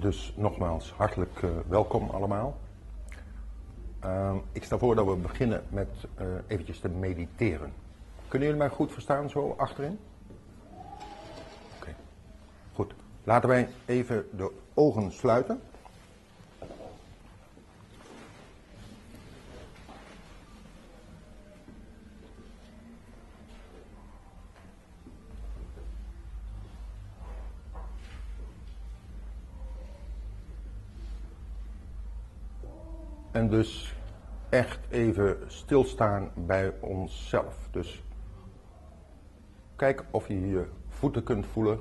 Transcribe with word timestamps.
Dus 0.00 0.32
nogmaals, 0.36 0.92
hartelijk 0.92 1.42
uh, 1.42 1.50
welkom 1.68 2.10
allemaal. 2.10 2.56
Uh, 4.04 4.34
ik 4.52 4.64
stel 4.64 4.78
voor 4.78 4.94
dat 4.94 5.06
we 5.06 5.14
beginnen 5.14 5.62
met 5.68 5.88
uh, 6.20 6.26
eventjes 6.46 6.80
te 6.80 6.88
mediteren. 6.88 7.72
Kunnen 8.28 8.48
jullie 8.48 8.62
mij 8.62 8.74
goed 8.74 8.92
verstaan 8.92 9.30
zo 9.30 9.54
achterin? 9.58 9.98
Oké, 11.78 11.94
goed. 12.74 12.94
Laten 13.24 13.48
wij 13.48 13.68
even 13.84 14.26
de 14.36 14.52
ogen 14.74 15.12
sluiten. 15.12 15.60
Dus 33.50 33.96
echt 34.48 34.80
even 34.90 35.36
stilstaan 35.46 36.30
bij 36.34 36.74
onszelf. 36.80 37.68
Dus 37.70 38.02
kijk 39.76 40.04
of 40.10 40.28
je 40.28 40.48
je 40.48 40.68
voeten 40.88 41.22
kunt 41.22 41.46
voelen. 41.46 41.80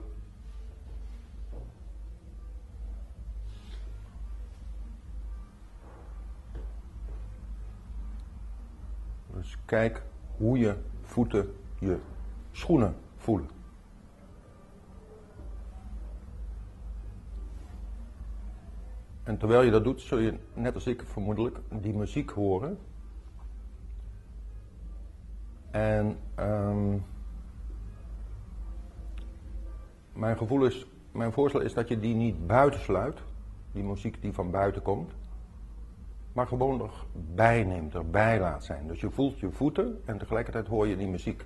Dus 9.34 9.58
kijk 9.66 10.04
hoe 10.38 10.58
je 10.58 10.76
voeten 11.02 11.56
je 11.80 12.00
schoenen 12.52 12.96
voelen. 13.16 13.59
En 19.30 19.38
terwijl 19.38 19.62
je 19.62 19.72
dat 19.72 19.84
doet, 19.84 20.02
zul 20.02 20.18
je, 20.18 20.34
net 20.54 20.76
als 20.76 20.88
ik 20.88 21.04
vermoedelijk, 21.06 21.60
die 21.82 21.94
muziek 21.94 22.30
horen. 22.30 22.78
En 25.72 26.18
um, 26.40 27.06
mijn 30.14 30.38
gevoel 30.38 30.66
is, 30.66 30.86
mijn 31.12 31.32
voorstel 31.32 31.62
is 31.62 31.74
dat 31.74 31.88
je 31.88 32.00
die 32.00 32.16
niet 32.16 32.48
buitensluit, 32.48 33.22
die 33.72 33.84
muziek 33.84 34.22
die 34.22 34.34
van 34.34 34.52
buiten 34.52 34.82
komt, 34.82 35.12
maar 36.34 36.48
gewoon 36.48 36.90
erbij 37.16 37.64
neemt, 37.64 37.94
erbij 37.96 38.40
laat 38.40 38.64
zijn. 38.64 38.88
Dus 38.88 39.00
je 39.00 39.10
voelt 39.10 39.40
je 39.40 39.52
voeten 39.52 40.02
en 40.06 40.18
tegelijkertijd 40.18 40.68
hoor 40.68 40.88
je 40.88 40.98
die 40.98 41.08
muziek. 41.08 41.46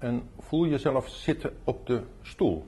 En 0.00 0.30
voel 0.38 0.66
jezelf 0.66 1.08
zitten 1.08 1.56
op 1.64 1.86
de 1.86 2.02
stoel. 2.22 2.66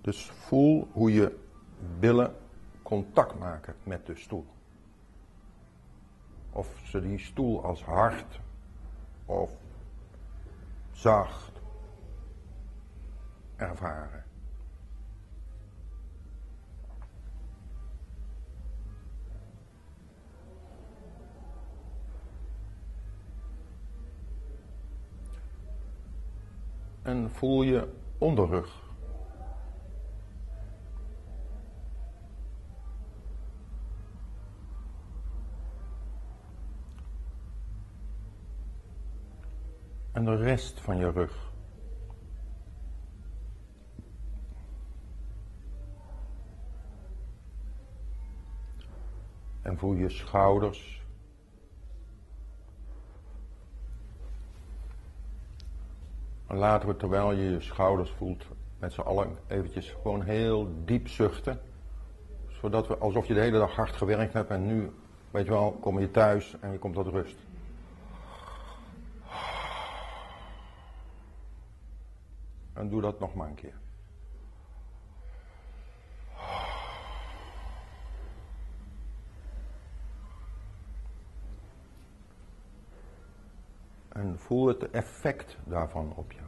Dus 0.00 0.30
voel 0.30 0.88
hoe 0.92 1.12
je 1.12 1.38
billen 1.98 2.34
contact 2.82 3.38
maken 3.38 3.74
met 3.82 4.06
de 4.06 4.14
stoel. 4.14 4.46
Of 6.52 6.80
ze 6.84 7.00
die 7.00 7.18
stoel 7.18 7.64
als 7.64 7.84
hard 7.84 8.40
of 9.24 9.50
zacht 10.92 11.60
ervaren. 13.56 14.25
En 27.06 27.30
voel 27.30 27.62
je 27.62 27.88
onderrug. 28.18 28.84
En 40.12 40.24
de 40.24 40.36
rest 40.36 40.80
van 40.80 40.96
je 40.96 41.10
rug. 41.10 41.52
En 49.62 49.78
voel 49.78 49.92
je 49.92 50.08
schouders. 50.08 51.05
Laten 56.46 56.88
we 56.88 56.96
terwijl 56.96 57.32
je 57.32 57.50
je 57.50 57.60
schouders 57.60 58.10
voelt, 58.10 58.46
met 58.78 58.92
z'n 58.92 59.00
allen 59.00 59.38
eventjes 59.46 59.96
gewoon 60.02 60.22
heel 60.22 60.68
diep 60.84 61.08
zuchten. 61.08 61.60
Zodat 62.48 62.86
we, 62.86 62.96
alsof 62.96 63.26
je 63.26 63.34
de 63.34 63.40
hele 63.40 63.58
dag 63.58 63.74
hard 63.74 63.92
gewerkt 63.92 64.32
hebt 64.32 64.50
en 64.50 64.66
nu, 64.66 64.92
weet 65.30 65.44
je 65.44 65.50
wel, 65.50 65.72
kom 65.80 66.00
je 66.00 66.10
thuis 66.10 66.56
en 66.60 66.72
je 66.72 66.78
komt 66.78 66.94
tot 66.94 67.06
rust. 67.06 67.36
En 72.72 72.88
doe 72.88 73.00
dat 73.00 73.20
nog 73.20 73.34
maar 73.34 73.48
een 73.48 73.54
keer. 73.54 73.74
En 84.16 84.38
voel 84.38 84.66
het 84.66 84.90
effect 84.90 85.56
daarvan 85.64 86.12
op 86.14 86.32
je. 86.32 86.40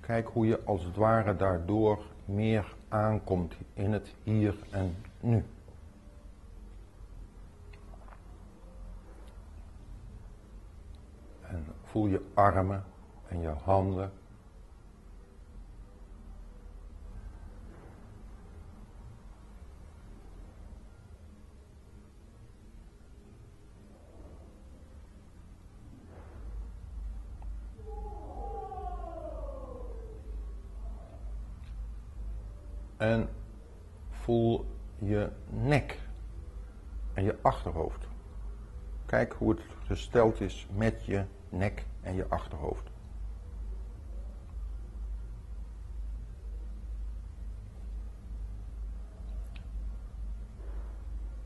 Kijk 0.00 0.28
hoe 0.28 0.46
je 0.46 0.64
als 0.64 0.84
het 0.84 0.96
ware 0.96 1.36
daardoor 1.36 2.04
meer 2.24 2.74
aankomt 2.88 3.54
in 3.74 3.92
het 3.92 4.14
hier 4.22 4.54
en 4.70 4.96
nu. 5.20 5.44
En 11.40 11.66
voel 11.82 12.06
je 12.06 12.24
armen 12.34 12.84
en 13.28 13.40
je 13.40 13.48
handen 13.48 14.12
En 33.04 33.28
voel 34.10 34.66
je 34.98 35.30
nek 35.50 35.98
en 37.14 37.24
je 37.24 37.36
achterhoofd. 37.42 38.08
Kijk 39.06 39.32
hoe 39.32 39.50
het 39.50 39.60
gesteld 39.84 40.40
is 40.40 40.66
met 40.70 41.04
je 41.04 41.24
nek 41.48 41.86
en 42.00 42.14
je 42.14 42.28
achterhoofd. 42.28 42.90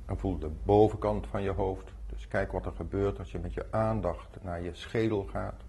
En 0.06 0.18
voel 0.18 0.38
de 0.38 0.50
bovenkant 0.62 1.26
van 1.26 1.42
je 1.42 1.50
hoofd. 1.50 1.92
Dus 2.06 2.28
kijk 2.28 2.52
wat 2.52 2.66
er 2.66 2.72
gebeurt 2.72 3.18
als 3.18 3.32
je 3.32 3.38
met 3.38 3.54
je 3.54 3.66
aandacht 3.70 4.42
naar 4.42 4.62
je 4.62 4.74
schedel 4.74 5.24
gaat. 5.24 5.67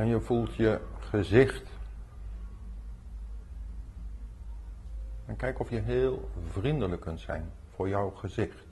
En 0.00 0.06
je 0.06 0.20
voelt 0.20 0.54
je 0.54 0.80
gezicht. 0.98 1.70
En 5.26 5.36
kijk 5.36 5.58
of 5.58 5.70
je 5.70 5.80
heel 5.80 6.30
vriendelijk 6.50 7.00
kunt 7.00 7.20
zijn 7.20 7.50
voor 7.74 7.88
jouw 7.88 8.10
gezicht. 8.10 8.64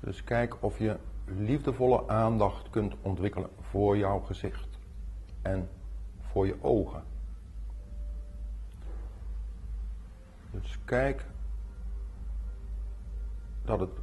Dus 0.00 0.24
kijk 0.24 0.62
of 0.62 0.78
je 0.78 0.96
liefdevolle 1.24 2.08
aandacht 2.08 2.70
kunt 2.70 2.94
ontwikkelen 3.02 3.50
voor 3.60 3.96
jouw 3.96 4.20
gezicht 4.20 4.78
en 5.42 5.68
voor 6.20 6.46
je 6.46 6.62
ogen. 6.62 7.02
Dus 10.50 10.78
kijk 10.84 11.26
dat 13.68 13.80
het 13.80 14.00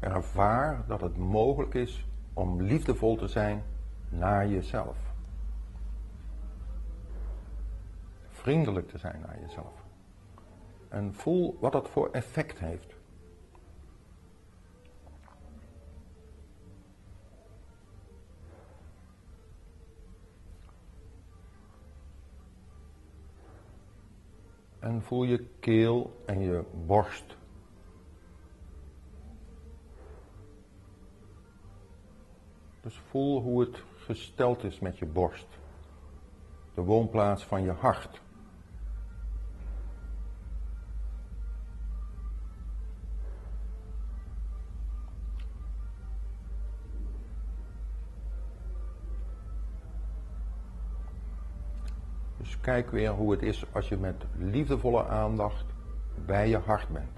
ervaar 0.00 0.84
dat 0.86 1.00
het 1.00 1.16
mogelijk 1.16 1.74
is 1.74 2.06
om 2.32 2.62
liefdevol 2.62 3.16
te 3.16 3.28
zijn 3.28 3.62
naar 4.08 4.48
jezelf. 4.48 5.08
vriendelijk 8.48 8.88
te 8.88 8.98
zijn 8.98 9.20
naar 9.20 9.40
jezelf. 9.40 9.84
En 10.88 11.14
voel 11.14 11.56
wat 11.60 11.72
dat 11.72 11.88
voor 11.88 12.10
effect 12.10 12.58
heeft. 12.58 12.96
En 24.78 25.02
voel 25.02 25.24
je 25.24 25.46
keel 25.60 26.22
en 26.26 26.40
je 26.40 26.64
borst. 26.86 27.36
Dus 32.88 33.00
voel 33.08 33.42
hoe 33.42 33.60
het 33.60 33.82
gesteld 33.96 34.64
is 34.64 34.78
met 34.78 34.98
je 34.98 35.06
borst. 35.06 35.46
De 36.74 36.82
woonplaats 36.82 37.44
van 37.44 37.62
je 37.62 37.72
hart. 37.72 38.22
Dus 52.36 52.60
kijk 52.60 52.90
weer 52.90 53.10
hoe 53.10 53.30
het 53.30 53.42
is 53.42 53.64
als 53.72 53.88
je 53.88 53.96
met 53.96 54.24
liefdevolle 54.36 55.06
aandacht 55.06 55.66
bij 56.26 56.48
je 56.48 56.58
hart 56.58 56.88
bent. 56.88 57.17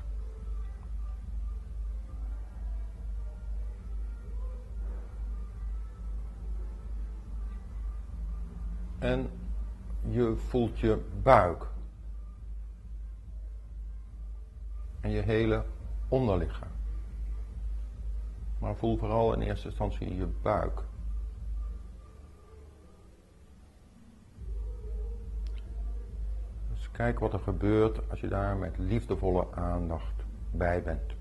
En 9.01 9.31
je 10.09 10.37
voelt 10.37 10.79
je 10.79 11.03
buik. 11.23 11.67
En 15.01 15.11
je 15.11 15.21
hele 15.21 15.65
onderlichaam. 16.09 16.69
Maar 18.59 18.77
voel 18.77 18.97
vooral 18.97 19.33
in 19.33 19.41
eerste 19.41 19.67
instantie 19.67 20.15
je 20.15 20.27
buik. 20.43 20.83
Dus 26.69 26.91
kijk 26.91 27.19
wat 27.19 27.33
er 27.33 27.39
gebeurt 27.39 28.11
als 28.11 28.21
je 28.21 28.29
daar 28.29 28.57
met 28.57 28.79
liefdevolle 28.79 29.47
aandacht 29.55 30.25
bij 30.51 30.83
bent. 30.83 31.19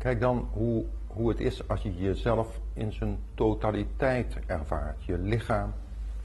Kijk 0.00 0.20
dan 0.20 0.48
hoe, 0.52 0.84
hoe 1.06 1.28
het 1.28 1.40
is 1.40 1.68
als 1.68 1.82
je 1.82 1.96
jezelf 1.96 2.60
in 2.72 2.92
zijn 2.92 3.18
totaliteit 3.34 4.36
ervaart. 4.46 5.04
Je 5.04 5.18
lichaam 5.18 5.72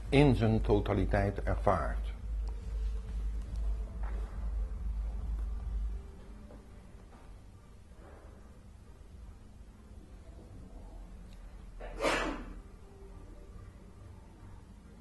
in 0.09 0.35
zijn 0.35 0.61
totaliteit 0.61 1.43
ervaart. 1.43 2.13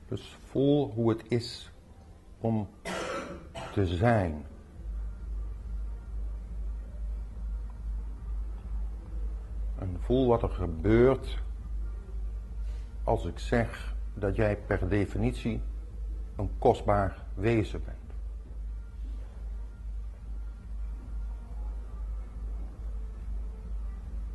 Dus 0.08 0.36
voel 0.44 0.90
hoe 0.90 1.10
het 1.10 1.24
is 1.28 1.70
om 2.40 2.68
te 3.72 3.86
zijn. 3.86 4.46
Voel 10.04 10.26
wat 10.26 10.42
er 10.42 10.50
gebeurt 10.50 11.38
als 13.04 13.24
ik 13.24 13.38
zeg 13.38 13.94
dat 14.14 14.36
jij 14.36 14.56
per 14.56 14.88
definitie 14.88 15.60
een 16.36 16.50
kostbaar 16.58 17.16
wezen 17.34 17.82
bent. 17.84 17.98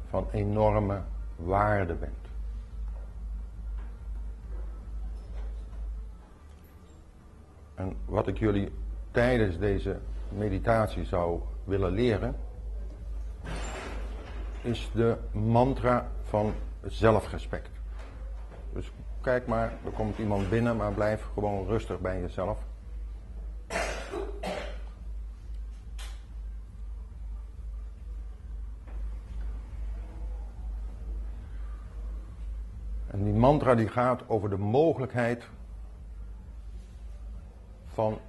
Van 0.09 0.27
enorme 0.31 1.01
waarde 1.35 1.93
bent. 1.93 2.13
En 7.75 7.95
wat 8.05 8.27
ik 8.27 8.37
jullie 8.37 8.71
tijdens 9.11 9.57
deze 9.57 9.99
meditatie 10.29 11.05
zou 11.05 11.41
willen 11.63 11.91
leren, 11.91 12.35
is 14.61 14.89
de 14.93 15.17
mantra 15.31 16.11
van 16.21 16.53
zelfrespect. 16.81 17.69
Dus 18.73 18.91
kijk 19.21 19.47
maar, 19.47 19.73
er 19.85 19.91
komt 19.91 20.17
iemand 20.17 20.49
binnen, 20.49 20.77
maar 20.77 20.91
blijf 20.93 21.27
gewoon 21.33 21.65
rustig 21.65 21.99
bij 21.99 22.19
jezelf. 22.21 22.67
En 33.07 33.23
die 33.23 33.33
mantra 33.33 33.75
die 33.75 33.87
gaat 33.87 34.29
over 34.29 34.49
de 34.49 34.57
mogelijkheid 34.57 35.47
van 37.85 38.19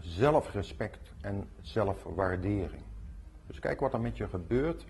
zelfrespect 0.00 1.12
en 1.20 1.48
zelfwaardering. 1.60 2.82
Dus 3.46 3.58
kijk 3.58 3.80
wat 3.80 3.92
er 3.92 4.00
met 4.00 4.16
je 4.16 4.28
gebeurt 4.28 4.84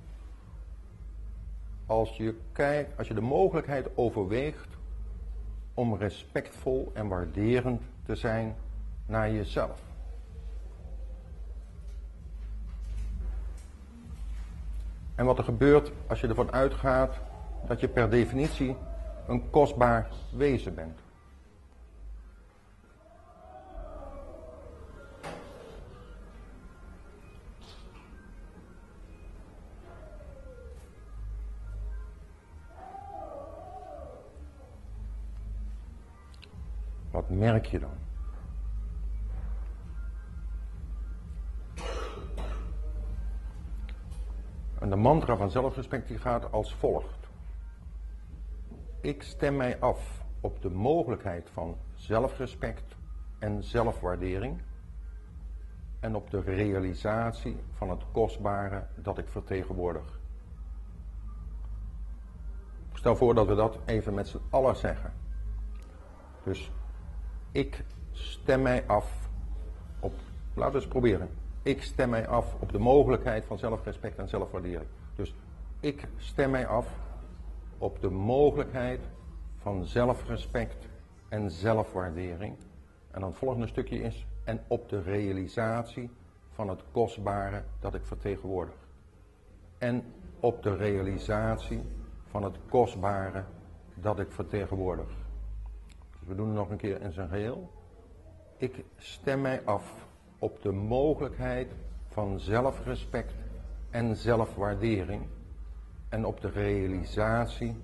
als 1.87 2.17
je, 2.17 2.35
kijkt, 2.53 2.99
als 2.99 3.09
je 3.09 3.15
de 3.15 3.21
mogelijkheid 3.21 3.89
overweegt 3.95 4.69
om 5.75 5.97
respectvol 5.97 6.91
en 6.95 7.09
waarderend 7.09 7.83
te 8.05 8.15
zijn 8.15 8.55
naar 9.07 9.33
jezelf. 9.33 9.81
En 15.15 15.25
wat 15.25 15.39
er 15.39 15.45
gebeurt 15.45 15.93
als 16.07 16.21
je 16.21 16.29
ervan 16.29 16.53
uitgaat 16.53 17.15
dat 17.67 17.81
je 17.81 17.89
per 17.89 18.11
definitie 18.11 18.77
een 19.29 19.51
kostbaar 19.51 20.09
wezen 20.31 20.75
bent. 20.75 21.06
Merk 37.39 37.67
je 37.67 37.79
dan? 37.79 38.05
En 44.79 44.91
de 44.91 44.97
mantra 44.97 45.37
van 45.37 45.51
zelfrespect 45.51 46.09
die 46.09 46.19
gaat 46.19 46.53
als 46.53 46.75
volgt. 46.75 47.29
Ik 49.01 49.23
stem 49.23 49.57
mij 49.57 49.81
af 49.81 50.25
op 50.41 50.63
de 50.63 50.71
mogelijkheid 50.71 51.51
van 51.51 51.77
zelfrespect 51.95 52.97
en 53.39 53.63
zelfwaardering 53.63 54.61
en 56.01 56.15
op 56.15 56.31
de 56.31 56.41
realisatie 56.41 57.57
van 57.73 57.91
het 57.91 58.03
kostbare 58.13 58.87
dat 58.95 59.19
ik 59.19 59.29
vertegenwoordig. 59.29 60.21
Stel 62.93 63.17
voor 63.17 63.35
dat 63.35 63.47
we 63.47 63.55
dat 63.55 63.79
even 63.85 64.15
met 64.15 64.29
z'n 64.29 64.41
allen 64.51 64.77
zeggen. 64.77 65.13
Dus 66.45 66.73
ik 67.57 67.85
stem 68.13 68.63
mij 68.63 68.85
af 68.87 69.29
op, 70.01 70.13
laten 70.55 70.73
we 70.73 70.79
eens 70.79 70.89
proberen. 70.89 71.29
Ik 71.63 71.83
stem 71.83 72.11
mij 72.11 72.29
af 72.29 72.55
op 72.61 72.73
de 72.73 72.79
mogelijkheid 72.79 73.45
van 73.45 73.59
zelfrespect 73.59 74.19
en 74.19 74.29
zelfwaardering. 74.29 74.89
Dus 75.15 75.35
ik 75.81 76.09
stem 76.17 76.51
mij 76.51 76.67
af 76.67 76.89
op 77.79 78.01
de 78.01 78.11
mogelijkheid 78.11 79.01
van 79.57 79.85
zelfrespect 79.85 80.89
en 81.29 81.51
zelfwaardering. 81.51 82.57
En 83.11 83.21
dan 83.21 83.29
het 83.29 83.39
volgende 83.39 83.67
stukje 83.67 84.01
is, 84.01 84.27
en 84.45 84.61
op 84.67 84.89
de 84.89 85.03
realisatie 85.03 86.11
van 86.51 86.69
het 86.69 86.83
kostbare 86.93 87.63
dat 87.81 87.95
ik 87.95 88.05
vertegenwoordig. 88.05 88.75
En 89.79 90.05
op 90.41 90.63
de 90.63 90.77
realisatie 90.77 91.81
van 92.31 92.43
het 92.43 92.57
kostbare 92.69 93.45
dat 93.95 94.19
ik 94.19 94.33
vertegenwoordig. 94.33 95.26
We 96.27 96.35
doen 96.35 96.47
het 96.47 96.57
nog 96.57 96.71
een 96.71 96.77
keer 96.77 97.01
in 97.01 97.13
zijn 97.13 97.29
geheel. 97.29 97.71
Ik 98.57 98.85
stem 98.97 99.41
mij 99.41 99.65
af 99.65 100.07
op 100.39 100.63
de 100.63 100.73
mogelijkheid 100.73 101.73
van 102.09 102.41
zelfrespect 102.41 103.35
en 103.91 104.17
zelfwaardering 104.17 105.27
en 106.09 106.25
op 106.25 106.41
de 106.41 106.51
realisatie 106.51 107.77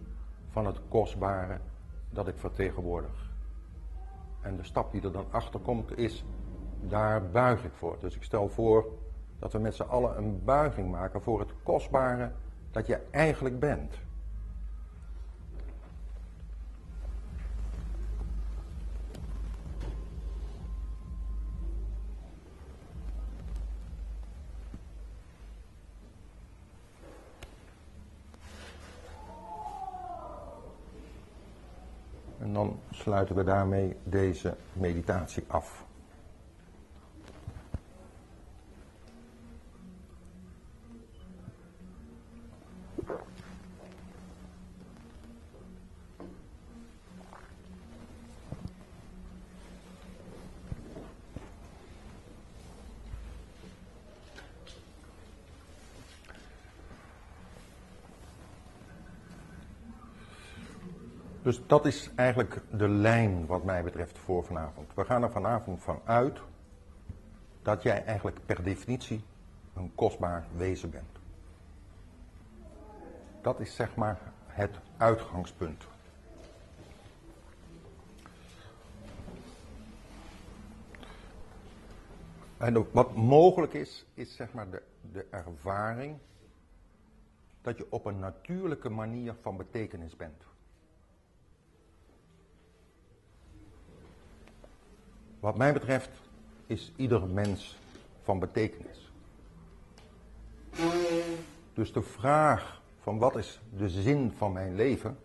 van 0.49 0.67
het 0.67 0.81
kostbare 0.89 1.59
dat 2.11 2.29
ik 2.29 2.39
vertegenwoordig. 2.39 3.31
En 4.41 4.57
de 4.57 4.65
stap 4.65 4.93
die 4.93 5.03
er 5.03 5.13
dan 5.13 5.27
achter 5.31 5.61
komt 5.61 5.99
is, 5.99 6.25
daar 6.81 7.31
buig 7.31 7.65
ik 7.65 7.73
voor. 7.73 7.97
Dus 8.01 8.17
ik 8.17 8.23
stel 8.23 8.49
voor 8.49 8.87
dat 9.39 9.53
we 9.53 9.59
met 9.59 9.75
z'n 9.75 9.83
allen 9.83 10.17
een 10.17 10.45
buiging 10.45 10.91
maken 10.91 11.23
voor 11.23 11.41
het 11.41 11.53
kostbare 11.63 12.33
dat 12.71 12.87
je 12.87 13.01
eigenlijk 13.11 13.59
bent. 13.59 14.01
Dan 32.53 32.81
sluiten 32.91 33.37
we 33.37 33.45
daarmee 33.45 33.97
deze 34.05 34.55
meditatie 34.73 35.45
af. 35.47 35.85
Dat 61.73 61.87
is 61.87 62.11
eigenlijk 62.15 62.61
de 62.71 62.89
lijn 62.89 63.47
wat 63.47 63.65
mij 63.65 63.83
betreft 63.83 64.19
voor 64.19 64.45
vanavond. 64.45 64.95
We 64.95 65.05
gaan 65.05 65.23
er 65.23 65.31
vanavond 65.31 65.83
van 65.83 66.01
uit 66.05 66.41
dat 67.63 67.83
jij 67.83 68.05
eigenlijk 68.05 68.39
per 68.47 68.63
definitie 68.63 69.25
een 69.75 69.95
kostbaar 69.95 70.47
wezen 70.57 70.91
bent. 70.91 71.19
Dat 73.43 73.61
is 73.61 73.75
zeg 73.75 73.95
maar 73.95 74.19
het 74.47 74.79
uitgangspunt. 74.97 75.87
En 82.57 82.87
wat 82.93 83.15
mogelijk 83.15 83.73
is, 83.73 84.07
is 84.15 84.37
zeg 84.37 84.53
maar 84.53 84.71
de, 84.71 84.83
de 85.13 85.27
ervaring 85.31 86.19
dat 87.63 87.77
je 87.77 87.87
op 87.91 88.05
een 88.05 88.19
natuurlijke 88.19 88.89
manier 88.89 89.35
van 89.41 89.57
betekenis 89.57 90.17
bent. 90.17 90.51
Wat 95.43 95.57
mij 95.57 95.73
betreft 95.73 96.11
is 96.67 96.93
ieder 96.97 97.27
mens 97.27 97.79
van 98.23 98.39
betekenis. 98.39 99.13
Dus 101.73 101.93
de 101.93 102.03
vraag 102.03 102.83
van 103.01 103.19
wat 103.19 103.37
is 103.37 103.61
de 103.77 103.89
zin 103.89 104.33
van 104.37 104.53
mijn 104.53 104.75
leven, 104.75 105.19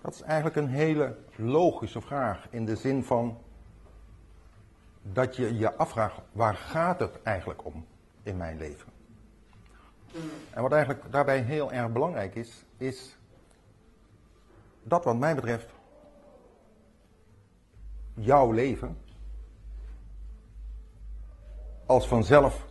dat 0.00 0.14
is 0.14 0.22
eigenlijk 0.22 0.56
een 0.56 0.68
hele 0.68 1.16
logische 1.36 2.00
vraag 2.00 2.46
in 2.50 2.64
de 2.64 2.76
zin 2.76 3.04
van 3.04 3.38
dat 5.02 5.36
je 5.36 5.56
je 5.56 5.76
afvraagt 5.76 6.20
waar 6.32 6.54
gaat 6.54 7.00
het 7.00 7.22
eigenlijk 7.22 7.64
om 7.64 7.86
in 8.22 8.36
mijn 8.36 8.58
leven. 8.58 8.92
En 10.50 10.62
wat 10.62 10.72
eigenlijk 10.72 11.12
daarbij 11.12 11.40
heel 11.40 11.72
erg 11.72 11.92
belangrijk 11.92 12.34
is, 12.34 12.64
is 12.76 13.18
dat 14.82 15.04
wat 15.04 15.16
mij 15.16 15.34
betreft 15.34 15.72
jouw 18.14 18.52
leven 18.52 18.96
als 21.86 22.08
vanzelf, 22.08 22.66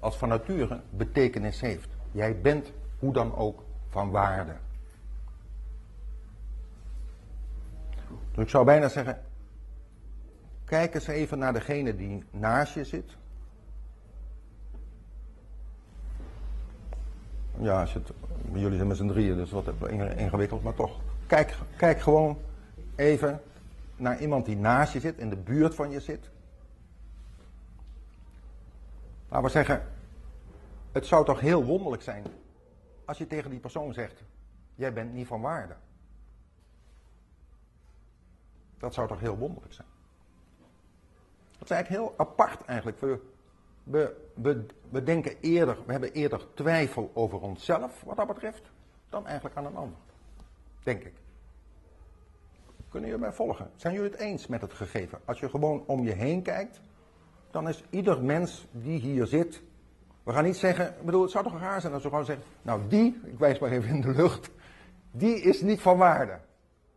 als 0.00 0.16
van 0.16 0.28
nature 0.28 0.80
betekenis 0.90 1.60
heeft. 1.60 1.88
Jij 2.12 2.40
bent 2.40 2.72
hoe 2.98 3.12
dan 3.12 3.36
ook 3.36 3.62
van 3.88 4.10
waarde. 4.10 4.56
Dus 8.30 8.44
ik 8.44 8.48
zou 8.48 8.64
bijna 8.64 8.88
zeggen, 8.88 9.22
kijk 10.64 10.94
eens 10.94 11.06
even 11.06 11.38
naar 11.38 11.52
degene 11.52 11.96
die 11.96 12.24
naast 12.30 12.74
je 12.74 12.84
zit. 12.84 13.16
Ja, 17.58 17.86
jullie 18.52 18.76
zijn 18.76 18.88
met 18.88 18.96
z'n 18.96 19.06
drieën, 19.06 19.36
dus 19.36 19.50
wat 19.50 19.68
ingewikkeld, 20.16 20.62
maar 20.62 20.74
toch. 20.74 21.00
Kijk, 21.26 21.54
kijk 21.76 22.00
gewoon 22.00 22.38
even 22.94 23.40
naar 23.96 24.20
iemand 24.20 24.44
die 24.44 24.56
naast 24.56 24.92
je 24.92 25.00
zit, 25.00 25.18
in 25.18 25.28
de 25.30 25.36
buurt 25.36 25.74
van 25.74 25.90
je 25.90 26.00
zit. 26.00 26.30
Laten 29.28 29.46
we 29.46 29.50
zeggen, 29.50 29.86
het 30.92 31.06
zou 31.06 31.24
toch 31.24 31.40
heel 31.40 31.64
wonderlijk 31.64 32.02
zijn 32.02 32.24
als 33.06 33.18
je 33.18 33.26
tegen 33.26 33.50
die 33.50 33.58
persoon 33.60 33.92
zegt, 33.92 34.22
jij 34.74 34.92
bent 34.92 35.12
niet 35.12 35.26
van 35.26 35.40
waarde. 35.40 35.76
Dat 38.78 38.94
zou 38.94 39.08
toch 39.08 39.20
heel 39.20 39.36
wonderlijk 39.36 39.72
zijn. 39.72 39.88
Dat 41.58 41.70
is 41.70 41.70
eigenlijk 41.70 42.02
heel 42.02 42.14
apart 42.16 42.64
eigenlijk. 42.64 43.00
We, 43.00 43.20
we, 44.34 44.66
we, 44.90 45.02
denken 45.02 45.40
eerder, 45.40 45.78
we 45.86 45.92
hebben 45.92 46.12
eerder 46.12 46.54
twijfel 46.54 47.10
over 47.14 47.40
onszelf 47.40 48.02
wat 48.02 48.16
dat 48.16 48.26
betreft, 48.26 48.62
dan 49.08 49.26
eigenlijk 49.26 49.56
aan 49.56 49.66
een 49.66 49.76
ander. 49.76 49.98
Denk 50.82 51.04
ik. 51.04 51.14
Kunnen 52.88 53.08
jullie 53.08 53.24
mij 53.24 53.34
volgen? 53.34 53.70
Zijn 53.76 53.94
jullie 53.94 54.10
het 54.10 54.20
eens 54.20 54.46
met 54.46 54.60
het 54.60 54.72
gegeven? 54.72 55.18
Als 55.24 55.40
je 55.40 55.48
gewoon 55.48 55.84
om 55.86 56.04
je 56.04 56.12
heen 56.12 56.42
kijkt, 56.42 56.80
dan 57.50 57.68
is 57.68 57.84
ieder 57.90 58.22
mens 58.22 58.66
die 58.70 58.98
hier 58.98 59.26
zit. 59.26 59.62
We 60.22 60.32
gaan 60.32 60.44
niet 60.44 60.56
zeggen, 60.56 60.88
ik 60.88 61.04
bedoel, 61.04 61.22
het 61.22 61.30
zou 61.30 61.44
toch 61.44 61.60
raar 61.60 61.80
zijn 61.80 61.92
als 61.92 62.02
we 62.02 62.08
gewoon 62.08 62.24
zeggen, 62.24 62.44
nou 62.62 62.88
die, 62.88 63.20
ik 63.24 63.38
wijs 63.38 63.58
maar 63.58 63.70
even 63.70 63.88
in 63.88 64.00
de 64.00 64.10
lucht, 64.10 64.50
die 65.10 65.40
is 65.40 65.60
niet 65.60 65.80
van 65.80 65.96
waarde. 65.96 66.38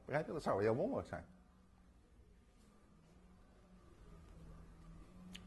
Begrijp 0.05 0.27
je? 0.27 0.33
Dat 0.33 0.43
zou 0.43 0.61
heel 0.61 0.75
wonderlijk 0.75 1.07
zijn. 1.07 1.25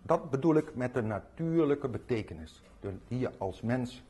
Dat 0.02 0.30
bedoel 0.30 0.54
ik 0.54 0.74
met 0.74 0.94
de 0.94 1.02
natuurlijke 1.02 1.88
betekenis, 1.88 2.62
die 2.80 3.18
je 3.18 3.30
als 3.38 3.60
mens 3.60 4.04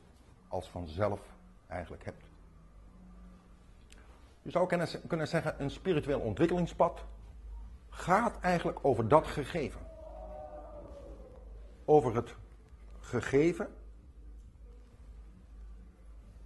als 0.47 0.69
vanzelf 0.69 1.21
eigenlijk 1.67 2.05
hebt. 2.05 2.32
Je 4.43 4.51
zou 4.51 4.67
kunnen 5.07 5.27
zeggen, 5.27 5.61
een 5.61 5.69
spiritueel 5.69 6.19
ontwikkelingspad 6.19 7.03
gaat 7.89 8.39
eigenlijk 8.39 8.79
over 8.81 9.07
dat 9.07 9.27
gegeven. 9.27 9.81
Over 11.85 12.15
het 12.15 12.35
gegeven 12.99 13.67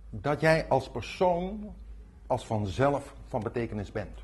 dat 0.09 0.39
jij 0.39 0.67
als 0.67 0.89
persoon 0.89 1.75
als 2.27 2.45
vanzelf 2.45 3.15
van 3.27 3.43
betekenis 3.43 3.91
bent. 3.91 4.19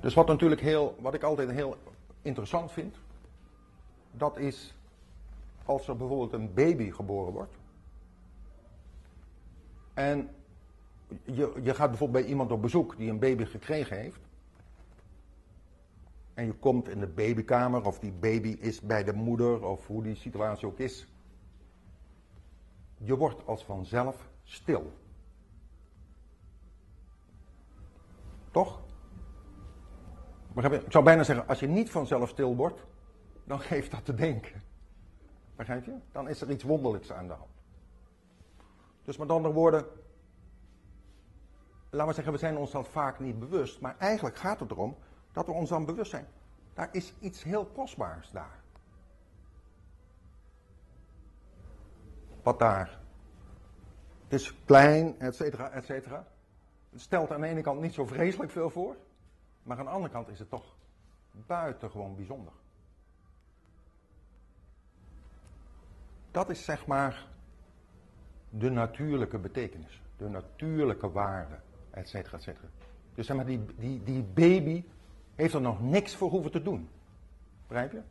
Dus 0.00 0.14
wat 0.14 0.26
natuurlijk 0.26 0.60
heel, 0.60 0.96
wat 1.00 1.14
ik 1.14 1.22
altijd 1.22 1.50
heel 1.50 1.76
interessant 2.22 2.72
vind, 2.72 2.96
dat 4.10 4.38
is 4.38 4.74
als 5.64 5.88
er 5.88 5.96
bijvoorbeeld 5.96 6.32
een 6.32 6.54
baby 6.54 6.90
geboren 6.90 7.32
wordt. 7.32 7.54
En 9.94 10.30
je, 11.24 11.52
je 11.62 11.74
gaat 11.74 11.88
bijvoorbeeld 11.88 12.22
bij 12.22 12.30
iemand 12.30 12.52
op 12.52 12.62
bezoek 12.62 12.96
die 12.96 13.10
een 13.10 13.18
baby 13.18 13.44
gekregen 13.44 13.96
heeft. 13.96 14.20
En 16.34 16.46
je 16.46 16.52
komt 16.52 16.88
in 16.88 17.00
de 17.00 17.06
babykamer 17.06 17.86
of 17.86 17.98
die 17.98 18.12
baby 18.12 18.48
is 18.48 18.80
bij 18.80 19.04
de 19.04 19.12
moeder 19.12 19.64
of 19.64 19.86
hoe 19.86 20.02
die 20.02 20.14
situatie 20.14 20.66
ook 20.66 20.78
is. 20.78 21.06
Je 22.96 23.16
wordt 23.16 23.46
als 23.46 23.64
vanzelf 23.64 24.28
stil. 24.42 24.92
Toch? 28.50 28.80
Ik 30.54 30.92
zou 30.92 31.04
bijna 31.04 31.22
zeggen, 31.22 31.48
als 31.48 31.60
je 31.60 31.66
niet 31.66 31.90
vanzelf 31.90 32.28
stil 32.28 32.56
wordt, 32.56 32.84
dan 33.44 33.60
geeft 33.60 33.90
dat 33.90 34.04
te 34.04 34.14
denken. 34.14 34.62
Begrijp 35.56 35.84
je? 35.84 35.94
Dan 36.12 36.28
is 36.28 36.40
er 36.40 36.50
iets 36.50 36.64
wonderlijks 36.64 37.12
aan 37.12 37.26
de 37.26 37.32
hand. 37.32 37.50
Dus 39.04 39.16
met 39.16 39.30
andere 39.30 39.54
woorden, 39.54 39.84
laten 41.96 42.06
we 42.06 42.14
zeggen, 42.14 42.32
we 42.32 42.38
zijn 42.38 42.56
ons 42.56 42.70
dat 42.70 42.88
vaak 42.88 43.18
niet 43.18 43.38
bewust. 43.38 43.80
Maar 43.80 43.96
eigenlijk 43.98 44.36
gaat 44.36 44.60
het 44.60 44.70
erom 44.70 44.96
dat 45.32 45.46
we 45.46 45.52
ons 45.52 45.68
dan 45.68 45.84
bewust 45.84 46.10
zijn. 46.10 46.26
Daar 46.74 46.88
is 46.92 47.14
iets 47.20 47.42
heel 47.42 47.66
kostbaars 47.66 48.30
daar. 48.30 48.60
Wat 52.42 52.58
daar. 52.58 52.98
Het 54.22 54.32
is 54.32 54.54
klein, 54.64 55.20
et 55.20 55.34
cetera, 55.34 55.70
et 55.70 55.84
cetera. 55.84 56.26
Het 56.90 57.00
stelt 57.00 57.30
aan 57.30 57.40
de 57.40 57.46
ene 57.46 57.60
kant 57.60 57.80
niet 57.80 57.94
zo 57.94 58.04
vreselijk 58.04 58.50
veel 58.50 58.70
voor. 58.70 58.96
Maar 59.62 59.78
aan 59.78 59.84
de 59.84 59.90
andere 59.90 60.12
kant 60.12 60.28
is 60.28 60.38
het 60.38 60.48
toch 60.48 60.76
buitengewoon 61.30 62.16
bijzonder. 62.16 62.52
Dat 66.30 66.50
is 66.50 66.64
zeg 66.64 66.86
maar 66.86 67.26
de 68.50 68.70
natuurlijke 68.70 69.38
betekenis, 69.38 70.02
de 70.16 70.28
natuurlijke 70.28 71.10
waarde 71.10 71.58
et 71.96 72.08
cetera, 72.08 72.36
et 72.36 72.42
cetera. 72.42 72.68
Dus 73.14 73.26
zeg 73.26 73.36
maar, 73.36 73.46
die, 73.46 73.64
die, 73.76 74.02
die 74.02 74.22
baby 74.22 74.84
heeft 75.34 75.54
er 75.54 75.60
nog 75.60 75.80
niks 75.80 76.16
voor 76.16 76.30
hoeven 76.30 76.50
te 76.50 76.62
doen. 76.62 76.88
Begrijp 77.66 77.92
je? 77.92 78.02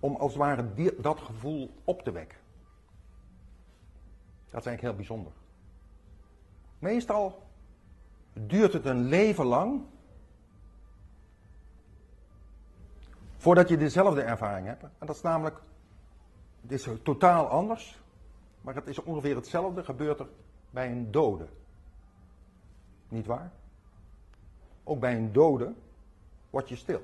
Om 0.00 0.16
als 0.16 0.32
het 0.32 0.40
ware 0.40 0.74
die, 0.74 1.00
dat 1.00 1.20
gevoel 1.20 1.74
op 1.84 2.02
te 2.02 2.10
wekken. 2.10 2.38
Dat 4.50 4.60
is 4.60 4.66
eigenlijk 4.66 4.80
heel 4.80 4.94
bijzonder. 4.94 5.32
Meestal 6.78 7.42
duurt 8.32 8.72
het 8.72 8.84
een 8.84 9.04
leven 9.04 9.44
lang 9.44 9.82
voordat 13.36 13.68
je 13.68 13.76
dezelfde 13.76 14.22
ervaring 14.22 14.66
hebt. 14.66 14.82
En 14.82 15.06
dat 15.06 15.16
is 15.16 15.22
namelijk, 15.22 15.60
het 16.62 16.72
is 16.72 16.88
totaal 17.02 17.46
anders, 17.46 18.00
maar 18.60 18.74
het 18.74 18.86
is 18.86 19.02
ongeveer 19.02 19.36
hetzelfde 19.36 19.84
gebeurt 19.84 20.20
er 20.20 20.28
bij 20.70 20.90
een 20.90 21.10
dode. 21.10 21.48
Niet 23.08 23.26
waar? 23.26 23.52
Ook 24.84 25.00
bij 25.00 25.16
een 25.16 25.32
dode 25.32 25.74
word 26.50 26.68
je 26.68 26.76
stil. 26.76 27.02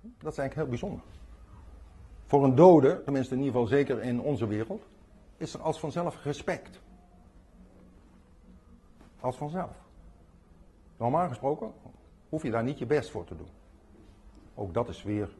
Dat 0.00 0.32
is 0.32 0.38
eigenlijk 0.38 0.54
heel 0.54 0.66
bijzonder. 0.66 1.00
Voor 2.24 2.44
een 2.44 2.54
dode, 2.54 3.02
tenminste 3.02 3.34
in 3.34 3.40
ieder 3.40 3.54
geval 3.54 3.68
zeker 3.68 4.02
in 4.02 4.20
onze 4.20 4.46
wereld, 4.46 4.86
is 5.36 5.54
er 5.54 5.60
als 5.60 5.80
vanzelf 5.80 6.24
respect. 6.24 6.80
Als 9.20 9.36
vanzelf. 9.36 9.84
Normaal 10.96 11.28
gesproken 11.28 11.72
hoef 12.28 12.42
je 12.42 12.50
daar 12.50 12.64
niet 12.64 12.78
je 12.78 12.86
best 12.86 13.10
voor 13.10 13.24
te 13.24 13.36
doen. 13.36 13.48
Ook 14.54 14.74
dat 14.74 14.88
is 14.88 15.02
weer, 15.02 15.34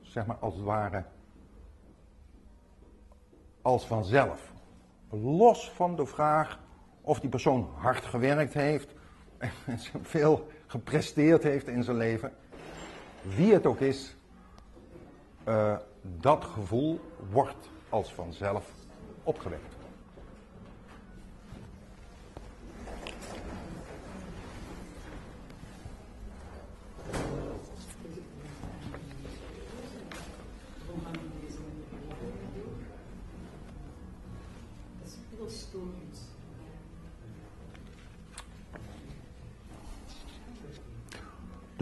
zeg 0.00 0.26
maar 0.26 0.36
als 0.36 0.54
het 0.54 0.64
ware, 0.64 1.04
als 3.62 3.86
vanzelf. 3.86 4.52
Los 5.10 5.70
van 5.70 5.96
de 5.96 6.06
vraag 6.06 6.63
of 7.04 7.20
die 7.20 7.30
persoon 7.30 7.68
hard 7.74 8.04
gewerkt 8.04 8.54
heeft 8.54 8.94
en 9.38 9.78
veel 10.02 10.48
gepresteerd 10.66 11.42
heeft 11.42 11.68
in 11.68 11.82
zijn 11.82 11.96
leven. 11.96 12.32
Wie 13.22 13.52
het 13.52 13.66
ook 13.66 13.80
is, 13.80 14.16
uh, 15.48 15.76
dat 16.02 16.44
gevoel 16.44 17.00
wordt 17.30 17.70
als 17.88 18.12
vanzelf 18.12 18.70
opgewekt. 19.22 19.73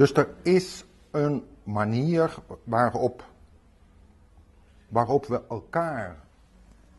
Dus 0.03 0.13
er 0.13 0.29
is 0.43 0.85
een 1.11 1.47
manier 1.63 2.39
waarop, 2.65 3.25
waarop 4.89 5.27
we 5.27 5.43
elkaar, 5.49 6.17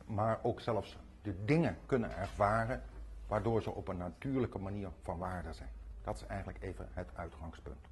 maar 0.05 0.39
ook 0.41 0.59
zelfs 0.59 0.97
de 1.21 1.45
dingen 1.45 1.77
kunnen 1.85 2.17
ervaren, 2.17 2.81
waardoor 3.27 3.61
ze 3.61 3.71
op 3.71 3.87
een 3.87 3.97
natuurlijke 3.97 4.57
manier 4.57 4.89
van 5.01 5.17
waarde 5.17 5.53
zijn. 5.53 5.69
Dat 6.03 6.15
is 6.15 6.25
eigenlijk 6.25 6.63
even 6.63 6.87
het 6.93 7.07
uitgangspunt. 7.15 7.87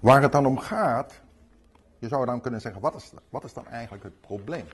Waar 0.00 0.22
het 0.22 0.32
dan 0.32 0.46
om 0.46 0.58
gaat, 0.58 1.20
je 1.98 2.08
zou 2.08 2.26
dan 2.26 2.40
kunnen 2.40 2.60
zeggen, 2.60 2.80
wat 2.80 2.94
is, 2.94 3.12
wat 3.28 3.44
is 3.44 3.52
dan 3.52 3.66
eigenlijk 3.66 4.04
het 4.04 4.20
probleem? 4.20 4.66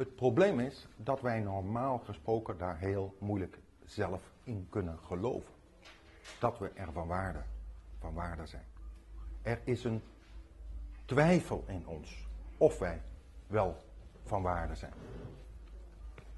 Het 0.00 0.14
probleem 0.14 0.60
is 0.60 0.86
dat 0.96 1.20
wij 1.20 1.40
normaal 1.40 1.98
gesproken 1.98 2.58
daar 2.58 2.78
heel 2.78 3.16
moeilijk 3.18 3.58
zelf 3.84 4.32
in 4.44 4.66
kunnen 4.70 4.98
geloven. 4.98 5.52
Dat 6.38 6.58
we 6.58 6.70
er 6.74 6.92
van 6.92 7.06
waarde, 7.06 7.42
van 7.98 8.14
waarde 8.14 8.46
zijn. 8.46 8.64
Er 9.42 9.60
is 9.64 9.84
een 9.84 10.02
twijfel 11.04 11.64
in 11.66 11.86
ons 11.86 12.26
of 12.56 12.78
wij 12.78 13.02
wel 13.46 13.76
van 14.24 14.42
waarde 14.42 14.74
zijn. 14.74 14.92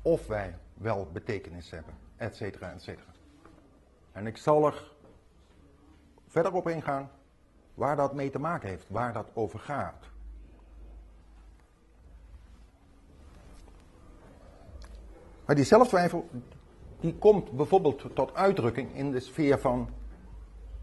Of 0.02 0.26
wij 0.26 0.58
wel 0.74 1.08
betekenis 1.12 1.70
hebben, 1.70 1.94
et 2.16 2.36
cetera, 2.36 2.72
et 2.72 2.82
cetera. 2.82 3.12
En 4.12 4.26
ik 4.26 4.36
zal 4.36 4.66
er 4.66 4.92
verder 6.26 6.52
op 6.52 6.68
ingaan 6.68 7.10
waar 7.74 7.96
dat 7.96 8.14
mee 8.14 8.30
te 8.30 8.38
maken 8.38 8.68
heeft, 8.68 8.88
waar 8.88 9.12
dat 9.12 9.30
over 9.34 9.58
gaat. 9.58 10.11
Maar 15.44 15.56
die 15.56 15.64
zelftwijfel, 15.64 16.28
die 17.00 17.14
komt 17.14 17.50
bijvoorbeeld 17.50 18.04
tot 18.14 18.34
uitdrukking 18.34 18.94
in 18.94 19.10
de 19.10 19.20
sfeer 19.20 19.58
van, 19.58 19.88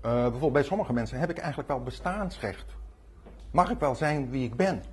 uh, 0.05 0.11
bijvoorbeeld 0.11 0.53
bij 0.53 0.63
sommige 0.63 0.93
mensen, 0.93 1.19
heb 1.19 1.29
ik 1.29 1.37
eigenlijk 1.37 1.69
wel 1.69 1.83
bestaansrecht? 1.83 2.65
Mag 3.51 3.69
ik 3.69 3.79
wel 3.79 3.95
zijn 3.95 4.29
wie 4.29 4.45
ik 4.45 4.55
ben? 4.55 4.83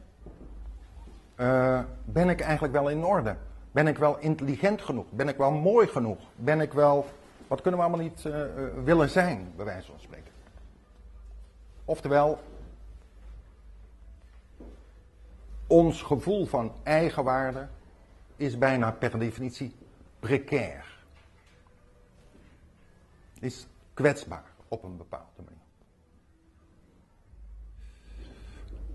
Uh, 1.37 1.81
ben 2.05 2.29
ik 2.29 2.41
eigenlijk 2.41 2.73
wel 2.73 2.89
in 2.89 3.05
orde? 3.05 3.37
Ben 3.73 3.87
ik 3.87 3.99
wel 3.99 4.19
intelligent 4.19 4.83
genoeg? 4.83 5.07
Ben 5.11 5.29
ik 5.29 5.37
wel 5.37 5.51
mooi 5.51 5.87
genoeg? 5.87 6.19
Ben 6.37 6.61
ik 6.61 6.73
wel, 6.73 7.07
wat 7.47 7.61
kunnen 7.61 7.81
we 7.81 7.87
allemaal 7.87 8.05
niet 8.07 8.25
uh, 8.25 8.43
willen 8.85 9.11
zijn, 9.11 9.53
bij 9.57 9.65
wijze 9.65 9.91
van 9.91 10.01
spreken? 10.01 10.33
Oftewel, 11.85 12.39
ons 15.67 16.03
gevoel 16.03 16.47
van 16.47 16.73
eigenwaarde 16.83 17.69
is 18.37 18.59
bijna 18.59 18.93
per 18.93 19.19
definitie 19.19 19.75
precair. 20.21 20.85
Is 23.41 23.67
kwetsbaar 23.95 24.53
op 24.69 24.83
een 24.83 24.97
bepaalde 24.97 25.43
manier. 25.45 25.65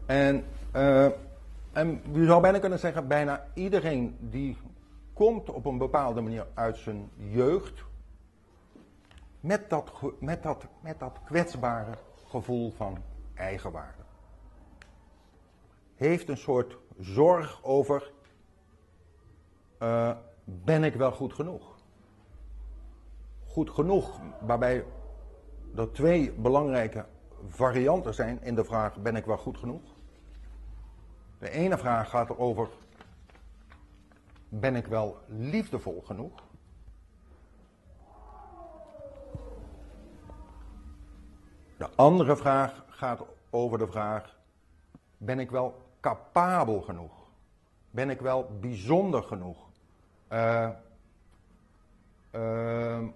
En, 0.06 0.46
uh, 0.76 1.12
en 1.72 2.02
je 2.14 2.26
zou 2.26 2.42
bijna 2.42 2.60
kunnen 2.60 2.80
zeggen, 2.80 3.08
bijna 3.08 3.48
iedereen 3.54 4.18
die 4.20 4.58
komt 5.14 5.50
op 5.50 5.66
een 5.66 5.78
bepaalde 5.78 6.22
manier 6.22 6.48
uit 6.54 6.78
zijn 6.78 7.10
jeugd 7.16 7.84
met 9.40 9.70
dat, 9.70 9.92
met 10.20 10.44
dat, 10.44 10.66
met 10.82 11.00
dat 11.00 11.20
kwetsbare 11.26 11.92
gevoel 12.28 12.72
van 12.72 12.98
eigenwaarde. 13.34 14.04
Heeft 15.96 16.30
een 16.30 16.38
soort 16.38 16.78
zorg 17.00 17.64
over 17.64 18.12
uh, 19.82 20.12
ben 20.44 20.84
ik 20.84 20.96
wel 20.96 21.12
goed 21.12 21.34
genoeg? 21.34 21.76
Goed 23.46 23.70
genoeg, 23.70 24.20
waarbij 24.42 24.86
er 25.76 25.92
twee 25.92 26.32
belangrijke 26.32 27.06
varianten 27.48 28.14
zijn 28.14 28.42
in 28.42 28.56
de 28.56 28.64
vraag: 28.64 28.98
ben 28.98 29.16
ik 29.16 29.26
wel 29.26 29.38
goed 29.38 29.58
genoeg? 29.58 29.82
De 31.40 31.50
ene 31.50 31.78
vraag 31.78 32.10
gaat 32.10 32.30
erover: 32.30 32.70
ben 34.50 34.76
ik 34.76 34.88
wel 34.88 35.18
liefdevol 35.28 36.02
genoeg? 36.06 36.44
De 41.78 41.90
andere 41.96 42.36
vraag 42.36 42.86
gaat 42.88 43.24
over 43.50 43.78
de 43.78 43.88
vraag: 43.88 44.38
ben 45.18 45.40
ik 45.40 45.52
wel 45.52 45.82
capabel 46.00 46.82
genoeg? 46.82 47.30
Ben 47.92 48.10
ik 48.10 48.22
wel 48.22 48.58
bijzonder 48.60 49.24
genoeg? 49.24 49.71
Uh, 50.32 50.70
uh, 52.32 53.08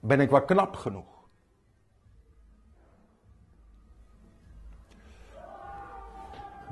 ben 0.00 0.20
ik 0.20 0.30
wel 0.30 0.44
knap 0.44 0.74
genoeg? 0.74 1.16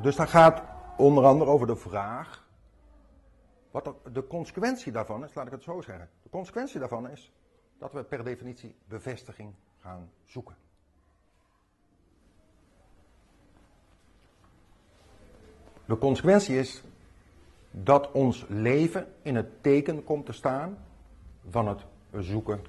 Dus 0.02 0.16
dat 0.16 0.28
gaat 0.28 0.62
onder 0.96 1.24
andere 1.24 1.50
over 1.50 1.66
de 1.66 1.76
vraag. 1.76 2.46
Wat 3.70 3.94
de 4.12 4.26
consequentie 4.26 4.92
daarvan 4.92 5.24
is, 5.24 5.34
laat 5.34 5.46
ik 5.46 5.52
het 5.52 5.62
zo 5.62 5.80
zeggen. 5.80 6.10
De 6.22 6.28
consequentie 6.28 6.78
daarvan 6.78 7.08
is 7.10 7.32
dat 7.78 7.92
we 7.92 8.04
per 8.04 8.24
definitie 8.24 8.76
bevestiging 8.88 9.54
gaan 9.80 10.10
zoeken. 10.24 10.56
De 15.84 15.98
consequentie 15.98 16.58
is 16.58 16.82
dat 17.76 18.10
ons 18.10 18.44
leven 18.48 19.06
in 19.22 19.34
het 19.34 19.62
teken 19.62 20.04
komt 20.04 20.26
te 20.26 20.32
staan 20.32 20.78
van 21.48 21.68
het 21.68 21.84
zoeken 22.18 22.60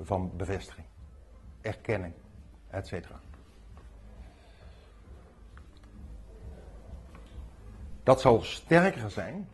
van 0.00 0.30
bevestiging, 0.36 0.86
erkenning, 1.60 2.14
etc. 2.70 3.08
Dat 8.02 8.20
zal 8.20 8.42
sterker 8.42 9.10
zijn 9.10 9.48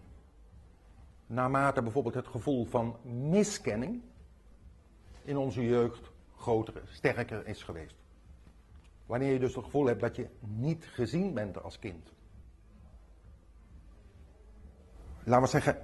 naarmate 1.26 1.82
bijvoorbeeld 1.82 2.14
het 2.14 2.26
gevoel 2.26 2.64
van 2.64 2.96
miskenning 3.02 4.02
in 5.24 5.36
onze 5.36 5.64
jeugd 5.64 6.10
groter, 6.36 6.82
sterker 6.88 7.46
is 7.46 7.62
geweest. 7.62 7.96
Wanneer 9.06 9.32
je 9.32 9.38
dus 9.38 9.54
het 9.54 9.64
gevoel 9.64 9.86
hebt 9.86 10.00
dat 10.00 10.16
je 10.16 10.26
niet 10.40 10.84
gezien 10.84 11.34
bent 11.34 11.62
als 11.62 11.78
kind 11.78 12.12
laten 15.28 15.44
we 15.44 15.50
zeggen, 15.50 15.76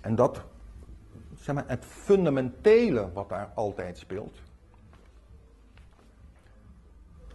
en 0.00 0.14
dat, 0.14 0.44
zeg 1.34 1.54
maar, 1.54 1.68
het 1.68 1.84
fundamentele 1.84 3.12
wat 3.12 3.28
daar 3.28 3.50
altijd 3.54 3.98
speelt, 3.98 4.38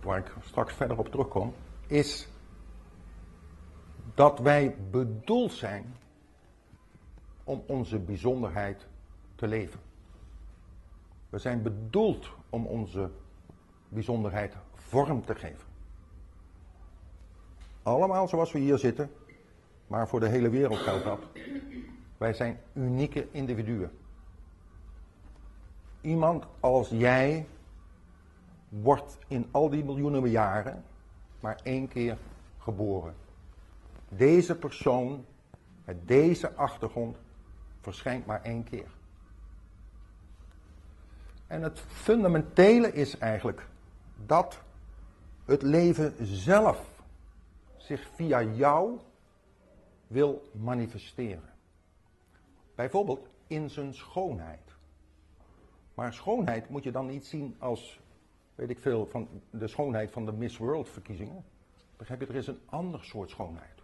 waar 0.02 0.18
ik 0.18 0.34
straks 0.42 0.74
verder 0.74 0.98
op 0.98 1.08
terugkom, 1.08 1.54
is 1.88 2.28
dat 4.14 4.40
wij 4.40 4.76
bedoeld 4.92 5.52
zijn 5.52 5.96
om 7.44 7.64
onze 7.68 8.00
bijzonderheid 8.00 8.88
te 9.36 9.48
leven. 9.48 9.80
We 11.30 11.38
zijn 11.38 11.62
bedoeld 11.62 12.30
om 12.50 12.66
onze 12.66 13.12
bijzonderheid 13.90 14.56
vorm 14.74 15.26
te 15.26 15.36
geven. 15.36 15.68
Allemaal 17.84 18.28
zoals 18.28 18.52
we 18.52 18.60
hier 18.60 18.78
zitten, 18.78 19.12
maar 19.90 20.08
voor 20.08 20.20
de 20.20 20.28
hele 20.28 20.50
wereld 20.50 20.78
geldt 20.78 21.04
dat. 21.04 21.20
Wij 22.18 22.34
zijn 22.34 22.60
unieke 22.74 23.28
individuen. 23.32 23.92
Iemand 26.02 26.46
als 26.60 26.90
jij 26.90 27.48
wordt 28.70 29.18
in 29.28 29.48
al 29.52 29.70
die 29.70 29.84
miljoenen 29.84 30.30
jaren 30.30 30.84
maar 31.40 31.60
één 31.64 31.88
keer 31.88 32.18
geboren. 32.58 33.16
Deze 34.10 34.56
persoon 34.56 35.26
met 35.86 36.08
deze 36.08 36.54
achtergrond 36.56 37.18
verschijnt 37.82 38.26
maar 38.26 38.42
één 38.44 38.64
keer. 38.64 38.88
En 41.48 41.62
het 41.62 41.80
fundamentele 41.80 42.94
is 42.94 43.18
eigenlijk 43.18 43.68
dat 44.26 44.62
het 45.46 45.62
leven 45.62 46.14
zelf 46.20 47.04
zich 47.78 48.08
via 48.16 48.42
jou 48.42 49.00
wil 50.10 50.50
manifesteren. 50.52 51.50
Bijvoorbeeld 52.76 53.28
in 53.48 53.70
zijn 53.70 53.94
schoonheid. 53.94 54.76
Maar 55.94 56.14
schoonheid 56.14 56.70
moet 56.70 56.84
je 56.84 56.92
dan 56.92 57.06
niet 57.06 57.26
zien 57.26 57.56
als, 57.60 58.00
weet 58.56 58.70
ik 58.70 58.80
veel, 58.80 59.06
van 59.06 59.28
de 59.50 59.68
schoonheid 59.68 60.12
van 60.12 60.26
de 60.26 60.32
Miss 60.32 60.58
World 60.58 60.90
verkiezingen. 60.90 61.44
Begrijp 61.98 62.20
je, 62.20 62.28
er 62.28 62.36
is 62.36 62.48
een 62.48 62.60
ander 62.66 63.04
soort 63.04 63.30
schoonheid. 63.30 63.84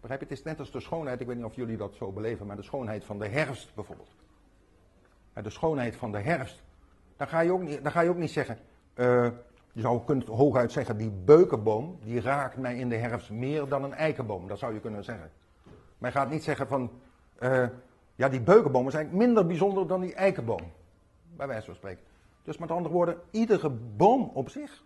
Begrijp 0.00 0.20
je, 0.20 0.26
het 0.26 0.38
is 0.38 0.44
net 0.44 0.58
als 0.58 0.70
de 0.70 0.80
schoonheid, 0.80 1.20
ik 1.20 1.26
weet 1.26 1.36
niet 1.36 1.44
of 1.44 1.54
jullie 1.54 1.76
dat 1.76 1.94
zo 1.94 2.12
beleven, 2.12 2.46
maar 2.46 2.56
de 2.56 2.62
schoonheid 2.62 3.04
van 3.04 3.18
de 3.18 3.28
herfst 3.28 3.74
bijvoorbeeld. 3.74 4.10
De 5.42 5.50
schoonheid 5.50 5.96
van 5.96 6.12
de 6.12 6.20
herfst. 6.20 6.62
Dan 7.16 7.28
ga 7.28 7.40
je 7.40 7.52
ook 7.52 7.62
niet, 7.62 7.82
dan 7.82 7.92
ga 7.92 8.00
je 8.00 8.10
ook 8.10 8.16
niet 8.16 8.30
zeggen, 8.30 8.58
uh, 8.94 9.30
je 9.72 9.80
zou 9.80 10.04
kunt 10.04 10.26
hooguit 10.26 10.72
zeggen, 10.72 10.96
die 10.96 11.10
beukenboom, 11.10 11.98
die 12.02 12.20
raakt 12.20 12.56
mij 12.56 12.76
in 12.76 12.88
de 12.88 12.96
herfst 12.96 13.30
meer 13.30 13.68
dan 13.68 13.84
een 13.84 13.94
eikenboom. 13.94 14.48
Dat 14.48 14.58
zou 14.58 14.74
je 14.74 14.80
kunnen 14.80 15.04
zeggen. 15.04 15.30
Je 16.10 16.16
gaat 16.16 16.30
niet 16.30 16.42
zeggen 16.42 16.66
van, 16.66 16.90
uh, 17.40 17.68
ja 18.14 18.28
die 18.28 18.40
beukenboom 18.40 18.86
is 18.88 18.94
eigenlijk 18.94 19.24
minder 19.24 19.46
bijzonder 19.46 19.86
dan 19.86 20.00
die 20.00 20.14
eikenboom. 20.14 20.72
Bij 21.36 21.46
wijze 21.46 21.66
van 21.66 21.74
spreken. 21.74 22.04
Dus 22.42 22.58
met 22.58 22.70
andere 22.70 22.94
woorden, 22.94 23.20
iedere 23.30 23.70
boom 23.70 24.30
op 24.34 24.48
zich 24.48 24.84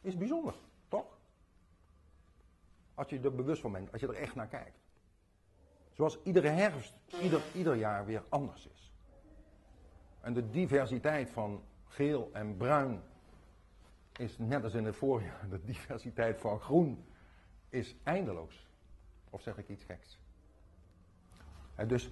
is 0.00 0.16
bijzonder, 0.16 0.54
toch? 0.88 1.18
Als 2.94 3.08
je 3.08 3.20
er 3.20 3.34
bewust 3.34 3.60
van 3.60 3.72
bent, 3.72 3.92
als 3.92 4.00
je 4.00 4.06
er 4.06 4.14
echt 4.14 4.34
naar 4.34 4.46
kijkt. 4.46 4.78
Zoals 5.92 6.18
iedere 6.22 6.48
herfst, 6.48 6.94
ieder, 7.22 7.42
ieder 7.54 7.74
jaar 7.74 8.06
weer 8.06 8.22
anders 8.28 8.66
is. 8.66 8.92
En 10.20 10.32
de 10.32 10.50
diversiteit 10.50 11.30
van 11.30 11.62
geel 11.84 12.30
en 12.32 12.56
bruin 12.56 13.02
is 14.16 14.38
net 14.38 14.64
als 14.64 14.74
in 14.74 14.84
het 14.84 14.96
voorjaar. 14.96 15.46
De 15.50 15.64
diversiteit 15.64 16.40
van 16.40 16.60
groen 16.60 17.04
is 17.68 17.96
eindeloos. 18.02 18.68
Of 19.30 19.42
zeg 19.42 19.58
ik 19.58 19.68
iets 19.68 19.84
geks? 19.84 20.18
Dus 21.86 22.10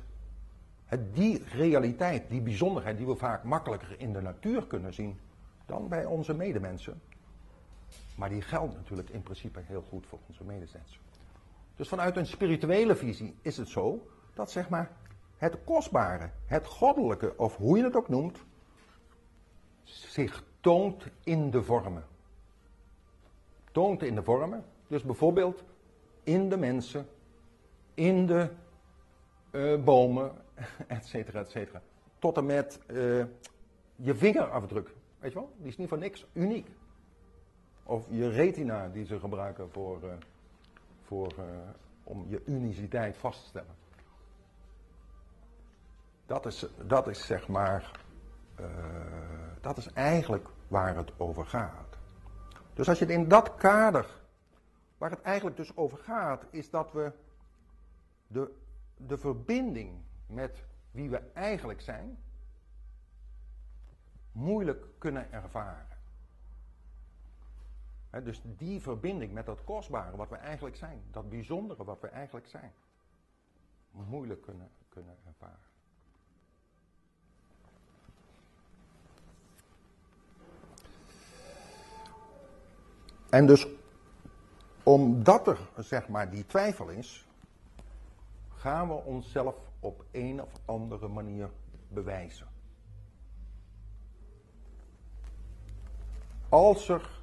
die 1.13 1.45
realiteit, 1.45 2.29
die 2.29 2.41
bijzonderheid 2.41 2.97
die 2.97 3.07
we 3.07 3.17
vaak 3.17 3.45
makkelijker 3.45 4.01
in 4.01 4.13
de 4.13 4.21
natuur 4.21 4.67
kunnen 4.67 4.95
zien 4.95 5.19
dan 5.67 5.89
bij 5.89 6.05
onze 6.05 6.35
medemensen. 6.35 7.01
Maar 8.17 8.29
die 8.29 8.43
geldt 8.43 8.75
natuurlijk 8.75 9.11
in 9.11 9.23
principe 9.23 9.61
heel 9.63 9.83
goed 9.83 10.07
voor 10.07 10.19
onze 10.29 10.45
medemensen. 10.45 11.01
Dus 11.77 11.89
vanuit 11.89 12.17
een 12.17 12.27
spirituele 12.27 12.97
visie 12.97 13.37
is 13.43 13.57
het 13.57 13.69
zo 13.69 14.07
dat 14.35 14.51
zeg 14.51 14.69
maar 14.69 14.91
het 15.37 15.59
kostbare, 15.65 16.31
het 16.47 16.67
goddelijke, 16.67 17.37
of 17.37 17.57
hoe 17.57 17.77
je 17.77 17.85
het 17.85 17.97
ook 17.97 18.09
noemt, 18.09 18.39
zich 19.85 20.45
toont 20.61 21.07
in 21.25 21.51
de 21.51 21.63
vormen. 21.63 22.05
Toont 23.73 24.03
in 24.03 24.15
de 24.15 24.23
vormen, 24.23 24.65
dus 24.87 25.03
bijvoorbeeld 25.03 25.65
in 26.23 26.49
de 26.49 26.57
mensen, 26.57 27.07
in 27.95 28.27
de 28.27 28.51
uh, 29.57 29.85
bomen, 29.85 30.33
et 30.87 31.05
cetera, 31.05 31.41
et 31.41 31.51
cetera. 31.51 31.83
Tot 32.19 32.37
en 32.37 32.47
met 32.47 32.81
uh, 32.87 33.25
je 33.97 34.15
vingerafdruk, 34.15 34.95
weet 35.19 35.33
je 35.33 35.39
wel, 35.39 35.53
die 35.57 35.69
is 35.69 35.77
niet 35.77 35.89
voor 35.89 35.99
niks 35.99 36.27
uniek. 36.33 36.69
Of 37.83 38.07
je 38.11 38.29
retina 38.29 38.89
die 38.89 39.05
ze 39.05 39.19
gebruiken 39.19 39.71
voor, 39.71 40.03
uh, 40.05 40.13
voor, 41.03 41.35
om 42.03 42.27
je 42.29 42.43
uniciteit 42.47 43.17
vast 43.17 43.41
te 43.41 43.47
stellen. 43.47 43.75
Dat 46.27 46.47
is, 46.47 46.67
dat 46.87 47.09
is 47.09 47.27
zeg 47.27 47.49
maar, 47.49 48.01
dat 49.61 49.77
is 49.77 49.93
eigenlijk 49.93 50.49
waar 50.69 50.97
het 50.97 51.13
over 51.17 51.47
gaat. 51.47 51.99
Dus 52.75 52.89
als 52.89 52.99
je 52.99 53.05
het 53.05 53.15
in 53.15 53.29
dat 53.29 53.55
kader, 53.55 54.07
waar 54.99 55.11
het 55.11 55.23
eigenlijk 55.23 55.57
dus 55.57 55.77
over 55.77 55.99
gaat, 55.99 56.45
is 56.51 56.71
dat 56.71 56.93
we 56.93 57.13
de, 58.27 58.51
de 58.97 59.19
verbinding 59.19 60.01
met 60.27 60.65
wie 60.91 61.11
we 61.11 61.19
eigenlijk 61.33 61.81
zijn, 61.81 62.19
moeilijk 64.33 64.87
kunnen 64.99 65.33
ervaren. 65.33 65.95
dus 68.23 68.43
die 68.45 68.81
verbinding 68.81 69.33
met 69.33 69.47
dat 69.47 69.65
kostbare 69.65 70.17
wat 70.17 70.29
we 70.29 70.37
eigenlijk 70.37 70.77
zijn, 70.77 71.03
dat 71.11 71.29
bijzondere 71.29 71.85
wat 71.85 72.01
we 72.01 72.07
eigenlijk 72.07 72.47
zijn, 72.47 72.73
moeilijk 73.91 74.43
kunnen, 74.43 74.71
kunnen 74.89 75.17
ervaren. 75.27 75.59
En 83.31 83.47
dus 83.47 83.67
omdat 84.83 85.47
er 85.47 85.59
zeg 85.77 86.09
maar 86.09 86.31
die 86.31 86.47
twijfel 86.47 86.89
is, 86.89 87.26
gaan 88.57 88.89
we 88.89 88.95
onszelf 88.95 89.55
op 89.81 90.05
een 90.11 90.43
of 90.43 90.51
andere 90.65 91.09
manier 91.09 91.51
bewijzen. 91.89 92.47
Als 96.49 96.89
er, 96.89 97.23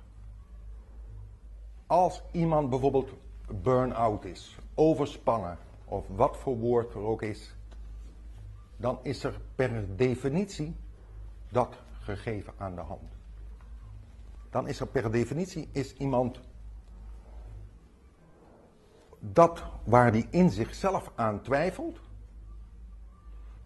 als 1.87 2.21
iemand 2.31 2.69
bijvoorbeeld 2.69 3.13
burn-out 3.61 4.25
is, 4.25 4.57
overspannen 4.73 5.57
of 5.85 6.07
wat 6.07 6.37
voor 6.37 6.57
woord 6.57 6.93
er 6.93 7.01
ook 7.01 7.21
is, 7.21 7.55
dan 8.77 8.99
is 9.01 9.23
er 9.23 9.39
per 9.55 9.95
definitie 9.95 10.75
dat 11.49 11.75
gegeven 11.99 12.53
aan 12.57 12.75
de 12.75 12.81
hand 12.81 13.21
dan 14.53 14.67
is 14.67 14.79
er 14.79 14.87
per 14.87 15.11
definitie 15.11 15.69
is 15.71 15.93
iemand 15.93 16.39
dat 19.31 19.63
waar 19.83 20.11
die 20.11 20.27
in 20.29 20.49
zichzelf 20.49 21.11
aan 21.15 21.41
twijfelt. 21.41 21.99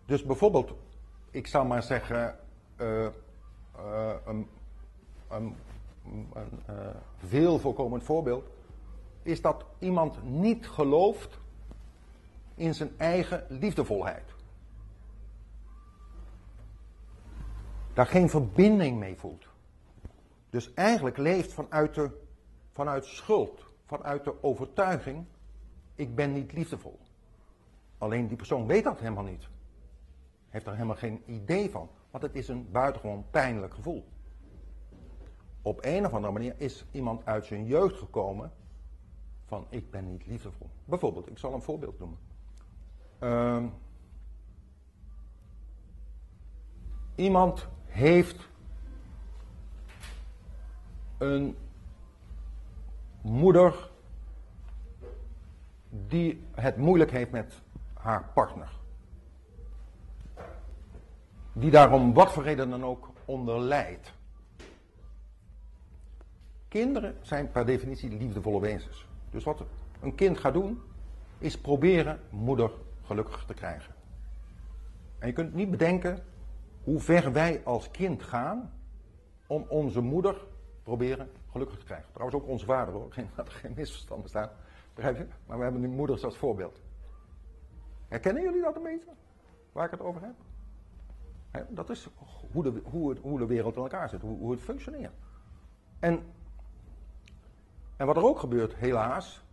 Dus 0.05 0.23
bijvoorbeeld, 0.23 0.73
ik 1.31 1.47
zou 1.47 1.67
maar 1.67 1.83
zeggen, 1.83 2.39
uh, 2.77 3.07
uh, 3.77 4.13
een, 4.25 4.47
een, 5.29 5.55
een 6.33 6.63
uh, 6.69 6.75
veel 7.17 7.59
voorkomend 7.59 8.03
voorbeeld, 8.03 8.49
is 9.23 9.41
dat 9.41 9.65
iemand 9.79 10.23
niet 10.23 10.67
gelooft 10.67 11.39
in 12.55 12.73
zijn 12.73 12.91
eigen 12.97 13.45
liefdevolheid. 13.49 14.35
Daar 17.93 18.07
geen 18.07 18.29
verbinding 18.29 18.99
mee 18.99 19.15
voelt. 19.15 19.47
Dus 20.49 20.73
eigenlijk 20.73 21.17
leeft 21.17 21.53
vanuit, 21.53 21.95
de, 21.95 22.09
vanuit 22.73 23.05
schuld, 23.05 23.65
vanuit 23.85 24.23
de 24.23 24.43
overtuiging, 24.43 25.25
ik 25.97 26.15
ben 26.15 26.33
niet 26.33 26.53
liefdevol. 26.53 26.99
Alleen 27.97 28.27
die 28.27 28.37
persoon 28.37 28.67
weet 28.67 28.83
dat 28.83 28.99
helemaal 28.99 29.23
niet. 29.23 29.47
Heeft 30.49 30.65
er 30.65 30.73
helemaal 30.73 30.95
geen 30.95 31.21
idee 31.25 31.69
van, 31.69 31.89
want 32.11 32.23
het 32.23 32.35
is 32.35 32.47
een 32.47 32.71
buitengewoon 32.71 33.25
pijnlijk 33.31 33.73
gevoel. 33.73 34.05
Op 35.61 35.79
een 35.81 36.05
of 36.05 36.13
andere 36.13 36.33
manier 36.33 36.55
is 36.57 36.85
iemand 36.91 37.25
uit 37.25 37.45
zijn 37.45 37.65
jeugd 37.65 37.97
gekomen 37.97 38.51
van 39.45 39.65
ik 39.69 39.91
ben 39.91 40.11
niet 40.11 40.25
liefdevol. 40.25 40.69
Bijvoorbeeld, 40.85 41.29
ik 41.29 41.37
zal 41.37 41.53
een 41.53 41.61
voorbeeld 41.61 41.99
noemen. 41.99 42.17
Uh, 43.19 43.63
iemand 47.15 47.67
heeft 47.85 48.49
een 51.17 51.55
moeder 53.21 53.89
die 55.89 56.43
het 56.51 56.77
moeilijk 56.77 57.11
heeft 57.11 57.31
met 57.31 57.61
haar 57.93 58.29
partner. 58.33 58.75
Die 61.53 61.71
daarom 61.71 62.13
wat 62.13 62.31
voor 62.31 62.43
reden 62.43 62.69
dan 62.69 62.83
ook 62.83 63.09
onder 63.25 63.59
lijdt. 63.59 64.13
Kinderen 66.67 67.17
zijn 67.21 67.51
per 67.51 67.65
definitie 67.65 68.09
liefdevolle 68.09 68.59
wezens. 68.59 69.07
Dus 69.29 69.43
wat 69.43 69.63
een 70.01 70.15
kind 70.15 70.37
gaat 70.37 70.53
doen, 70.53 70.81
is 71.37 71.59
proberen 71.59 72.19
moeder 72.29 72.71
gelukkig 73.03 73.45
te 73.45 73.53
krijgen. 73.53 73.93
En 75.19 75.27
je 75.27 75.33
kunt 75.33 75.53
niet 75.53 75.71
bedenken 75.71 76.23
hoe 76.83 76.99
ver 76.99 77.31
wij 77.31 77.61
als 77.63 77.91
kind 77.91 78.23
gaan 78.23 78.71
om 79.47 79.65
onze 79.67 80.01
moeder 80.01 80.45
proberen 80.83 81.29
gelukkig 81.51 81.77
te 81.77 81.85
krijgen. 81.85 82.11
Trouwens 82.13 82.41
ook 82.41 82.47
onze 82.47 82.65
vader 82.65 82.93
hoor, 82.93 83.11
geen, 83.11 83.29
geen 83.61 83.73
misverstand 83.75 84.21
bestaan. 84.23 84.49
Maar 85.45 85.57
we 85.57 85.63
hebben 85.63 85.81
nu 85.81 85.87
moeders 85.87 86.23
als 86.23 86.37
voorbeeld. 86.37 86.81
Herkennen 88.07 88.43
jullie 88.43 88.61
dat 88.61 88.75
een 88.75 88.83
beetje? 88.83 89.11
Waar 89.71 89.85
ik 89.85 89.91
het 89.91 90.01
over 90.01 90.21
heb? 90.21 90.35
dat 91.69 91.89
is 91.89 92.09
hoe 92.51 92.63
de, 92.63 92.81
hoe, 92.83 93.17
hoe 93.21 93.39
de 93.39 93.45
wereld 93.45 93.75
in 93.75 93.81
elkaar 93.81 94.09
zit, 94.09 94.21
hoe, 94.21 94.37
hoe 94.37 94.51
het 94.51 94.61
functioneert. 94.61 95.13
En, 95.99 96.33
en 97.95 98.05
wat 98.05 98.17
er 98.17 98.23
ook 98.25 98.39
gebeurt, 98.39 98.75
helaas, 98.75 99.43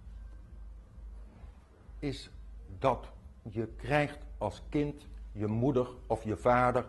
is 1.98 2.30
dat 2.78 3.12
je 3.42 3.66
krijgt 3.66 4.18
als 4.38 4.62
kind 4.68 5.06
je 5.32 5.46
moeder 5.46 5.88
of 6.06 6.24
je 6.24 6.36
vader 6.36 6.86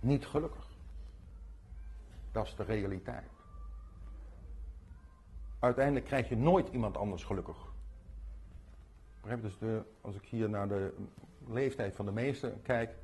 niet 0.00 0.26
gelukkig. 0.26 0.68
Dat 2.32 2.46
is 2.46 2.54
de 2.56 2.62
realiteit. 2.62 3.30
Uiteindelijk 5.58 6.04
krijg 6.04 6.28
je 6.28 6.36
nooit 6.36 6.68
iemand 6.68 6.96
anders 6.96 7.24
gelukkig. 7.24 7.69
Dus 9.40 9.54
als 10.00 10.14
ik 10.14 10.24
hier 10.24 10.48
naar 10.48 10.68
de 10.68 10.94
leeftijd 11.48 11.94
van 11.94 12.04
de 12.04 12.12
meesten 12.12 12.62
kijk, 12.62 12.94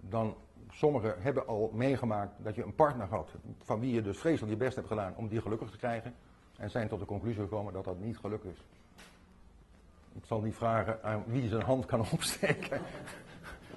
dan 0.00 0.36
sommigen 0.70 1.22
hebben 1.22 1.46
al 1.46 1.70
meegemaakt 1.74 2.32
dat 2.36 2.54
je 2.54 2.62
een 2.62 2.74
partner 2.74 3.06
had 3.06 3.30
van 3.62 3.80
wie 3.80 3.94
je 3.94 4.02
dus 4.02 4.18
vreselijk 4.18 4.52
je 4.52 4.58
best 4.58 4.76
hebt 4.76 4.88
gedaan 4.88 5.14
om 5.16 5.28
die 5.28 5.40
gelukkig 5.40 5.70
te 5.70 5.76
krijgen. 5.76 6.14
En 6.56 6.70
zijn 6.70 6.88
tot 6.88 6.98
de 6.98 7.06
conclusie 7.06 7.42
gekomen 7.42 7.72
dat 7.72 7.84
dat 7.84 8.00
niet 8.00 8.18
gelukkig 8.18 8.50
is. 8.50 8.64
Ik 10.14 10.24
zal 10.24 10.40
niet 10.40 10.54
vragen 10.54 11.02
aan 11.02 11.24
wie 11.26 11.48
zijn 11.48 11.62
hand 11.62 11.86
kan 11.86 12.00
opsteken. 12.12 12.80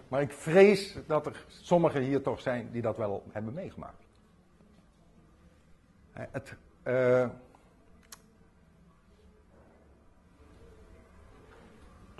Maar 0.08 0.22
ik 0.22 0.32
vrees 0.32 0.98
dat 1.08 1.26
er 1.26 1.46
sommigen 1.48 2.02
hier 2.02 2.22
toch 2.22 2.42
zijn 2.42 2.72
die 2.72 2.82
dat 2.82 2.98
wel 2.98 3.24
hebben 3.32 3.54
meegemaakt. 3.54 4.04
Het, 6.12 6.56
uh, 6.84 7.30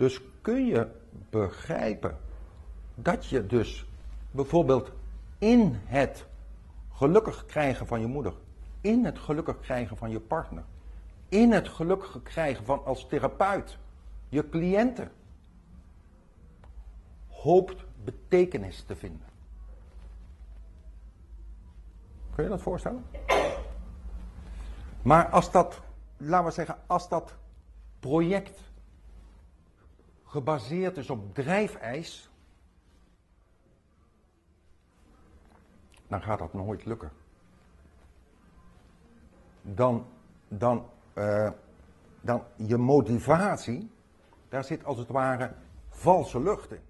dus 0.02 0.20
kun 0.40 0.66
je 0.66 0.88
begrijpen 1.30 2.18
dat 2.94 3.26
je 3.26 3.46
dus 3.46 3.86
bijvoorbeeld 4.30 4.92
in 5.38 5.80
het 5.84 6.26
gelukkig 6.92 7.46
krijgen 7.46 7.86
van 7.86 8.00
je 8.00 8.06
moeder, 8.06 8.34
in 8.80 9.04
het 9.04 9.18
gelukkig 9.18 9.60
krijgen 9.60 9.96
van 9.96 10.10
je 10.10 10.20
partner, 10.20 10.64
in 11.28 11.52
het 11.52 11.68
gelukkig 11.68 12.22
krijgen 12.22 12.64
van 12.64 12.84
als 12.84 13.06
therapeut 13.06 13.78
je 14.28 14.48
cliënten, 14.48 15.10
hoopt 17.28 17.84
betekenis 18.04 18.82
te 18.82 18.96
vinden. 18.96 19.26
Kun 22.34 22.44
je 22.44 22.50
dat 22.50 22.62
voorstellen? 22.62 23.04
Maar 25.02 25.28
als 25.28 25.50
dat, 25.50 25.80
laten 26.16 26.46
we 26.46 26.52
zeggen, 26.52 26.76
als 26.86 27.08
dat 27.08 27.34
project 28.00 28.71
gebaseerd 30.32 30.96
is 30.96 31.10
op 31.10 31.34
drijfijs, 31.34 32.30
dan 36.08 36.22
gaat 36.22 36.38
dat 36.38 36.52
nooit 36.52 36.84
lukken. 36.84 37.10
Dan, 39.62 40.06
dan, 40.48 40.88
uh, 41.14 41.50
dan 42.20 42.42
je 42.56 42.76
motivatie, 42.76 43.90
daar 44.48 44.64
zit 44.64 44.84
als 44.84 44.98
het 44.98 45.08
ware 45.08 45.54
valse 45.88 46.40
lucht 46.40 46.72
in. 46.72 46.82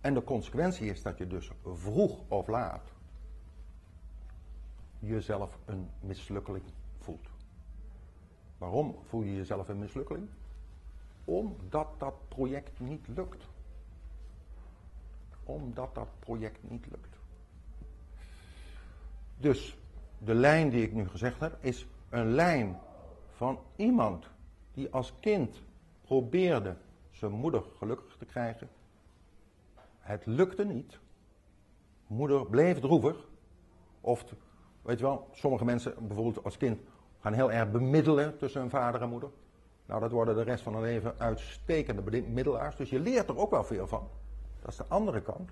En 0.00 0.14
de 0.14 0.24
consequentie 0.24 0.90
is 0.90 1.02
dat 1.02 1.18
je 1.18 1.26
dus 1.26 1.50
vroeg 1.64 2.20
of 2.28 2.46
laat 2.46 2.92
jezelf 4.98 5.58
een 5.64 5.90
mislukkeling. 6.00 6.64
Waarom 8.58 8.96
voel 9.08 9.22
je 9.22 9.34
jezelf 9.34 9.68
een 9.68 9.78
mislukkeling? 9.78 10.28
Omdat 11.24 11.88
dat 11.98 12.14
project 12.28 12.80
niet 12.80 13.08
lukt 13.08 13.46
omdat 15.46 15.94
dat 15.94 16.08
project 16.18 16.70
niet 16.70 16.86
lukt. 16.90 17.18
Dus 19.38 19.78
de 20.18 20.34
lijn 20.34 20.70
die 20.70 20.82
ik 20.82 20.92
nu 20.92 21.08
gezegd 21.08 21.40
heb, 21.40 21.56
is 21.60 21.86
een 22.08 22.30
lijn 22.30 22.78
van 23.32 23.58
iemand 23.76 24.30
die 24.72 24.90
als 24.90 25.12
kind 25.20 25.62
probeerde 26.02 26.76
zijn 27.10 27.32
moeder 27.32 27.62
gelukkig 27.78 28.16
te 28.16 28.24
krijgen. 28.24 28.68
Het 29.98 30.26
lukte 30.26 30.64
niet. 30.64 30.98
Moeder 32.06 32.46
bleef 32.46 32.80
droevig. 32.80 33.28
Of, 34.00 34.24
weet 34.82 34.98
je 34.98 35.04
wel, 35.04 35.28
sommige 35.32 35.64
mensen 35.64 36.06
bijvoorbeeld 36.06 36.44
als 36.44 36.56
kind 36.56 36.80
gaan 37.26 37.34
heel 37.34 37.52
erg 37.52 37.70
bemiddelen 37.70 38.38
tussen 38.38 38.60
hun 38.60 38.70
vader 38.70 39.02
en 39.02 39.08
moeder. 39.08 39.30
Nou, 39.86 40.00
dat 40.00 40.10
worden 40.10 40.34
de 40.34 40.42
rest 40.42 40.62
van 40.62 40.72
hun 40.72 40.82
leven 40.82 41.18
uitstekende 41.18 42.02
bemiddelaars. 42.02 42.76
Dus 42.76 42.90
je 42.90 43.00
leert 43.00 43.28
er 43.28 43.38
ook 43.38 43.50
wel 43.50 43.64
veel 43.64 43.86
van. 43.86 44.08
Dat 44.60 44.70
is 44.70 44.76
de 44.76 44.86
andere 44.88 45.22
kant. 45.22 45.50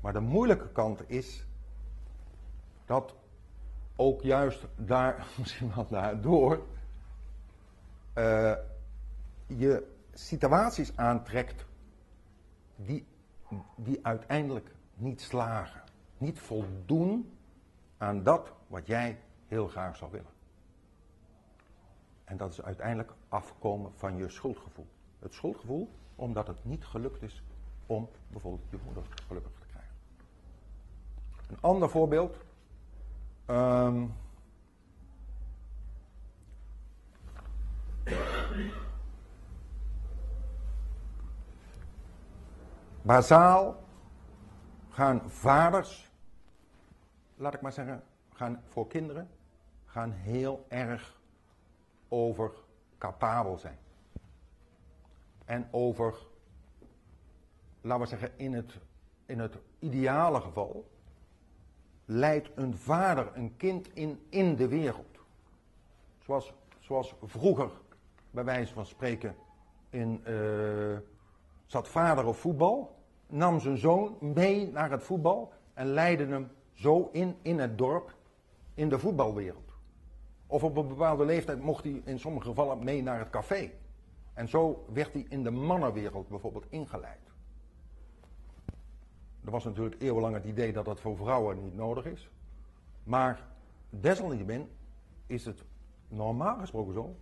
Maar 0.00 0.12
de 0.12 0.20
moeilijke 0.20 0.68
kant 0.68 1.10
is 1.10 1.46
dat 2.84 3.14
ook 3.96 4.22
juist 4.22 4.66
daar, 4.76 5.26
misschien 5.38 5.72
wel 5.74 5.86
daardoor, 5.88 6.66
uh, 8.14 8.54
je 9.46 9.86
situaties 10.12 10.96
aantrekt 10.96 11.66
die, 12.76 13.06
die 13.76 13.98
uiteindelijk 14.02 14.74
niet 14.94 15.20
slagen. 15.20 15.82
Niet 16.18 16.38
voldoen 16.38 17.38
aan 17.98 18.22
dat 18.22 18.52
wat 18.66 18.86
jij 18.86 19.20
heel 19.46 19.68
graag 19.68 19.96
zou 19.96 20.10
willen. 20.10 20.40
En 22.24 22.36
dat 22.36 22.52
is 22.52 22.62
uiteindelijk 22.62 23.12
afkomen 23.28 23.92
van 23.94 24.16
je 24.16 24.28
schuldgevoel. 24.28 24.86
Het 25.18 25.34
schuldgevoel 25.34 25.88
omdat 26.14 26.46
het 26.46 26.64
niet 26.64 26.84
gelukt 26.84 27.22
is 27.22 27.42
om 27.86 28.08
bijvoorbeeld 28.28 28.70
je 28.70 28.78
moeder 28.84 29.02
gelukkig 29.26 29.52
te 29.60 29.66
krijgen. 29.66 29.94
Een 31.48 31.60
ander 31.60 31.90
voorbeeld. 31.90 32.36
Um, 33.46 34.14
bazaal 43.02 43.82
gaan 44.88 45.30
vaders, 45.30 46.10
laat 47.34 47.54
ik 47.54 47.60
maar 47.60 47.72
zeggen, 47.72 48.02
gaan 48.32 48.62
voor 48.68 48.86
kinderen, 48.86 49.28
gaan 49.84 50.10
heel 50.10 50.66
erg 50.68 51.20
over 52.12 52.52
capabel 52.98 53.58
zijn. 53.58 53.78
En 55.44 55.68
over 55.70 56.14
laten 57.80 58.02
we 58.02 58.08
zeggen, 58.08 58.30
in 58.36 58.52
het, 58.52 58.78
in 59.26 59.38
het 59.38 59.58
ideale 59.78 60.40
geval, 60.40 60.90
leidt 62.04 62.50
een 62.54 62.76
vader 62.76 63.30
een 63.34 63.56
kind 63.56 63.94
in, 63.94 64.20
in 64.28 64.56
de 64.56 64.68
wereld. 64.68 65.18
Zoals, 66.18 66.52
zoals 66.78 67.14
vroeger, 67.22 67.70
bij 68.30 68.44
wijze 68.44 68.72
van 68.74 68.86
spreken, 68.86 69.34
in, 69.90 70.22
uh, 70.26 70.96
zat 71.66 71.88
vader 71.88 72.26
op 72.26 72.34
voetbal, 72.34 72.96
nam 73.26 73.60
zijn 73.60 73.78
zoon 73.78 74.16
mee 74.20 74.70
naar 74.72 74.90
het 74.90 75.02
voetbal 75.02 75.52
en 75.74 75.86
leidde 75.86 76.26
hem 76.26 76.50
zo 76.72 77.08
in, 77.12 77.36
in 77.42 77.58
het 77.58 77.78
dorp, 77.78 78.14
in 78.74 78.88
de 78.88 78.98
voetbalwereld. 78.98 79.71
Of 80.52 80.64
op 80.64 80.76
een 80.76 80.88
bepaalde 80.88 81.24
leeftijd 81.24 81.60
mocht 81.60 81.84
hij 81.84 82.02
in 82.04 82.18
sommige 82.18 82.46
gevallen 82.46 82.84
mee 82.84 83.02
naar 83.02 83.18
het 83.18 83.30
café. 83.30 83.70
En 84.34 84.48
zo 84.48 84.84
werd 84.92 85.12
hij 85.12 85.26
in 85.28 85.42
de 85.42 85.50
mannenwereld 85.50 86.28
bijvoorbeeld 86.28 86.66
ingeleid. 86.68 87.20
Er 89.44 89.50
was 89.50 89.64
natuurlijk 89.64 90.02
eeuwenlang 90.02 90.34
het 90.34 90.44
idee 90.44 90.72
dat 90.72 90.84
dat 90.84 91.00
voor 91.00 91.16
vrouwen 91.16 91.62
niet 91.62 91.74
nodig 91.74 92.04
is. 92.04 92.30
Maar 93.02 93.48
desalniettemin 93.90 94.68
is 95.26 95.44
het 95.44 95.64
normaal 96.08 96.58
gesproken 96.58 96.94
zo 96.94 97.16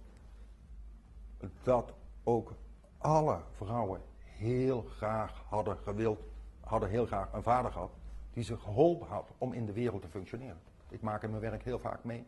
dat 1.62 1.92
ook 2.24 2.54
alle 2.98 3.40
vrouwen 3.50 4.00
heel 4.18 4.82
graag 4.82 5.44
hadden 5.48 5.76
gewild, 5.76 6.20
hadden 6.60 6.88
heel 6.88 7.06
graag 7.06 7.32
een 7.32 7.42
vader 7.42 7.72
gehad 7.72 7.92
die 8.32 8.44
ze 8.44 8.58
geholpen 8.58 9.08
had 9.08 9.30
om 9.38 9.52
in 9.52 9.66
de 9.66 9.72
wereld 9.72 10.02
te 10.02 10.08
functioneren. 10.08 10.60
Ik 10.88 11.00
maak 11.00 11.22
in 11.22 11.30
mijn 11.30 11.42
werk 11.42 11.62
heel 11.62 11.78
vaak 11.78 12.04
mee 12.04 12.24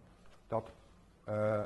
dat 0.46 0.72
uh, 1.28 1.62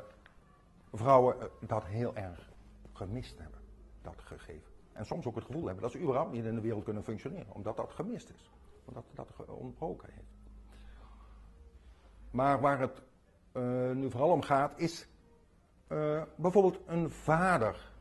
vrouwen 0.93 1.41
eh, 1.41 1.47
dat 1.59 1.85
heel 1.85 2.15
erg 2.15 2.49
gemist 2.93 3.37
hebben, 3.37 3.59
dat 4.01 4.15
gegeven. 4.17 4.71
En 4.93 5.05
soms 5.05 5.25
ook 5.25 5.35
het 5.35 5.45
gevoel 5.45 5.65
hebben 5.65 5.81
dat 5.83 5.91
ze 5.91 5.99
überhaupt 5.99 6.31
niet 6.31 6.45
in 6.45 6.55
de 6.55 6.61
wereld 6.61 6.83
kunnen 6.83 7.03
functioneren, 7.03 7.53
omdat 7.53 7.77
dat 7.77 7.91
gemist 7.91 8.29
is. 8.29 8.51
Omdat 8.85 9.03
dat 9.13 9.47
ontbroken 9.47 10.09
heeft. 10.11 10.35
Maar 12.31 12.61
waar 12.61 12.79
het 12.79 13.01
uh, 13.53 13.91
nu 13.91 14.11
vooral 14.11 14.31
om 14.31 14.41
gaat, 14.41 14.79
is 14.79 15.07
bijvoorbeeld 16.35 16.79
een 16.85 17.09
vader 17.09 17.91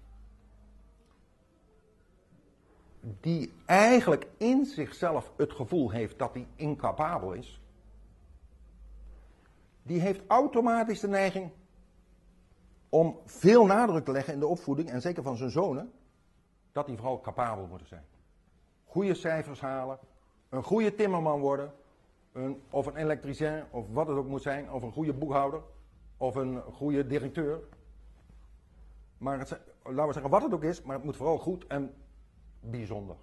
die 3.21 3.53
eigenlijk 3.67 4.27
in 4.37 4.65
zichzelf 4.65 5.33
het 5.37 5.53
gevoel 5.53 5.91
heeft 5.91 6.19
dat 6.19 6.35
hij 6.35 6.47
incapabel 6.57 7.33
is, 7.33 7.61
die 9.87 10.01
heeft 10.01 10.23
automatisch 10.27 11.01
de 11.01 11.09
neiging 11.09 11.51
om 12.89 13.19
veel 13.25 13.67
nadruk 13.67 14.05
te 14.05 14.13
leggen 14.13 14.33
in 14.33 14.41
de 14.41 14.47
opvoeding, 14.47 14.91
en 14.91 15.01
zeker 15.01 15.23
van 15.23 15.37
zijn 15.37 15.51
zonen, 15.51 15.93
dat 16.73 16.87
die 16.87 16.97
vooral 16.97 17.21
capabel 17.21 17.67
moeten 17.67 17.87
zijn. 17.87 18.05
Goede 18.85 19.15
cijfers 19.15 19.61
halen, 19.61 19.99
een 20.49 20.63
goede 20.63 20.95
timmerman 20.95 21.41
worden, 21.41 21.73
een, 22.33 22.63
of 22.71 22.87
een 22.87 22.97
elektricien, 22.97 23.65
of 23.71 23.87
wat 23.93 24.07
het 24.07 24.17
ook 24.17 24.27
moet 24.27 24.43
zijn, 24.43 24.73
of 24.73 24.83
een 24.83 24.93
goede 24.93 25.13
boekhouder, 25.13 25.63
of 26.17 26.35
een 26.35 26.63
goede 26.63 27.07
directeur. 27.07 27.61
Maar 29.19 29.39
het, 29.39 29.61
laten 29.83 30.07
we 30.07 30.13
zeggen 30.13 30.31
wat 30.31 30.43
het 30.43 30.55
ook 30.55 30.65
is, 30.65 30.83
maar 30.83 30.97
het 30.97 31.05
moet 31.05 31.17
vooral 31.17 31.39
goed 31.39 31.67
en 31.67 31.95
bijzonder. 32.61 33.17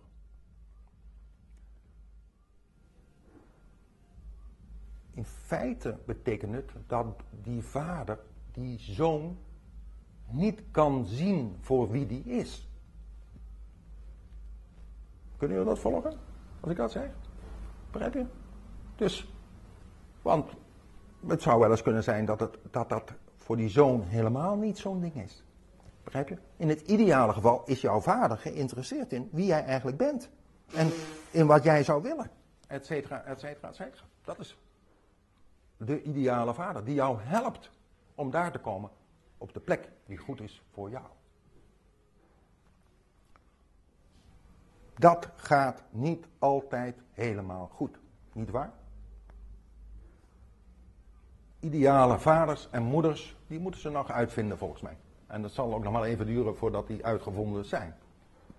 In 5.13 5.25
feite 5.25 5.97
betekent 6.05 6.53
het 6.53 6.71
dat 6.87 7.05
die 7.43 7.61
vader, 7.61 8.19
die 8.51 8.79
zoon, 8.79 9.37
niet 10.27 10.61
kan 10.71 11.05
zien 11.05 11.55
voor 11.59 11.91
wie 11.91 12.05
die 12.05 12.23
is. 12.23 12.69
Kunnen 15.37 15.57
jullie 15.57 15.71
dat 15.73 15.81
volgen? 15.81 16.13
Als 16.59 16.71
ik 16.71 16.77
dat 16.77 16.91
zeg? 16.91 17.09
Begrijp 17.91 18.13
je? 18.13 18.25
Dus, 18.95 19.33
want 20.21 20.51
het 21.27 21.41
zou 21.41 21.59
wel 21.59 21.71
eens 21.71 21.81
kunnen 21.81 22.03
zijn 22.03 22.25
dat 22.25 22.39
het, 22.39 22.57
dat, 22.71 22.89
dat 22.89 23.13
voor 23.37 23.57
die 23.57 23.69
zoon 23.69 24.01
helemaal 24.01 24.55
niet 24.55 24.77
zo'n 24.77 25.01
ding 25.01 25.15
is. 25.15 25.43
Begrijp 26.03 26.29
je? 26.29 26.37
In 26.57 26.69
het 26.69 26.81
ideale 26.81 27.33
geval 27.33 27.63
is 27.65 27.81
jouw 27.81 27.99
vader 27.99 28.37
geïnteresseerd 28.37 29.13
in 29.13 29.29
wie 29.31 29.45
jij 29.45 29.65
eigenlijk 29.65 29.97
bent. 29.97 30.29
En 30.73 30.89
in 31.31 31.45
wat 31.45 31.63
jij 31.63 31.83
zou 31.83 32.01
willen. 32.01 32.31
Et 32.67 32.85
cetera, 32.85 33.23
et 33.23 33.39
cetera, 33.39 33.67
et 33.67 33.75
cetera. 33.75 34.03
Dat 34.23 34.39
is 34.39 34.57
de 35.85 36.01
ideale 36.01 36.53
vader 36.53 36.83
die 36.83 36.93
jou 36.93 37.21
helpt 37.21 37.71
om 38.15 38.31
daar 38.31 38.51
te 38.51 38.59
komen 38.59 38.89
op 39.37 39.53
de 39.53 39.59
plek 39.59 39.89
die 40.05 40.17
goed 40.17 40.41
is 40.41 40.63
voor 40.71 40.89
jou. 40.89 41.05
Dat 44.93 45.29
gaat 45.35 45.83
niet 45.89 46.25
altijd 46.39 46.95
helemaal 47.11 47.67
goed, 47.73 47.99
niet 48.33 48.49
waar? 48.49 48.73
Ideale 51.59 52.19
vaders 52.19 52.67
en 52.71 52.83
moeders, 52.83 53.37
die 53.47 53.59
moeten 53.59 53.81
ze 53.81 53.89
nog 53.89 54.11
uitvinden 54.11 54.57
volgens 54.57 54.81
mij. 54.81 54.97
En 55.27 55.41
dat 55.41 55.51
zal 55.51 55.73
ook 55.73 55.83
nog 55.83 55.93
maar 55.93 56.03
even 56.03 56.25
duren 56.25 56.55
voordat 56.57 56.87
die 56.87 57.05
uitgevonden 57.05 57.65
zijn. 57.65 57.95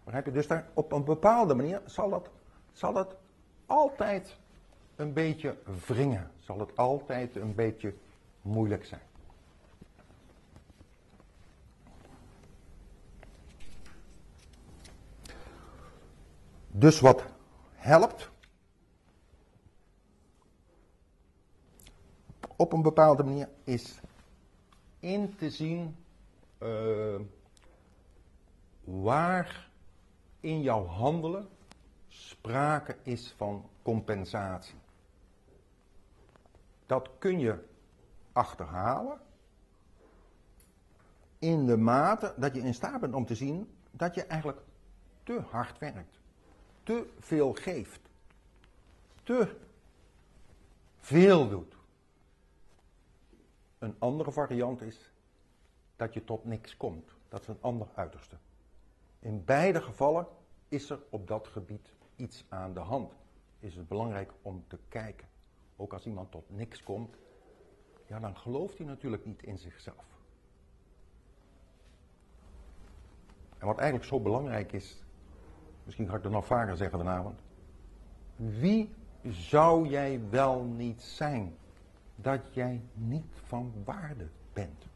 Begrijp 0.04 0.24
je? 0.24 0.32
Dus 0.32 0.46
daar, 0.46 0.68
op 0.74 0.92
een 0.92 1.04
bepaalde 1.04 1.54
manier 1.54 1.82
zal 1.86 2.10
dat, 2.10 2.30
zal 2.72 2.92
dat 2.92 3.16
altijd 3.66 4.38
een 4.96 5.12
beetje 5.12 5.56
wringen. 5.86 6.30
Zal 6.44 6.58
het 6.58 6.76
altijd 6.76 7.36
een 7.36 7.54
beetje 7.54 7.94
moeilijk 8.42 8.84
zijn. 8.84 9.00
Dus 16.70 17.00
wat 17.00 17.24
helpt 17.74 18.30
op 22.56 22.72
een 22.72 22.82
bepaalde 22.82 23.24
manier 23.24 23.48
is 23.64 24.00
in 25.00 25.36
te 25.36 25.50
zien 25.50 25.96
uh, 26.62 27.20
waar 28.84 29.68
in 30.40 30.62
jouw 30.62 30.86
handelen 30.86 31.48
sprake 32.08 32.96
is 33.02 33.34
van 33.36 33.64
compensatie. 33.82 34.74
Dat 36.86 37.10
kun 37.18 37.38
je 37.40 37.64
achterhalen 38.32 39.20
in 41.38 41.66
de 41.66 41.76
mate 41.76 42.34
dat 42.36 42.54
je 42.54 42.60
in 42.60 42.74
staat 42.74 43.00
bent 43.00 43.14
om 43.14 43.26
te 43.26 43.34
zien 43.34 43.74
dat 43.90 44.14
je 44.14 44.24
eigenlijk 44.24 44.60
te 45.22 45.40
hard 45.50 45.78
werkt, 45.78 46.18
te 46.82 47.12
veel 47.18 47.52
geeft, 47.52 48.00
te 49.22 49.56
veel 50.98 51.48
doet. 51.48 51.76
Een 53.78 53.96
andere 53.98 54.32
variant 54.32 54.80
is 54.80 55.12
dat 55.96 56.14
je 56.14 56.24
tot 56.24 56.44
niks 56.44 56.76
komt. 56.76 57.14
Dat 57.28 57.40
is 57.40 57.48
een 57.48 57.58
ander 57.60 57.88
uiterste. 57.94 58.36
In 59.18 59.44
beide 59.44 59.82
gevallen 59.82 60.26
is 60.68 60.90
er 60.90 60.98
op 61.10 61.26
dat 61.26 61.48
gebied 61.48 61.92
iets 62.16 62.44
aan 62.48 62.74
de 62.74 62.80
hand. 62.80 63.12
Is 63.58 63.74
het 63.74 63.88
belangrijk 63.88 64.32
om 64.42 64.64
te 64.66 64.78
kijken. 64.88 65.28
Ook 65.76 65.92
als 65.92 66.06
iemand 66.06 66.30
tot 66.30 66.44
niks 66.46 66.82
komt, 66.82 67.16
ja, 68.06 68.20
dan 68.20 68.36
gelooft 68.36 68.78
hij 68.78 68.86
natuurlijk 68.86 69.24
niet 69.24 69.42
in 69.42 69.58
zichzelf. 69.58 70.04
En 73.58 73.66
wat 73.66 73.78
eigenlijk 73.78 74.08
zo 74.08 74.20
belangrijk 74.20 74.72
is, 74.72 75.02
misschien 75.84 76.08
ga 76.08 76.16
ik 76.16 76.22
dat 76.22 76.32
nog 76.32 76.46
vaker 76.46 76.76
zeggen 76.76 76.98
vanavond. 76.98 77.40
Wie 78.36 78.94
zou 79.22 79.88
jij 79.88 80.20
wel 80.30 80.62
niet 80.62 81.02
zijn 81.02 81.56
dat 82.16 82.40
jij 82.54 82.80
niet 82.92 83.34
van 83.46 83.72
waarde 83.84 84.28
bent? 84.52 84.86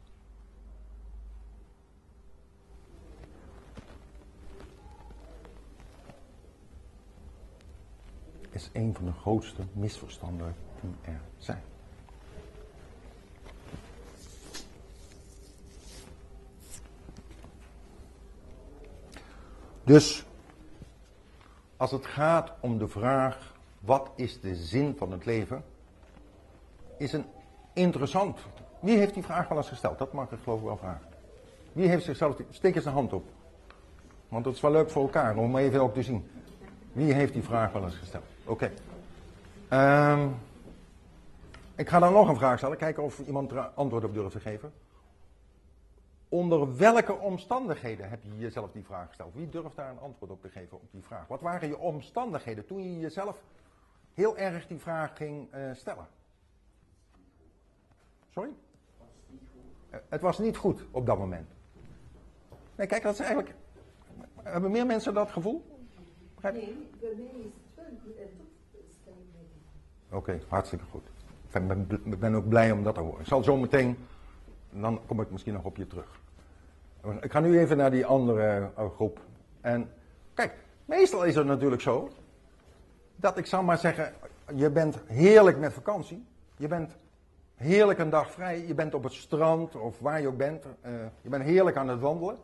is 8.51 8.69
een 8.73 8.95
van 8.95 9.05
de 9.05 9.11
grootste 9.11 9.63
misverstanden 9.73 10.55
die 10.81 10.95
er 11.01 11.21
zijn. 11.37 11.61
Dus 19.83 20.25
als 21.77 21.91
het 21.91 22.05
gaat 22.05 22.51
om 22.59 22.77
de 22.77 22.87
vraag 22.87 23.53
wat 23.79 24.09
is 24.15 24.41
de 24.41 24.55
zin 24.55 24.95
van 24.97 25.11
het 25.11 25.25
leven, 25.25 25.63
is 26.97 27.13
een 27.13 27.25
interessant. 27.73 28.39
Wie 28.79 28.97
heeft 28.97 29.13
die 29.13 29.23
vraag 29.23 29.47
wel 29.47 29.57
eens 29.57 29.67
gesteld? 29.67 29.97
Dat 29.97 30.13
mag 30.13 30.31
ik 30.31 30.39
geloof 30.43 30.59
ik 30.59 30.65
wel 30.65 30.77
vragen. 30.77 31.07
Wie 31.73 31.87
heeft 31.87 32.05
zichzelf, 32.05 32.37
steek 32.49 32.75
eens 32.75 32.83
de 32.83 32.89
hand 32.89 33.13
op. 33.13 33.23
Want 34.27 34.45
het 34.45 34.55
is 34.55 34.61
wel 34.61 34.71
leuk 34.71 34.89
voor 34.89 35.01
elkaar 35.01 35.37
om 35.37 35.57
even 35.57 35.81
ook 35.81 35.93
te 35.93 36.03
zien. 36.03 36.29
Wie 36.91 37.13
heeft 37.13 37.33
die 37.33 37.43
vraag 37.43 37.71
wel 37.71 37.83
eens 37.83 37.95
gesteld? 37.95 38.25
Oké. 38.45 38.71
Ehm, 39.67 40.27
ik 41.79 41.89
ga 41.89 41.99
dan 41.99 42.13
nog 42.13 42.29
een 42.29 42.35
vraag 42.35 42.57
stellen, 42.57 42.77
kijken 42.77 43.03
of 43.03 43.19
iemand 43.19 43.51
er 43.51 43.59
antwoord 43.59 44.03
op 44.03 44.13
durft 44.13 44.31
te 44.31 44.39
geven. 44.39 44.73
Onder 46.29 46.77
welke 46.77 47.13
omstandigheden 47.13 48.09
heb 48.09 48.23
je 48.23 48.37
jezelf 48.37 48.71
die 48.71 48.83
vraag 48.83 49.07
gesteld? 49.07 49.33
Wie 49.33 49.49
durft 49.49 49.75
daar 49.75 49.89
een 49.89 49.99
antwoord 49.99 50.31
op 50.31 50.41
te 50.41 50.49
geven 50.49 50.77
op 50.77 50.91
die 50.91 51.03
vraag? 51.03 51.27
Wat 51.27 51.41
waren 51.41 51.67
je 51.67 51.77
omstandigheden 51.77 52.65
toen 52.65 52.83
je 52.83 52.99
jezelf 52.99 53.43
heel 54.13 54.37
erg 54.37 54.67
die 54.67 54.79
vraag 54.79 55.17
ging 55.17 55.55
uh, 55.55 55.73
stellen? 55.73 56.07
Sorry? 58.29 58.49
Uh, 59.91 59.97
het 60.09 60.21
was 60.21 60.37
niet 60.37 60.57
goed 60.57 60.85
op 60.91 61.05
dat 61.05 61.17
moment. 61.17 61.49
Nee, 62.75 62.87
kijk, 62.87 63.03
dat 63.03 63.13
is 63.13 63.19
eigenlijk. 63.19 63.55
Hebben 64.43 64.71
meer 64.71 64.85
mensen 64.85 65.13
dat 65.13 65.31
gevoel? 65.31 65.65
Nee, 66.41 66.87
bij 66.99 67.15
mij 67.15 67.25
is 67.25 67.51
het 67.75 67.75
wel 67.75 67.85
goed 68.03 68.15
en 68.15 68.29
toch 69.05 70.17
Oké, 70.17 70.39
hartstikke 70.47 70.85
goed. 70.85 71.03
Ik 71.53 71.67
ben, 71.67 71.87
ben, 72.19 72.35
ook 72.35 72.47
blij 72.47 72.71
om 72.71 72.83
dat 72.83 72.95
te 72.95 73.01
horen. 73.01 73.19
Ik 73.19 73.27
zal 73.27 73.43
zo 73.43 73.57
meteen, 73.57 73.97
dan 74.69 74.99
kom 75.05 75.21
ik 75.21 75.31
misschien 75.31 75.53
nog 75.53 75.63
op 75.63 75.77
je 75.77 75.87
terug. 75.87 76.19
Ik 77.21 77.31
ga 77.31 77.39
nu 77.39 77.59
even 77.59 77.77
naar 77.77 77.91
die 77.91 78.05
andere 78.05 78.71
uh, 78.79 78.85
groep. 78.95 79.19
En 79.61 79.89
kijk, 80.33 80.53
meestal 80.85 81.23
is 81.23 81.35
het 81.35 81.45
natuurlijk 81.45 81.81
zo 81.81 82.09
dat 83.15 83.37
ik 83.37 83.45
zal 83.45 83.63
maar 83.63 83.77
zeggen, 83.77 84.13
je 84.55 84.69
bent 84.69 84.97
heerlijk 85.05 85.57
met 85.57 85.73
vakantie. 85.73 86.25
Je 86.57 86.67
bent 86.67 86.95
heerlijk 87.55 87.99
een 87.99 88.09
dag 88.09 88.31
vrij. 88.31 88.67
Je 88.67 88.73
bent 88.73 88.93
op 88.93 89.03
het 89.03 89.13
strand 89.13 89.75
of 89.75 89.99
waar 89.99 90.21
je 90.21 90.27
ook 90.27 90.37
bent. 90.37 90.65
Uh, 90.65 90.91
je 91.21 91.29
bent 91.29 91.43
heerlijk 91.43 91.77
aan 91.77 91.87
het 91.87 91.99
wandelen. 91.99 92.37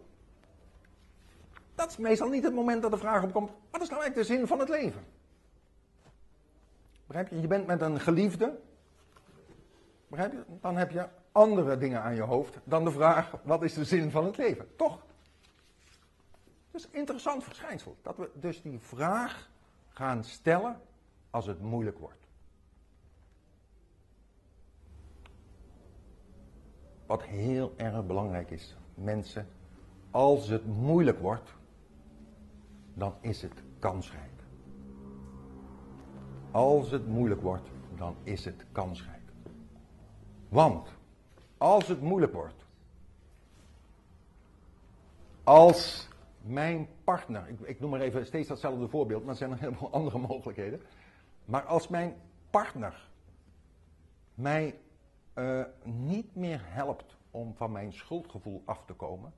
Dat 1.76 1.89
is 1.89 1.97
meestal 1.97 2.30
niet 2.30 2.43
het 2.43 2.53
moment 2.53 2.82
dat 2.82 2.91
de 2.91 2.97
vraag 2.97 3.24
opkomt: 3.24 3.51
wat 3.72 3.82
is 3.82 3.89
nou 3.89 4.01
eigenlijk 4.01 4.28
de 4.28 4.36
zin 4.36 4.47
van 4.47 4.60
het 4.60 4.70
leven? 4.70 5.01
Begrijp 7.08 7.30
je? 7.30 7.41
Je 7.41 7.47
bent 7.47 7.68
met 7.68 7.82
een 7.82 7.99
geliefde. 7.99 8.60
Dan 10.61 10.78
heb 10.78 10.91
je 10.91 11.07
andere 11.32 11.78
dingen 11.78 12.01
aan 12.01 12.16
je 12.16 12.22
hoofd 12.22 12.59
dan 12.63 12.84
de 12.84 12.91
vraag: 12.91 13.32
wat 13.43 13.63
is 13.63 13.74
de 13.74 13.86
zin 13.86 14.11
van 14.11 14.26
het 14.26 14.38
leven? 14.38 14.76
Toch? 14.76 15.05
Dus 16.72 16.88
interessant 16.89 17.43
verschijnsel. 17.43 17.97
Dat 18.01 18.18
we 18.18 18.30
dus 18.34 18.61
die 18.61 18.80
vraag 18.80 19.49
gaan 19.89 20.24
stellen 20.24 20.82
als 21.30 21.45
het 21.45 21.61
moeilijk 21.61 21.97
wordt. 21.97 22.28
Wat 27.05 27.24
heel 27.24 27.74
erg 27.78 28.05
belangrijk 28.05 28.51
is, 28.51 28.76
mensen, 28.93 29.47
als 30.11 30.47
het 30.47 30.66
moeilijk 30.66 31.20
wordt, 31.20 31.53
dan 32.93 33.16
is 33.22 33.41
het 33.41 33.63
kansrijk. 33.80 34.24
Als 36.51 36.91
het 36.91 37.07
moeilijk 37.07 37.41
wordt, 37.41 37.70
dan 37.97 38.16
is 38.24 38.45
het 38.45 38.66
kansrijk. 38.72 39.14
Want 40.56 40.89
als 41.58 41.88
het 41.88 42.01
moeilijk 42.01 42.34
wordt, 42.34 42.66
als 45.43 46.10
mijn 46.41 46.88
partner, 47.03 47.47
ik, 47.47 47.60
ik 47.60 47.80
noem 47.80 47.89
maar 47.89 47.99
even 47.99 48.26
steeds 48.26 48.47
datzelfde 48.47 48.88
voorbeeld, 48.88 49.22
maar 49.22 49.32
er 49.32 49.38
zijn 49.38 49.49
nog 49.49 49.60
helemaal 49.60 49.91
andere 49.91 50.18
mogelijkheden. 50.18 50.82
Maar 51.45 51.64
als 51.64 51.88
mijn 51.88 52.16
partner 52.49 53.10
mij 54.34 54.80
uh, 55.36 55.64
niet 55.84 56.36
meer 56.36 56.62
helpt 56.64 57.18
om 57.32 57.56
van 57.56 57.72
mijn 57.72 57.93
schuldgevoel 57.93 58.62
af 58.66 58.86
te 58.86 58.93
komen, 58.93 59.34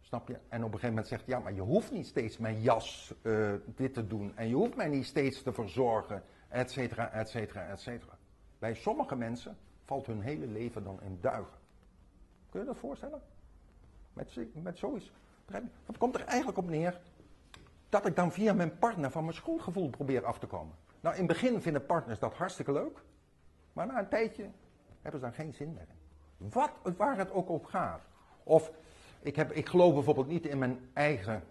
snap 0.00 0.28
je? 0.28 0.38
En 0.48 0.58
op 0.58 0.72
een 0.72 0.78
gegeven 0.80 0.88
moment 0.88 1.08
zegt, 1.08 1.26
ja, 1.26 1.38
maar 1.38 1.54
je 1.54 1.60
hoeft 1.60 1.92
niet 1.92 2.06
steeds 2.06 2.38
mijn 2.38 2.60
jas 2.60 3.14
uh, 3.22 3.52
dit 3.66 3.94
te 3.94 4.06
doen 4.06 4.36
en 4.36 4.48
je 4.48 4.54
hoeft 4.54 4.76
mij 4.76 4.88
niet 4.88 5.06
steeds 5.06 5.42
te 5.42 5.52
verzorgen, 5.52 6.22
et 6.48 6.70
cetera, 6.70 7.10
et 7.10 7.28
cetera, 7.28 7.66
et 7.66 7.80
cetera. 7.80 8.18
Bij 8.58 8.74
sommige 8.74 9.16
mensen 9.16 9.56
valt 9.84 10.06
hun 10.06 10.20
hele 10.20 10.46
leven 10.46 10.84
dan 10.84 11.02
in 11.02 11.18
duigen. 11.20 11.58
Kun 12.50 12.60
je 12.60 12.66
dat 12.66 12.76
voorstellen? 12.76 13.22
Met, 14.12 14.38
met 14.52 14.78
zoiets. 14.78 15.12
Dat 15.86 15.98
komt 15.98 16.14
er 16.14 16.24
eigenlijk 16.24 16.58
op 16.58 16.68
neer 16.68 17.00
dat 17.88 18.06
ik 18.06 18.16
dan 18.16 18.32
via 18.32 18.52
mijn 18.52 18.78
partner 18.78 19.10
van 19.10 19.22
mijn 19.22 19.36
schuldgevoel 19.36 19.90
probeer 19.90 20.24
af 20.24 20.38
te 20.38 20.46
komen. 20.46 20.74
Nou, 21.00 21.14
in 21.14 21.22
het 21.22 21.32
begin 21.32 21.60
vinden 21.60 21.86
partners 21.86 22.18
dat 22.18 22.34
hartstikke 22.34 22.72
leuk. 22.72 23.02
Maar 23.72 23.86
na 23.86 23.98
een 23.98 24.08
tijdje 24.08 24.50
hebben 25.02 25.20
ze 25.20 25.26
daar 25.26 25.34
geen 25.34 25.54
zin 25.54 25.72
meer 25.72 25.86
in. 25.88 26.48
Wat, 26.50 26.70
waar 26.96 27.16
het 27.16 27.30
ook 27.30 27.48
op 27.48 27.64
gaat. 27.64 28.02
Of 28.42 28.72
ik, 29.20 29.36
heb, 29.36 29.52
ik 29.52 29.68
geloof 29.68 29.94
bijvoorbeeld 29.94 30.26
niet 30.26 30.46
in 30.46 30.58
mijn 30.58 30.90
eigen 30.92 31.42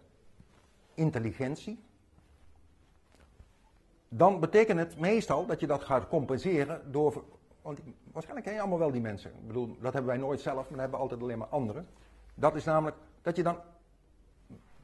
intelligentie. 0.93 1.83
Dan 4.09 4.39
betekent 4.39 4.79
het 4.79 4.99
meestal 4.99 5.45
dat 5.45 5.59
je 5.59 5.67
dat 5.67 5.83
gaat 5.83 6.07
compenseren 6.07 6.91
door. 6.91 7.23
Want 7.63 7.79
waarschijnlijk 8.11 8.45
ken 8.45 8.55
je 8.55 8.61
allemaal 8.61 8.79
wel 8.79 8.91
die 8.91 9.01
mensen. 9.01 9.31
Ik 9.31 9.47
bedoel, 9.47 9.67
dat 9.79 9.93
hebben 9.93 10.11
wij 10.11 10.17
nooit 10.17 10.41
zelf, 10.41 10.55
maar 10.55 10.69
dat 10.69 10.79
hebben 10.79 10.97
we 10.97 11.03
altijd 11.03 11.21
alleen 11.21 11.37
maar 11.37 11.47
anderen. 11.47 11.87
Dat 12.35 12.55
is 12.55 12.63
namelijk 12.63 12.97
dat 13.21 13.35
je 13.35 13.43
dan 13.43 13.57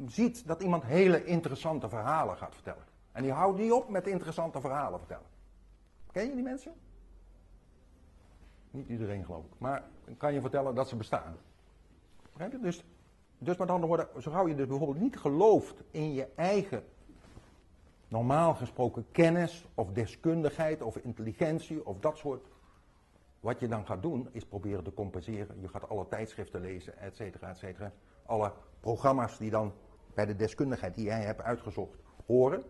ziet 0.06 0.48
dat 0.48 0.62
iemand 0.62 0.84
hele 0.84 1.26
interessante 1.26 1.90
verhalen 1.90 2.38
gaat 2.38 2.54
vertellen. 2.54 2.84
En 3.12 3.24
die 3.24 3.32
houdt 3.32 3.60
niet 3.60 3.72
op 3.72 3.90
met 3.90 4.08
interessante 4.08 4.62
verhalen 4.62 5.00
vertellen. 5.00 5.26
Ken 6.12 6.26
je 6.26 6.34
die 6.34 6.44
mensen? 6.44 6.74
Niet 8.72 8.88
iedereen 8.88 9.26
geloof 9.26 9.46
ik. 9.46 9.52
Maar 9.58 9.84
kan 10.18 10.34
je 10.34 10.42
vertellen 10.42 10.76
dat 10.76 10.88
ze 10.88 10.96
bestaan. 10.96 11.38
Dus, 12.62 12.84
dus 13.38 13.58
met 13.58 13.70
andere 13.70 13.88
woorden, 13.88 14.22
zo 14.22 14.32
gauw 14.32 14.48
je 14.48 14.56
dus 14.56 14.68
bijvoorbeeld 14.68 15.00
niet 15.00 15.18
gelooft 15.18 15.84
in 15.92 16.14
je 16.14 16.28
eigen 16.36 16.84
normaal 18.08 18.54
gesproken 18.54 19.06
kennis 19.12 19.66
of 19.74 19.92
deskundigheid 19.92 20.82
of 20.82 20.98
intelligentie 20.98 21.86
of 21.86 22.00
dat 22.00 22.18
soort. 22.18 22.46
Wat 23.40 23.60
je 23.60 23.68
dan 23.68 23.86
gaat 23.86 24.02
doen 24.02 24.30
is 24.32 24.46
proberen 24.46 24.84
te 24.84 24.94
compenseren. 24.94 25.62
Je 25.62 25.68
gaat 25.68 25.90
alle 25.90 26.08
tijdschriften 26.08 26.62
lezen, 26.62 26.98
et 26.98 27.16
cetera, 27.16 27.50
et 27.50 27.58
cetera. 27.58 27.92
Alle 28.26 28.54
programma's 28.80 29.38
die 29.38 29.50
dan 29.50 29.74
bij 30.14 30.26
de 30.26 30.36
deskundigheid 30.36 30.96
die 30.96 31.06
jij 31.06 31.22
hebt 31.22 31.42
uitgezocht 31.42 31.98
horen. 32.26 32.64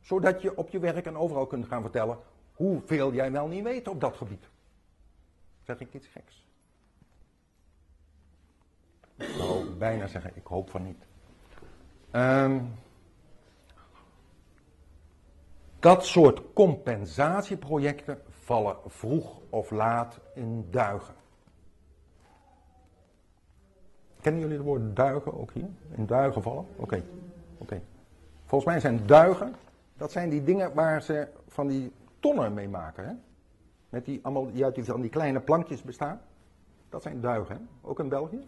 Zodat 0.00 0.42
je 0.42 0.56
op 0.56 0.68
je 0.68 0.78
werk 0.78 1.06
en 1.06 1.16
overal 1.16 1.46
kunt 1.46 1.66
gaan 1.66 1.82
vertellen 1.82 2.18
hoeveel 2.54 3.12
jij 3.12 3.32
wel 3.32 3.46
niet 3.46 3.62
weet 3.62 3.88
op 3.88 4.00
dat 4.00 4.16
gebied. 4.16 4.48
Zeg 5.62 5.80
ik 5.80 5.94
iets 5.94 6.06
geks? 6.06 6.46
Ik 9.16 9.28
zou 9.28 9.70
bijna 9.70 10.06
zeggen, 10.06 10.36
ik 10.36 10.46
hoop 10.46 10.70
van 10.70 10.82
niet. 10.82 11.06
Um, 12.12 12.74
dat 15.78 16.04
soort 16.04 16.52
compensatieprojecten 16.52 18.22
vallen 18.46 18.76
vroeg 18.86 19.40
of 19.50 19.70
laat 19.70 20.18
in 20.34 20.66
duigen. 20.70 21.14
Kennen 24.20 24.40
jullie 24.40 24.56
het 24.56 24.66
woord 24.66 24.96
duigen 24.96 25.38
ook 25.38 25.52
hier? 25.52 25.68
In 25.90 26.06
duigen 26.06 26.42
vallen? 26.42 26.66
Oké. 26.76 27.02
oké. 27.58 27.82
Volgens 28.44 28.70
mij 28.70 28.80
zijn 28.80 29.06
duigen, 29.06 29.54
dat 29.96 30.12
zijn 30.12 30.28
die 30.28 30.44
dingen 30.44 30.74
waar 30.74 31.02
ze 31.02 31.28
van 31.48 31.66
die 31.66 31.92
tonnen 32.20 32.54
mee 32.54 32.68
maken. 32.68 33.06
Hè? 33.06 33.12
Met 33.88 34.04
die, 34.04 34.20
allemaal, 34.22 34.52
die 34.52 34.64
uit 34.64 34.74
die, 34.74 34.84
van 34.84 35.00
die 35.00 35.10
kleine 35.10 35.40
plankjes 35.40 35.82
bestaan. 35.82 36.20
Dat 36.88 37.02
zijn 37.02 37.20
duigen, 37.20 37.56
hè? 37.56 37.88
ook 37.88 38.00
in 38.00 38.08
België. 38.08 38.46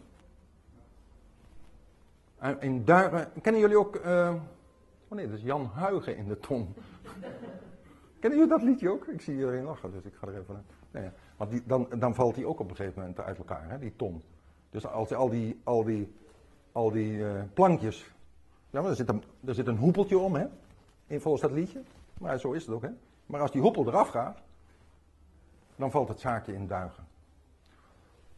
In 2.60 2.84
duigen, 2.84 3.28
kennen 3.42 3.60
jullie 3.60 3.78
ook, 3.78 3.96
uh, 4.04 4.34
oh 5.08 5.16
nee, 5.16 5.28
dat 5.28 5.38
is 5.38 5.44
Jan 5.44 5.70
Huigen 5.74 6.16
in 6.16 6.28
de 6.28 6.38
ton. 6.38 6.74
Kennen 8.20 8.38
jullie 8.38 8.54
dat 8.54 8.62
liedje 8.62 8.90
ook? 8.90 9.06
Ik 9.06 9.20
zie 9.20 9.34
iedereen 9.34 9.64
lachen, 9.64 9.92
dus 9.92 10.04
ik 10.04 10.14
ga 10.14 10.26
er 10.26 10.38
even 10.38 10.54
uit. 10.54 10.64
Nee, 10.90 11.02
ja. 11.02 11.12
Want 11.36 11.50
die, 11.50 11.62
dan, 11.66 11.88
dan 11.98 12.14
valt 12.14 12.34
die 12.34 12.46
ook 12.46 12.60
op 12.60 12.70
een 12.70 12.76
gegeven 12.76 13.00
moment 13.00 13.20
uit 13.20 13.38
elkaar, 13.38 13.70
hè, 13.70 13.78
die 13.78 13.96
ton. 13.96 14.22
Dus 14.70 14.86
als 14.86 15.12
al 15.12 15.28
die, 15.28 15.60
al 15.64 15.84
die, 15.84 16.14
al 16.72 16.90
die 16.90 17.12
uh, 17.12 17.42
plankjes, 17.54 18.14
ja, 18.70 18.82
er, 18.82 18.96
zit 18.96 19.08
een, 19.08 19.22
er 19.44 19.54
zit 19.54 19.66
een 19.66 19.76
hoepeltje 19.76 20.18
om, 20.18 20.34
hè, 20.34 20.46
in 21.06 21.20
volgens 21.20 21.42
dat 21.42 21.52
liedje. 21.52 21.82
Maar 22.18 22.38
zo 22.38 22.52
is 22.52 22.66
het 22.66 22.74
ook, 22.74 22.82
hè. 22.82 22.90
Maar 23.26 23.40
als 23.40 23.52
die 23.52 23.60
hoepel 23.60 23.86
eraf 23.86 24.08
gaat, 24.08 24.42
dan 25.76 25.90
valt 25.90 26.08
het 26.08 26.20
zaakje 26.20 26.54
in 26.54 26.66
duigen. 26.66 27.06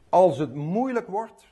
Als 0.09 0.39
het 0.39 0.55
moeilijk 0.55 1.07
wordt, 1.07 1.47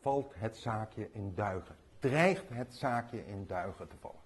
valt 0.00 0.32
het 0.34 0.56
zaakje 0.56 1.08
in 1.12 1.32
duigen. 1.34 1.76
Dreigt 1.98 2.48
het 2.48 2.74
zaakje 2.74 3.26
in 3.26 3.46
duigen 3.46 3.88
te 3.88 3.96
vallen. 4.00 4.21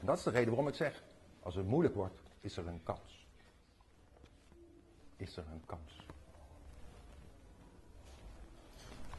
En 0.00 0.06
dat 0.06 0.18
is 0.18 0.22
de 0.22 0.30
reden 0.30 0.48
waarom 0.48 0.68
ik 0.68 0.74
zeg, 0.74 1.02
als 1.42 1.54
het 1.54 1.66
moeilijk 1.66 1.94
wordt, 1.94 2.20
is 2.40 2.56
er 2.56 2.66
een 2.66 2.82
kans. 2.82 3.26
Is 5.16 5.36
er 5.36 5.44
een 5.52 5.62
kans. 5.66 6.06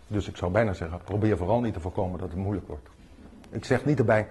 Dus 0.07 0.27
ik 0.27 0.37
zou 0.37 0.51
bijna 0.51 0.73
zeggen, 0.73 1.01
probeer 1.03 1.37
vooral 1.37 1.61
niet 1.61 1.73
te 1.73 1.79
voorkomen 1.79 2.19
dat 2.19 2.29
het 2.29 2.37
moeilijk 2.37 2.67
wordt. 2.67 2.89
Ik 3.49 3.65
zeg 3.65 3.85
niet 3.85 3.99
erbij, 3.99 4.29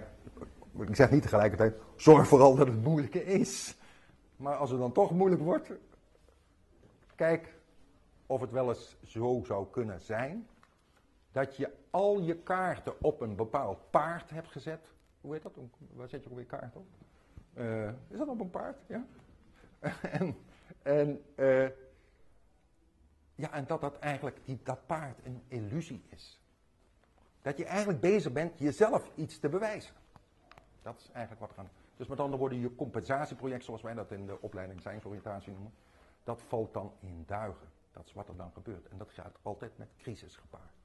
ik 0.79 0.97
zeg 0.97 1.11
niet 1.11 1.23
tegelijkertijd, 1.23 1.75
zorg 1.97 2.27
vooral 2.27 2.55
dat 2.57 2.67
het 2.67 2.83
moeilijk 2.83 3.15
is. 3.15 3.77
Maar 4.37 4.57
als 4.57 4.71
het 4.71 4.79
dan 4.79 4.93
toch 4.93 5.11
moeilijk 5.11 5.43
wordt, 5.43 5.71
kijk 7.15 7.55
of 8.27 8.41
het 8.41 8.51
wel 8.51 8.69
eens 8.69 8.97
zo 9.05 9.43
zou 9.45 9.67
kunnen 9.71 10.01
zijn 10.01 10.49
dat 11.33 11.57
je 11.57 11.71
al 11.91 12.21
je 12.21 12.37
kaarten 12.37 13.03
op 13.03 13.21
een 13.21 13.37
bepaald 13.37 13.91
paard 13.91 14.31
hebt 14.31 14.49
gezet. 14.49 14.81
Hoe 15.21 15.33
heet 15.33 15.43
dat? 15.43 15.53
Waar 15.93 16.09
zet 16.09 16.23
je 16.25 16.31
ook 16.31 16.37
weer 16.37 16.47
kaart 16.47 16.77
op? 16.77 16.87
Uh, 17.55 17.89
is 17.89 18.19
dat 18.19 18.29
op 18.29 18.41
een 18.41 18.51
paard? 18.51 18.79
Ja. 18.87 19.05
en 20.19 20.37
en, 20.83 21.25
uh, 21.37 21.69
ja, 23.35 23.53
en 23.53 23.67
dat 23.67 23.81
dat 23.81 23.99
eigenlijk 23.99 24.41
die, 24.45 24.61
dat 24.63 24.87
paard 24.87 25.19
een 25.25 25.43
illusie 25.49 26.05
is. 26.09 26.41
Dat 27.43 27.57
je 27.57 27.65
eigenlijk 27.65 28.01
bezig 28.01 28.33
bent 28.33 28.59
jezelf 28.59 29.11
iets 29.15 29.39
te 29.39 29.49
bewijzen. 29.49 29.95
Dat 30.83 30.99
is 30.99 31.11
eigenlijk 31.13 31.41
wat 31.41 31.51
er 31.51 31.59
aan 31.59 31.71
dus 31.97 32.09
met 32.09 32.21
andere 32.21 32.39
woorden, 32.39 32.61
je 32.61 32.75
compensatieproject, 32.75 33.65
zoals 33.65 33.83
wij 33.83 33.95
dat 33.95 34.11
in 34.11 34.27
de 34.27 34.41
opleiding 34.41 34.83
zijnsoriëntatie 34.83 35.53
noemen, 35.53 35.73
dat 36.25 36.43
valt 36.43 36.73
dan 36.73 36.93
in 37.01 37.25
duigen. 37.27 37.69
Dat 37.93 38.07
is 38.07 38.13
wat 38.13 38.29
er 38.29 38.37
dan 38.37 38.51
gebeurt. 38.53 38.89
En 38.89 38.99
dat 38.99 39.11
gaat 39.11 39.39
altijd 39.43 39.79
met 39.79 39.89
crisis 39.99 40.37
gepaard. 40.37 40.80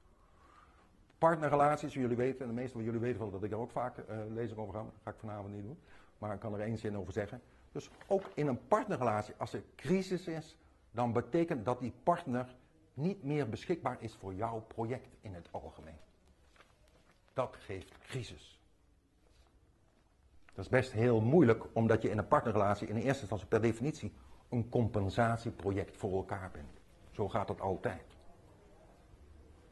Partnerrelaties, 1.18 1.94
jullie 1.94 2.16
weten, 2.16 2.40
en 2.40 2.46
de 2.46 2.54
meeste 2.54 2.72
van 2.72 2.84
jullie 2.84 3.00
weten 3.00 3.18
wel 3.18 3.30
dat 3.30 3.42
ik 3.42 3.50
er 3.50 3.58
ook 3.58 3.70
vaak 3.70 3.96
uh, 3.98 4.58
over 4.58 4.74
ga. 4.74 4.82
Dat 4.82 4.92
ga 5.02 5.10
ik 5.10 5.16
vanavond 5.18 5.54
niet 5.54 5.62
doen. 5.62 5.78
Maar 6.18 6.34
ik 6.34 6.40
kan 6.40 6.54
er 6.54 6.60
één 6.60 6.78
zin 6.78 6.96
over 6.96 7.12
zeggen. 7.12 7.40
Dus 7.72 7.90
ook 8.06 8.22
in 8.34 8.46
een 8.46 8.66
partnerrelatie, 8.68 9.34
als 9.36 9.52
er 9.52 9.62
crisis 9.76 10.26
is, 10.26 10.56
dan 10.90 11.12
betekent 11.12 11.64
dat 11.64 11.80
die 11.80 11.92
partner 12.02 12.54
niet 12.94 13.22
meer 13.22 13.48
beschikbaar 13.48 13.96
is 14.00 14.14
voor 14.14 14.34
jouw 14.34 14.60
project 14.60 15.16
in 15.20 15.34
het 15.34 15.48
algemeen. 15.50 15.98
Dat 17.32 17.56
geeft 17.56 17.98
crisis. 17.98 18.60
Dat 20.54 20.64
is 20.64 20.70
best 20.70 20.92
heel 20.92 21.20
moeilijk, 21.20 21.64
omdat 21.72 22.02
je 22.02 22.10
in 22.10 22.18
een 22.18 22.28
partnerrelatie 22.28 22.88
in 22.88 22.96
eerste 22.96 23.20
instantie 23.20 23.46
per 23.46 23.60
definitie 23.60 24.12
een 24.48 24.68
compensatieproject 24.68 25.96
voor 25.96 26.12
elkaar 26.12 26.50
bent. 26.50 26.80
Zo 27.10 27.28
gaat 27.28 27.48
het 27.48 27.60
altijd. 27.60 28.15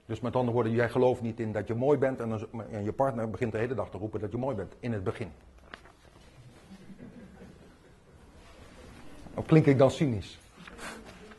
Dus 0.06 0.20
met 0.20 0.36
andere 0.36 0.52
woorden, 0.52 0.72
jij 0.72 0.88
gelooft 0.88 1.20
niet 1.20 1.40
in 1.40 1.52
dat 1.52 1.66
je 1.66 1.74
mooi 1.74 1.98
bent 1.98 2.20
en, 2.20 2.28
dan, 2.28 2.48
je 2.84 2.92
partner 2.92 3.30
begint 3.30 3.52
de 3.52 3.58
hele 3.58 3.74
dag 3.74 3.90
te 3.90 3.98
roepen 3.98 4.20
dat 4.20 4.30
je 4.30 4.36
mooi 4.36 4.56
bent, 4.56 4.74
in 4.80 4.92
het 4.92 5.04
begin. 5.04 5.32
Of 9.34 9.46
klink 9.46 9.66
ik 9.66 9.78
dan 9.78 9.90
cynisch? 9.90 10.38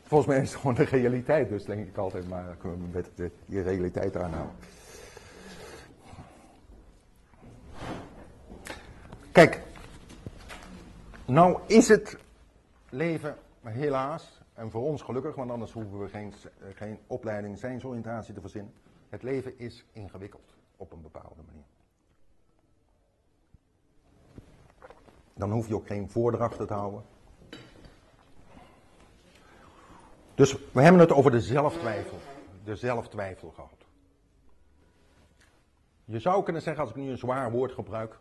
Volgens 0.02 0.30
mij 0.30 0.40
is 0.40 0.50
het 0.50 0.60
gewoon 0.60 0.74
de 0.74 0.84
realiteit, 0.84 1.48
dus 1.48 1.64
denk 1.64 1.86
ik 1.86 1.96
altijd 1.96 2.28
maar 2.28 2.56
kunnen 2.58 2.78
we 2.78 3.02
met 3.16 3.30
die 3.46 3.62
realiteit 3.62 4.16
aanhouden. 4.16 4.54
Kijk, 9.32 9.62
nou 11.24 11.58
is 11.66 11.88
het 11.88 12.16
leven 12.88 13.36
helaas, 13.62 14.35
en 14.56 14.70
voor 14.70 14.82
ons 14.82 15.02
gelukkig, 15.02 15.34
want 15.34 15.50
anders 15.50 15.72
hoeven 15.72 15.98
we 15.98 16.08
geen, 16.08 16.32
geen 16.74 16.98
opleiding 17.06 17.58
zijnsoriëntatie 17.58 18.34
te 18.34 18.40
verzinnen. 18.40 18.72
Het 19.08 19.22
leven 19.22 19.58
is 19.58 19.84
ingewikkeld. 19.92 20.54
op 20.76 20.92
een 20.92 21.02
bepaalde 21.02 21.42
manier. 21.46 21.64
Dan 25.34 25.50
hoef 25.50 25.68
je 25.68 25.74
ook 25.74 25.86
geen 25.86 26.10
voordrachten 26.10 26.66
te 26.66 26.72
houden. 26.72 27.02
Dus 30.34 30.52
we 30.72 30.82
hebben 30.82 31.00
het 31.00 31.12
over 31.12 31.30
de 31.30 31.40
zelftwijfel. 31.40 32.18
De 32.64 32.76
zelftwijfel 32.76 33.50
gehad. 33.50 33.84
Je 36.04 36.18
zou 36.18 36.42
kunnen 36.42 36.62
zeggen, 36.62 36.82
als 36.82 36.90
ik 36.90 36.96
nu 36.96 37.10
een 37.10 37.18
zwaar 37.18 37.50
woord 37.50 37.72
gebruik, 37.72 38.18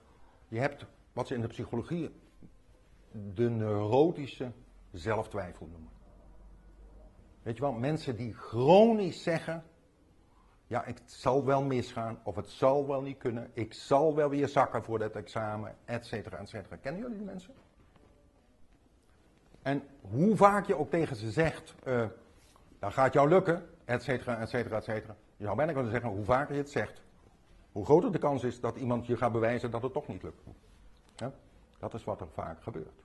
je 0.47 0.59
hebt 0.59 0.85
wat 1.13 1.27
ze 1.27 1.33
in 1.33 1.41
de 1.41 1.47
psychologie 1.47 2.11
de 3.11 3.49
neurotische 3.49 4.51
zelftwijfel 4.91 5.67
noemen. 5.67 5.94
Weet 7.45 7.55
je 7.55 7.61
wel, 7.61 7.71
mensen 7.71 8.15
die 8.15 8.33
chronisch 8.33 9.23
zeggen, 9.23 9.63
ja, 10.67 10.81
het 10.85 11.01
zal 11.05 11.45
wel 11.45 11.63
misgaan, 11.63 12.19
of 12.23 12.35
het 12.35 12.49
zal 12.49 12.87
wel 12.87 13.01
niet 13.01 13.17
kunnen, 13.17 13.49
ik 13.53 13.73
zal 13.73 14.15
wel 14.15 14.29
weer 14.29 14.47
zakken 14.47 14.83
voor 14.83 14.99
dat 14.99 15.11
examen, 15.11 15.75
et 15.85 16.05
cetera, 16.05 16.37
et 16.37 16.49
cetera. 16.49 16.75
Kennen 16.75 17.01
jullie 17.01 17.17
die 17.17 17.25
mensen? 17.25 17.53
En 19.61 19.83
hoe 20.01 20.35
vaak 20.35 20.65
je 20.65 20.77
ook 20.77 20.89
tegen 20.89 21.15
ze 21.15 21.31
zegt, 21.31 21.75
uh, 21.83 22.07
dat 22.79 22.93
gaat 22.93 23.13
jou 23.13 23.29
lukken, 23.29 23.69
et 23.85 24.03
cetera, 24.03 24.39
et 24.39 24.49
cetera, 24.49 24.77
et 24.77 24.83
cetera. 24.83 25.15
Je 25.37 25.43
zou 25.43 25.55
bijna 25.55 25.71
kunnen 25.71 25.91
zeggen, 25.91 26.09
hoe 26.09 26.25
vaker 26.25 26.55
je 26.55 26.61
het 26.61 26.71
zegt, 26.71 27.01
hoe 27.71 27.85
groter 27.85 28.11
de 28.11 28.19
kans 28.19 28.43
is 28.43 28.59
dat 28.59 28.75
iemand 28.75 29.05
je 29.05 29.17
gaat 29.17 29.31
bewijzen 29.31 29.71
dat 29.71 29.81
het 29.81 29.93
toch 29.93 30.07
niet 30.07 30.23
lukt. 30.23 30.41
Ja? 31.15 31.31
Dat 31.79 31.93
is 31.93 32.03
wat 32.03 32.21
er 32.21 32.29
vaak 32.33 32.63
gebeurt. 32.63 33.03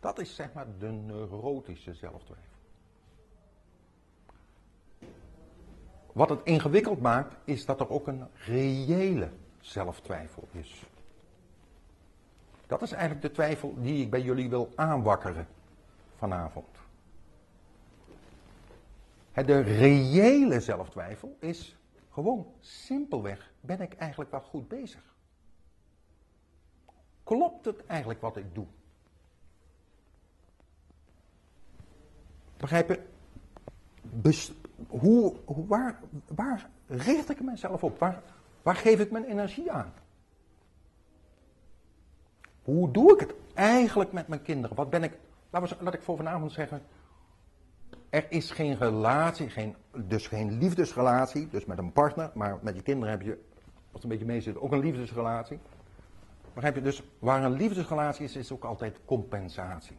Dat 0.00 0.18
is 0.18 0.34
zeg 0.34 0.52
maar 0.52 0.66
de 0.78 0.90
neurotische 0.90 1.94
zelftwijfel. 1.94 2.52
Wat 6.14 6.28
het 6.28 6.40
ingewikkeld 6.44 7.00
maakt, 7.00 7.34
is 7.44 7.64
dat 7.66 7.80
er 7.80 7.90
ook 7.90 8.06
een 8.06 8.26
reële 8.34 9.28
zelftwijfel 9.60 10.48
is. 10.50 10.86
Dat 12.66 12.82
is 12.82 12.92
eigenlijk 12.92 13.22
de 13.22 13.30
twijfel 13.30 13.74
die 13.76 14.02
ik 14.02 14.10
bij 14.10 14.22
jullie 14.22 14.48
wil 14.48 14.72
aanwakkeren 14.74 15.46
vanavond. 16.16 16.66
De 19.32 19.60
reële 19.60 20.60
zelftwijfel 20.60 21.36
is 21.40 21.76
gewoon 22.10 22.46
simpelweg, 22.60 23.52
ben 23.60 23.80
ik 23.80 23.94
eigenlijk 23.94 24.30
wel 24.30 24.40
goed 24.40 24.68
bezig? 24.68 25.14
Klopt 27.24 27.64
het 27.64 27.86
eigenlijk 27.86 28.20
wat 28.20 28.36
ik 28.36 28.54
doe? 28.54 28.66
Begrijp 32.56 32.88
je? 32.88 33.02
Hoe, 34.88 35.34
waar, 35.44 36.00
waar 36.34 36.70
richt 36.86 37.30
ik 37.30 37.42
mezelf 37.42 37.84
op? 37.84 37.98
Waar, 37.98 38.22
waar 38.62 38.76
geef 38.76 39.00
ik 39.00 39.10
mijn 39.10 39.24
energie 39.24 39.72
aan? 39.72 39.92
Hoe 42.62 42.90
doe 42.90 43.12
ik 43.12 43.20
het 43.20 43.34
eigenlijk 43.54 44.12
met 44.12 44.28
mijn 44.28 44.42
kinderen? 44.42 44.76
Wat 44.76 44.90
ben 44.90 45.02
ik, 45.02 45.18
laat 45.50 45.94
ik 45.94 46.02
voor 46.02 46.16
vanavond 46.16 46.52
zeggen, 46.52 46.82
er 48.08 48.26
is 48.28 48.50
geen 48.50 48.76
relatie, 48.76 49.50
geen, 49.50 49.74
dus 49.96 50.26
geen 50.26 50.58
liefdesrelatie, 50.58 51.48
dus 51.48 51.64
met 51.64 51.78
een 51.78 51.92
partner, 51.92 52.30
maar 52.34 52.58
met 52.62 52.76
je 52.76 52.82
kinderen 52.82 53.10
heb 53.10 53.22
je, 53.22 53.38
als 53.92 54.02
een 54.02 54.08
beetje 54.08 54.24
mee 54.24 54.40
zit, 54.40 54.58
ook 54.58 54.72
een 54.72 54.80
liefdesrelatie. 54.80 55.58
Begrijp 56.54 56.74
je? 56.74 56.82
Dus 56.82 57.02
waar 57.18 57.44
een 57.44 57.52
liefdesrelatie 57.52 58.24
is, 58.24 58.36
is 58.36 58.52
ook 58.52 58.64
altijd 58.64 59.00
compensatie. 59.04 59.96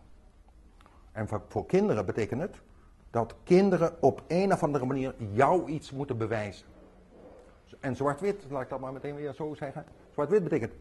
En 1.11 1.27
voor 1.47 1.65
kinderen 1.65 2.05
betekent 2.05 2.41
het 2.41 2.61
dat 3.15 3.35
kinderen 3.43 3.95
op 4.01 4.23
een 4.27 4.53
of 4.53 4.63
andere 4.63 4.85
manier 4.85 5.15
jou 5.31 5.69
iets 5.69 5.91
moeten 5.91 6.17
bewijzen. 6.17 6.67
En 7.79 7.95
zwart-wit, 7.95 8.45
laat 8.49 8.61
ik 8.61 8.69
dat 8.69 8.79
maar 8.79 8.93
meteen 8.93 9.15
weer 9.15 9.33
zo 9.33 9.53
zeggen. 9.53 9.85
Zwart-wit 10.11 10.43
betekent 10.43 10.73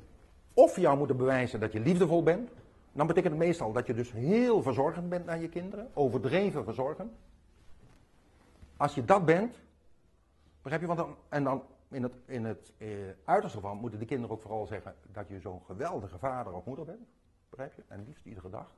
of 0.54 0.76
jou 0.76 0.98
moeten 0.98 1.16
bewijzen 1.16 1.60
dat 1.60 1.72
je 1.72 1.80
liefdevol 1.80 2.22
bent, 2.22 2.50
dan 2.92 3.06
betekent 3.06 3.32
het 3.32 3.42
meestal 3.42 3.72
dat 3.72 3.86
je 3.86 3.94
dus 3.94 4.12
heel 4.12 4.62
verzorgend 4.62 5.08
bent 5.08 5.26
naar 5.26 5.40
je 5.40 5.48
kinderen, 5.48 5.90
overdreven 5.92 6.64
verzorgend. 6.64 7.12
Als 8.76 8.94
je 8.94 9.04
dat 9.04 9.24
bent, 9.24 9.58
begrijp 10.62 10.80
je, 10.80 10.86
want 10.86 10.98
dan, 10.98 11.16
en 11.28 11.44
dan 11.44 11.62
in 11.88 12.02
het, 12.02 12.14
in 12.26 12.44
het 12.44 12.72
eh, 12.78 12.88
uiterste 13.24 13.60
van 13.60 13.76
moeten 13.76 13.98
de 13.98 14.04
kinderen 14.04 14.34
ook 14.34 14.42
vooral 14.42 14.66
zeggen 14.66 14.94
dat 15.12 15.28
je 15.28 15.40
zo'n 15.40 15.62
geweldige 15.66 16.18
vader 16.18 16.52
of 16.52 16.64
moeder 16.64 16.84
bent, 16.84 17.08
begrijp 17.50 17.74
je, 17.74 17.82
en 17.88 18.04
liefst 18.06 18.26
iedere 18.26 18.50
dag. 18.50 18.70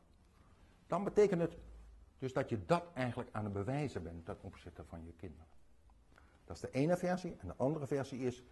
Dan 0.87 1.05
betekent 1.05 1.41
het 1.41 1.57
dus 2.19 2.33
dat 2.33 2.49
je 2.49 2.65
dat 2.67 2.85
eigenlijk 2.95 3.31
aan 3.33 3.45
het 3.45 3.53
bewijzen 3.53 4.03
bent 4.03 4.25
ten 4.25 4.37
opzichte 4.41 4.85
van 4.85 5.05
je 5.05 5.13
kinderen. 5.13 5.47
Dat 6.45 6.57
is 6.57 6.63
de 6.63 6.71
ene 6.71 6.97
versie. 6.97 7.37
En 7.41 7.47
de 7.47 7.55
andere 7.57 7.87
versie 7.87 8.21
is, 8.21 8.45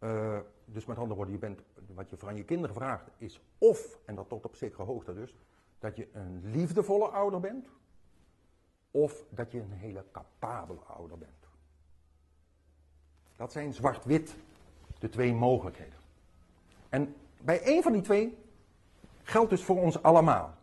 uh, 0.00 0.38
dus 0.64 0.84
met 0.84 0.96
andere 0.96 1.14
woorden, 1.14 1.34
je 1.34 1.40
bent, 1.40 1.62
wat 1.94 2.10
je 2.10 2.16
van 2.16 2.36
je 2.36 2.44
kinderen 2.44 2.74
vraagt 2.74 3.10
is 3.16 3.40
of, 3.58 3.98
en 4.04 4.14
dat 4.14 4.28
tot 4.28 4.44
op 4.44 4.56
zekere 4.56 4.82
hoogte 4.82 5.14
dus, 5.14 5.34
dat 5.78 5.96
je 5.96 6.08
een 6.12 6.50
liefdevolle 6.50 7.08
ouder 7.08 7.40
bent, 7.40 7.68
of 8.90 9.24
dat 9.30 9.52
je 9.52 9.60
een 9.60 9.72
hele 9.72 10.04
capabele 10.12 10.80
ouder 10.80 11.18
bent. 11.18 11.48
Dat 13.36 13.52
zijn 13.52 13.74
zwart-wit 13.74 14.36
de 14.98 15.08
twee 15.08 15.34
mogelijkheden. 15.34 15.98
En 16.88 17.14
bij 17.40 17.62
één 17.62 17.82
van 17.82 17.92
die 17.92 18.02
twee 18.02 18.38
geldt 19.22 19.50
dus 19.50 19.64
voor 19.64 19.80
ons 19.80 20.02
allemaal. 20.02 20.58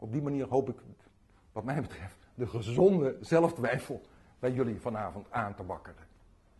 Op 0.00 0.12
die 0.12 0.22
manier 0.22 0.48
hoop 0.48 0.68
ik, 0.68 0.76
wat 1.52 1.64
mij 1.64 1.80
betreft, 1.80 2.16
de 2.34 2.46
gezonde 2.46 3.16
zelftwijfel 3.20 4.00
bij 4.38 4.52
jullie 4.52 4.80
vanavond 4.80 5.26
aan 5.30 5.54
te 5.54 5.66
wakkeren. 5.66 6.06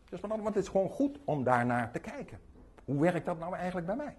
Dus 0.08 0.20
want 0.20 0.44
het 0.44 0.56
is 0.56 0.68
gewoon 0.68 0.88
goed 0.88 1.18
om 1.24 1.44
daarnaar 1.44 1.92
te 1.92 1.98
kijken. 1.98 2.40
Hoe 2.84 3.00
werkt 3.00 3.26
dat 3.26 3.38
nou 3.38 3.54
eigenlijk 3.54 3.86
bij 3.86 3.96
mij? 3.96 4.16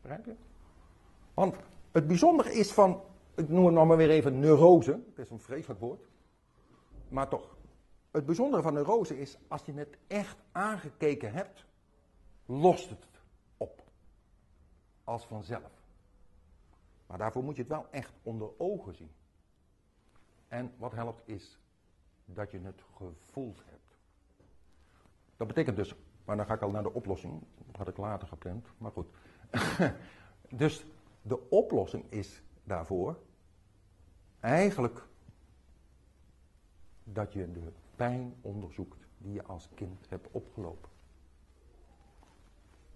Begrijp 0.00 0.24
je? 0.24 0.34
Want 1.34 1.56
het 1.92 2.06
bijzondere 2.06 2.54
is 2.54 2.72
van, 2.72 3.02
ik 3.34 3.48
noem 3.48 3.64
het 3.64 3.74
nog 3.74 3.86
maar 3.86 3.96
weer 3.96 4.10
even 4.10 4.38
neurose, 4.38 4.90
het 4.90 5.18
is 5.18 5.30
een 5.30 5.40
vreselijk 5.40 5.80
woord, 5.80 6.06
maar 7.08 7.28
toch. 7.28 7.56
Het 8.10 8.26
bijzondere 8.26 8.62
van 8.62 8.74
neurose 8.74 9.20
is, 9.20 9.38
als 9.48 9.64
je 9.64 9.72
het 9.72 9.98
echt 10.06 10.36
aangekeken 10.52 11.32
hebt, 11.32 11.66
lost 12.46 12.90
het 12.90 13.06
op. 13.56 13.82
Als 15.04 15.26
vanzelf. 15.26 15.83
Maar 17.06 17.18
daarvoor 17.18 17.44
moet 17.44 17.56
je 17.56 17.62
het 17.62 17.70
wel 17.70 17.86
echt 17.90 18.12
onder 18.22 18.48
ogen 18.58 18.94
zien. 18.94 19.10
En 20.48 20.72
wat 20.76 20.92
helpt 20.92 21.28
is 21.28 21.58
dat 22.24 22.50
je 22.50 22.60
het 22.60 22.82
gevoeld 22.96 23.62
hebt. 23.66 23.98
Dat 25.36 25.46
betekent 25.46 25.76
dus, 25.76 25.94
maar 26.24 26.36
dan 26.36 26.46
ga 26.46 26.54
ik 26.54 26.62
al 26.62 26.70
naar 26.70 26.82
de 26.82 26.92
oplossing, 26.92 27.42
dat 27.66 27.76
had 27.76 27.88
ik 27.88 27.96
later 27.96 28.28
gepland, 28.28 28.66
maar 28.78 28.90
goed. 28.90 29.06
dus 30.64 30.86
de 31.22 31.50
oplossing 31.50 32.04
is 32.08 32.42
daarvoor 32.64 33.18
eigenlijk 34.40 35.06
dat 37.04 37.32
je 37.32 37.52
de 37.52 37.72
pijn 37.96 38.34
onderzoekt 38.40 39.06
die 39.18 39.32
je 39.32 39.44
als 39.44 39.68
kind 39.74 40.08
hebt 40.08 40.28
opgelopen. 40.30 40.90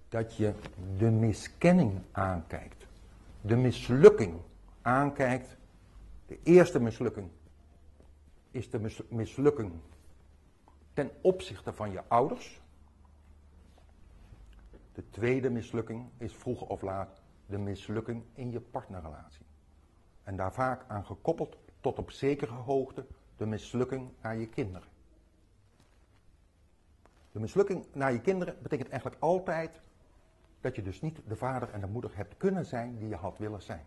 Dat 0.08 0.36
je 0.36 0.54
de 0.96 1.10
miskenning 1.10 2.00
aankijkt 2.12 2.87
de 3.48 3.56
mislukking 3.56 4.40
aankijkt. 4.82 5.56
De 6.26 6.38
eerste 6.42 6.80
mislukking 6.80 7.30
is 8.50 8.70
de 8.70 9.04
mislukking 9.08 9.72
ten 10.92 11.10
opzichte 11.20 11.72
van 11.72 11.90
je 11.90 12.02
ouders. 12.08 12.60
De 14.92 15.10
tweede 15.10 15.50
mislukking 15.50 16.08
is 16.18 16.34
vroeg 16.34 16.62
of 16.62 16.82
laat 16.82 17.22
de 17.46 17.58
mislukking 17.58 18.22
in 18.34 18.50
je 18.50 18.60
partnerrelatie. 18.60 19.46
En 20.22 20.36
daar 20.36 20.52
vaak 20.52 20.84
aan 20.88 21.04
gekoppeld 21.04 21.56
tot 21.80 21.98
op 21.98 22.10
zekere 22.10 22.52
hoogte 22.52 23.06
de 23.36 23.46
mislukking 23.46 24.10
naar 24.22 24.36
je 24.36 24.48
kinderen. 24.48 24.88
De 27.32 27.40
mislukking 27.40 27.86
naar 27.92 28.12
je 28.12 28.20
kinderen 28.20 28.56
betekent 28.62 28.88
eigenlijk 28.88 29.22
altijd 29.22 29.80
dat 30.60 30.76
je 30.76 30.82
dus 30.82 31.00
niet 31.00 31.20
de 31.26 31.36
vader 31.36 31.70
en 31.70 31.80
de 31.80 31.86
moeder 31.86 32.10
hebt 32.16 32.36
kunnen 32.36 32.66
zijn 32.66 32.98
die 32.98 33.08
je 33.08 33.16
had 33.16 33.38
willen 33.38 33.62
zijn. 33.62 33.84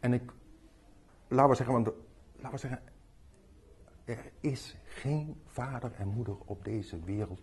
En 0.00 0.12
ik, 0.12 0.32
laten 1.28 1.48
we 1.48 1.56
zeggen, 1.56 1.74
want, 1.74 1.90
laten 2.36 2.50
we 2.50 2.58
zeggen, 2.58 2.82
er 4.04 4.32
is 4.40 4.76
geen 4.84 5.40
vader 5.46 5.92
en 5.94 6.08
moeder 6.08 6.36
op 6.44 6.64
deze 6.64 7.00
wereld 7.00 7.42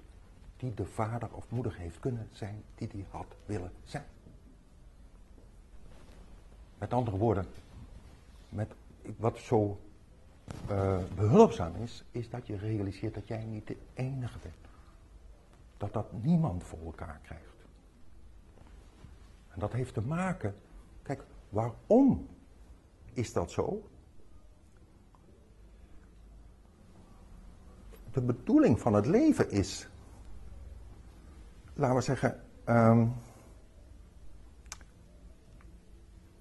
die 0.57 0.74
de 0.74 0.86
vader 0.86 1.34
of 1.34 1.49
moeder 1.49 1.76
heeft 1.76 1.99
kunnen 1.99 2.30
zijn 2.32 2.64
die 2.76 2.88
die 2.88 3.05
had 3.09 3.36
willen 3.45 3.72
zijn. 3.84 4.05
Met 6.78 6.93
andere 6.93 7.18
woorden, 7.18 7.45
met 8.49 8.74
wat 9.18 9.38
zo 9.38 9.80
uh, 10.70 10.99
behulpzaam 11.16 11.76
is, 11.76 12.03
is 12.12 12.30
dat 12.30 12.47
je 12.47 12.57
realiseert 12.57 13.14
dat 13.14 13.28
jij 13.28 13.43
niet 13.43 13.68
de 13.68 13.78
enige 13.93 14.38
bent 14.41 14.71
dat 15.82 15.94
dat 15.94 16.12
niemand 16.24 16.64
voor 16.64 16.80
elkaar 16.86 17.20
krijgt. 17.24 17.66
En 19.48 19.60
dat 19.60 19.74
heeft 19.74 19.94
te 19.94 20.02
maken, 20.02 20.56
kijk, 21.04 21.24
waarom 21.50 22.28
is 23.14 23.34
dat 23.34 23.52
zo? 23.52 23.84
de 28.12 28.22
bedoeling 28.22 28.80
van 28.80 28.94
het 28.94 29.06
leven 29.06 29.50
is, 29.50 29.90
laten 31.74 31.96
we 31.96 32.02
zeggen, 32.02 32.44
ehm, 32.64 33.08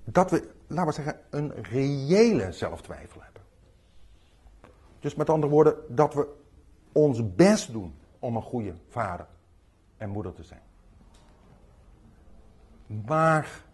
dat 0.05 0.31
we, 0.31 0.51
laten 0.67 0.87
we 0.87 0.93
zeggen, 0.93 1.21
een 1.31 1.63
reële 1.63 2.53
zelftwijfel 2.53 3.23
hebben. 3.23 3.43
Dus 5.01 5.15
met 5.15 5.31
andere 5.31 5.53
woorden, 5.53 5.77
dat 5.89 6.15
we 6.15 6.29
ons 6.93 7.35
best 7.35 7.73
doen 7.73 7.95
om 8.21 8.37
een 8.37 8.43
goede 8.43 8.75
vader 8.89 9.27
en 9.97 10.11
moeder 10.11 10.33
te 10.33 10.43
zijn. 10.43 10.63
Maar 13.07 13.65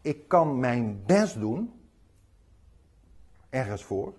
ik 0.00 0.28
kan 0.28 0.60
mijn 0.60 1.04
best 1.04 1.38
doen, 1.38 1.88
ergens 3.48 3.84
voor, 3.84 4.14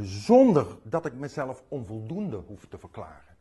zonder 0.00 0.66
dat 0.82 1.06
ik 1.06 1.14
mezelf 1.14 1.62
onvoldoende 1.68 2.36
hoef 2.36 2.66
te 2.66 2.78
verklaren. 2.78 3.36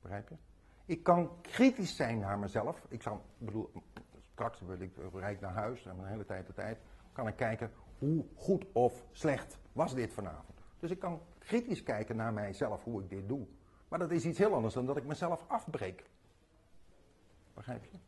Begrijp 0.00 0.28
je? 0.28 0.36
Ik 0.84 1.02
kan 1.02 1.30
kritisch 1.40 1.96
zijn 1.96 2.18
naar 2.18 2.38
mezelf. 2.38 2.86
Ik 2.88 3.02
zou, 3.02 3.18
bedoel, 3.38 3.70
straks 4.32 4.60
wil 4.60 4.80
ik 4.80 4.92
rijk 5.12 5.40
naar 5.40 5.54
huis 5.54 5.86
en 5.86 5.98
een 5.98 6.06
hele 6.06 6.24
tijd 6.24 6.46
de 6.46 6.52
tijd. 6.52 6.78
Kan 7.12 7.28
ik 7.28 7.36
kijken 7.36 7.70
hoe 7.98 8.24
goed 8.36 8.66
of 8.72 9.04
slecht 9.10 9.58
was 9.72 9.94
dit 9.94 10.12
vanavond. 10.12 10.57
Dus 10.80 10.90
ik 10.90 10.98
kan 10.98 11.20
kritisch 11.38 11.82
kijken 11.82 12.16
naar 12.16 12.32
mijzelf, 12.32 12.84
hoe 12.84 13.02
ik 13.02 13.10
dit 13.10 13.28
doe. 13.28 13.46
Maar 13.88 13.98
dat 13.98 14.10
is 14.10 14.24
iets 14.24 14.38
heel 14.38 14.54
anders 14.54 14.74
dan 14.74 14.86
dat 14.86 14.96
ik 14.96 15.04
mezelf 15.04 15.44
afbreek. 15.46 16.04
Begrijp 17.54 17.84
je? 17.84 17.98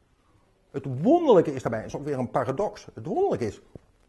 Het 0.71 1.03
wonderlijke 1.03 1.55
is 1.55 1.62
daarbij, 1.62 1.85
is 1.85 1.97
ook 1.97 2.05
weer 2.05 2.18
een 2.18 2.31
paradox. 2.31 2.87
Het 2.95 3.07
wonderlijke 3.07 3.47
is, 3.47 3.61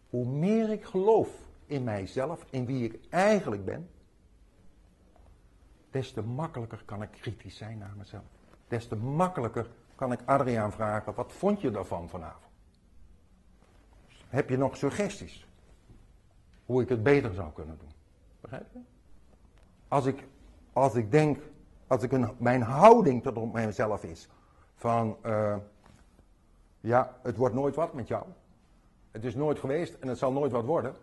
hoe 0.09 0.25
meer 0.25 0.69
ik 0.69 0.83
geloof 0.83 1.29
in 1.65 1.83
mijzelf, 1.83 2.45
in 2.49 2.65
wie 2.65 2.83
ik 2.83 2.99
eigenlijk 3.09 3.65
ben, 3.65 3.89
des 5.89 6.11
te 6.11 6.21
makkelijker 6.21 6.83
kan 6.85 7.01
ik 7.01 7.11
kritisch 7.11 7.57
zijn 7.57 7.77
naar 7.77 7.93
mezelf. 7.97 8.23
Des 8.67 8.87
te 8.87 8.95
makkelijker 8.95 9.67
kan 9.95 10.11
ik 10.11 10.19
Adriaan 10.25 10.71
vragen, 10.71 11.13
wat 11.13 11.31
vond 11.31 11.61
je 11.61 11.71
daarvan 11.71 12.09
vanavond? 12.09 12.51
Heb 14.27 14.49
je 14.49 14.57
nog 14.57 14.77
suggesties? 14.77 15.47
Hoe 16.65 16.81
ik 16.81 16.89
het 16.89 17.03
beter 17.03 17.33
zou 17.33 17.51
kunnen 17.53 17.77
doen? 17.77 18.00
Begrijp 18.41 18.65
je? 18.73 18.79
Als 19.87 20.05
ik, 20.05 20.27
als 20.73 20.95
ik 20.95 21.11
denk, 21.11 21.39
als 21.87 22.03
ik 22.03 22.39
mijn 22.39 22.61
houding 22.61 23.23
tot 23.23 23.53
mijzelf 23.53 24.03
is, 24.03 24.29
van, 24.75 25.17
uh, 25.25 25.55
ja, 26.79 27.15
het 27.21 27.37
wordt 27.37 27.55
nooit 27.55 27.75
wat 27.75 27.93
met 27.93 28.07
jou. 28.07 28.25
Het 29.11 29.23
is 29.23 29.35
nooit 29.35 29.59
geweest 29.59 29.93
en 29.93 30.07
het 30.07 30.17
zal 30.17 30.31
nooit 30.31 30.51
wat 30.51 30.65
worden. 30.65 30.95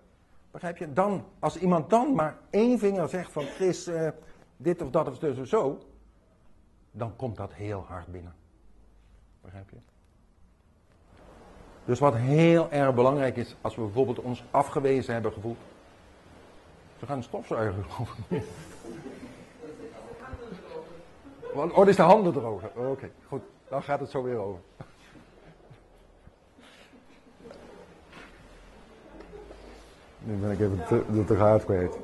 Begrijp 0.50 0.76
je? 0.76 0.92
Dan, 0.92 1.24
als 1.38 1.58
iemand 1.58 1.90
dan 1.90 2.14
maar 2.14 2.38
één 2.50 2.78
vinger 2.78 3.08
zegt 3.08 3.32
van 3.32 3.42
Chris, 3.42 3.88
uh, 3.88 4.08
dit 4.56 4.82
of 4.82 4.90
dat 4.90 5.08
of 5.08 5.18
dus 5.18 5.38
of 5.38 5.46
zo, 5.46 5.78
dan 6.90 7.16
komt 7.16 7.36
dat 7.36 7.52
heel 7.52 7.84
hard 7.88 8.06
binnen. 8.06 8.34
Begrijp 9.40 9.70
je? 9.70 9.76
Dus 11.84 11.98
wat 11.98 12.14
heel 12.14 12.70
erg 12.70 12.94
belangrijk 12.94 13.36
is, 13.36 13.56
als 13.60 13.74
we 13.74 13.82
bijvoorbeeld 13.82 14.20
ons 14.20 14.44
afgewezen 14.50 15.12
hebben 15.12 15.32
gevoeld. 15.32 15.58
We 16.98 17.06
gaan 17.06 17.22
stofzuigen, 17.22 17.84
geloof 17.84 18.16
ik. 18.28 18.42
Oh, 21.54 21.88
is 21.88 21.96
de 21.96 22.02
handen 22.02 22.32
drogen. 22.32 22.90
Oké, 22.90 23.10
goed. 23.26 23.42
Dan 23.68 23.82
gaat 23.82 24.00
het 24.00 24.10
zo 24.10 24.22
weer 24.22 24.36
over. 24.36 24.60
Nu 30.18 30.36
ben 30.36 30.50
ik 30.50 30.60
even 30.60 30.86
te, 30.86 31.24
de 31.26 31.62
kwijt. 31.64 31.98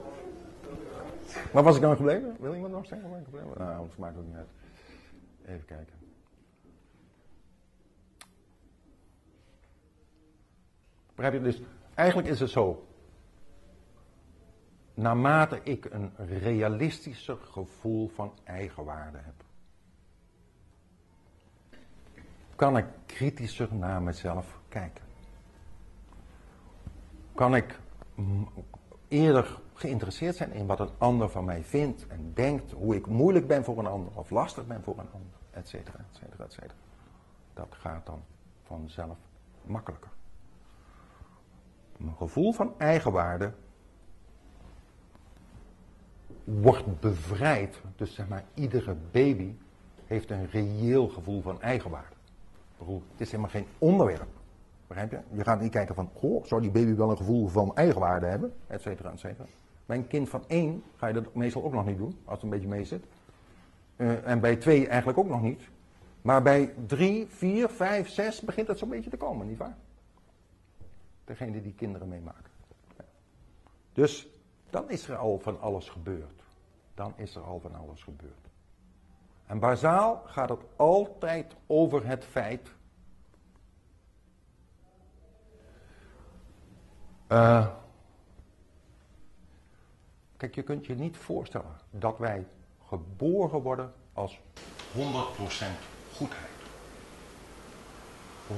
Waar 1.52 1.62
was 1.62 1.76
ik 1.76 1.82
dan 1.82 1.96
gebleven? 1.96 2.36
Wil 2.40 2.54
iemand 2.54 2.72
nog 2.72 2.86
zeggen 2.86 3.10
waar 3.10 3.18
ik 3.18 3.24
gebleven 3.24 3.50
Nou, 3.58 3.76
anders 3.76 3.96
maakt 3.96 4.14
het 4.14 4.24
ook 4.24 4.30
niet 4.30 4.38
uit. 4.38 4.48
Even 5.46 5.64
kijken. 5.64 5.94
Begrijp 11.14 11.34
je? 11.34 11.42
Dus 11.42 11.62
eigenlijk 11.94 12.28
is 12.28 12.40
het 12.40 12.50
zo. 12.50 12.86
Naarmate 14.94 15.60
ik 15.62 15.84
een 15.84 16.12
realistischer 16.16 17.36
gevoel 17.36 18.08
van 18.08 18.32
eigenwaarde 18.44 19.18
heb, 19.18 19.34
kan 22.54 22.76
ik 22.76 22.86
kritischer 23.06 23.74
naar 23.74 24.02
mezelf 24.02 24.60
kijken. 24.68 25.04
Kan 27.34 27.54
ik 27.54 27.80
eerder 29.08 29.60
geïnteresseerd 29.74 30.36
zijn 30.36 30.52
in 30.52 30.66
wat 30.66 30.80
een 30.80 30.92
ander 30.98 31.28
van 31.28 31.44
mij 31.44 31.64
vindt 31.64 32.06
en 32.06 32.32
denkt, 32.34 32.72
hoe 32.72 32.94
ik 32.94 33.06
moeilijk 33.06 33.46
ben 33.46 33.64
voor 33.64 33.78
een 33.78 33.86
ander 33.86 34.18
of 34.18 34.30
lastig 34.30 34.66
ben 34.66 34.82
voor 34.82 34.98
een 34.98 35.10
ander, 35.12 35.38
et 35.50 35.68
cetera, 35.68 35.98
et 35.98 36.16
cetera, 36.16 36.44
et 36.44 36.52
cetera. 36.52 36.74
Dat 37.54 37.74
gaat 37.74 38.06
dan 38.06 38.22
vanzelf 38.62 39.18
makkelijker. 39.62 40.10
Een 41.98 42.16
gevoel 42.16 42.52
van 42.52 42.78
eigenwaarde 42.78 43.52
wordt 46.44 47.00
bevrijd. 47.00 47.80
Dus 47.96 48.14
zeg 48.14 48.28
maar, 48.28 48.44
iedere 48.54 48.96
baby 49.10 49.54
heeft 50.06 50.30
een 50.30 50.46
reëel 50.50 51.08
gevoel 51.08 51.42
van 51.42 51.60
eigenwaarde. 51.60 52.14
Het 52.78 53.20
is 53.20 53.30
helemaal 53.30 53.50
geen 53.50 53.66
onderwerp. 53.78 54.28
Begrijp 54.86 55.10
je? 55.10 55.18
Je 55.32 55.44
gaat 55.44 55.60
niet 55.60 55.70
kijken 55.70 55.94
van, 55.94 56.10
goh, 56.14 56.44
zou 56.44 56.60
die 56.60 56.70
baby 56.70 56.94
wel 56.94 57.10
een 57.10 57.16
gevoel 57.16 57.48
van 57.48 57.76
eigenwaarde 57.76 58.26
hebben? 58.26 58.52
Et 58.66 58.80
cetera, 58.80 59.10
et 59.10 59.20
cetera. 59.20 59.46
Bij 59.86 59.96
een 59.96 60.06
kind 60.06 60.28
van 60.28 60.44
één 60.46 60.82
ga 60.96 61.06
je 61.06 61.14
dat 61.14 61.34
meestal 61.34 61.64
ook 61.64 61.72
nog 61.72 61.86
niet 61.86 61.98
doen, 61.98 62.18
als 62.24 62.34
het 62.34 62.42
een 62.42 62.50
beetje 62.50 62.68
mee 62.68 62.84
zit. 62.84 63.04
Uh, 63.96 64.28
en 64.28 64.40
bij 64.40 64.56
twee 64.56 64.88
eigenlijk 64.88 65.18
ook 65.18 65.28
nog 65.28 65.42
niet. 65.42 65.62
Maar 66.22 66.42
bij 66.42 66.74
drie, 66.86 67.26
vier, 67.26 67.68
vijf, 67.68 68.08
zes 68.08 68.40
begint 68.40 68.68
het 68.68 68.78
zo'n 68.78 68.88
beetje 68.88 69.10
te 69.10 69.16
komen, 69.16 69.46
nietwaar? 69.46 69.76
Degene 71.24 71.62
die 71.62 71.74
kinderen 71.74 72.08
meemaken. 72.08 72.50
Dus 73.92 74.28
dan 74.74 74.90
is 74.90 75.08
er 75.08 75.16
al 75.16 75.38
van 75.38 75.60
alles 75.60 75.88
gebeurd. 75.88 76.42
Dan 76.94 77.12
is 77.16 77.34
er 77.34 77.42
al 77.42 77.60
van 77.60 77.74
alles 77.74 78.02
gebeurd. 78.02 78.48
En 79.46 79.58
bazaal 79.58 80.22
gaat 80.26 80.48
het 80.48 80.60
altijd 80.76 81.54
over 81.66 82.06
het 82.06 82.24
feit. 82.24 82.68
Uh, 87.28 87.66
kijk, 90.36 90.54
je 90.54 90.62
kunt 90.62 90.86
je 90.86 90.94
niet 90.94 91.16
voorstellen 91.16 91.76
dat 91.90 92.18
wij 92.18 92.46
geboren 92.86 93.62
worden 93.62 93.92
als 94.12 94.38
100% 94.38 94.40
goedheid. 96.14 96.52
100% 98.48 98.54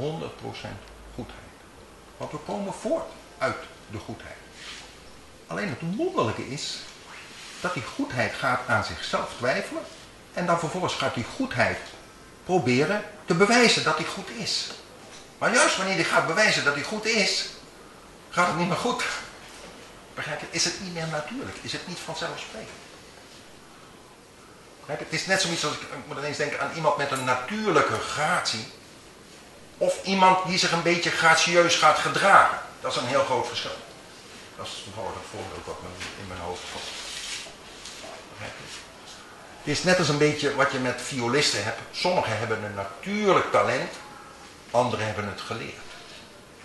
goedheid. 1.14 1.56
Want 2.16 2.30
we 2.30 2.38
komen 2.46 2.72
voort 2.72 3.10
uit 3.38 3.64
de 3.90 3.98
goedheid. 3.98 4.45
Alleen 5.46 5.68
het 5.68 5.96
wonderlijke 5.96 6.48
is 6.48 6.76
dat 7.60 7.74
die 7.74 7.82
goedheid 7.82 8.34
gaat 8.34 8.60
aan 8.66 8.84
zichzelf 8.84 9.30
twijfelen 9.38 9.82
en 10.32 10.46
dan 10.46 10.58
vervolgens 10.58 10.94
gaat 10.94 11.14
die 11.14 11.26
goedheid 11.36 11.78
proberen 12.44 13.04
te 13.24 13.34
bewijzen 13.34 13.84
dat 13.84 13.96
hij 13.96 14.06
goed 14.06 14.30
is. 14.30 14.70
Maar 15.38 15.54
juist 15.54 15.76
wanneer 15.76 15.94
hij 15.94 16.04
gaat 16.04 16.26
bewijzen 16.26 16.64
dat 16.64 16.74
hij 16.74 16.82
goed 16.82 17.04
is, 17.04 17.46
gaat 18.30 18.46
het 18.46 18.56
niet 18.56 18.68
meer 18.68 18.76
goed. 18.76 19.04
Begrijp? 20.14 20.40
Is 20.50 20.64
het 20.64 20.80
niet 20.80 20.94
meer 20.94 21.06
natuurlijk? 21.06 21.56
Is 21.62 21.72
het 21.72 21.88
niet 21.88 21.98
vanzelfsprekend? 21.98 22.70
Het 24.86 25.06
is 25.08 25.26
net 25.26 25.40
zoiets 25.40 25.64
als 25.64 25.74
ik, 25.74 25.80
ik 25.80 26.06
moet 26.06 26.18
ineens 26.18 26.36
denken 26.36 26.60
aan 26.60 26.70
iemand 26.74 26.96
met 26.96 27.10
een 27.10 27.24
natuurlijke 27.24 27.98
gratie. 27.98 28.66
Of 29.78 30.04
iemand 30.04 30.46
die 30.46 30.58
zich 30.58 30.72
een 30.72 30.82
beetje 30.82 31.10
gracieus 31.10 31.76
gaat 31.76 31.98
gedragen. 31.98 32.58
Dat 32.80 32.92
is 32.92 32.98
een 32.98 33.06
heel 33.06 33.24
groot 33.24 33.46
verschil. 33.46 33.76
Dat 34.56 34.66
is 34.66 34.82
toevallig 34.84 35.14
een 35.14 35.30
voorbeeld 35.30 35.66
wat 35.66 35.78
in 36.20 36.26
mijn 36.28 36.40
hoofd 36.40 36.62
komt. 36.72 36.90
Het 39.66 39.76
is 39.76 39.82
net 39.82 39.98
als 39.98 40.08
een 40.08 40.18
beetje 40.18 40.54
wat 40.54 40.72
je 40.72 40.78
met 40.78 41.02
violisten 41.02 41.64
hebt. 41.64 41.80
Sommigen 41.90 42.38
hebben 42.38 42.64
een 42.64 42.74
natuurlijk 42.74 43.50
talent, 43.50 43.92
anderen 44.70 45.06
hebben 45.06 45.28
het 45.28 45.40
geleerd. 45.40 45.86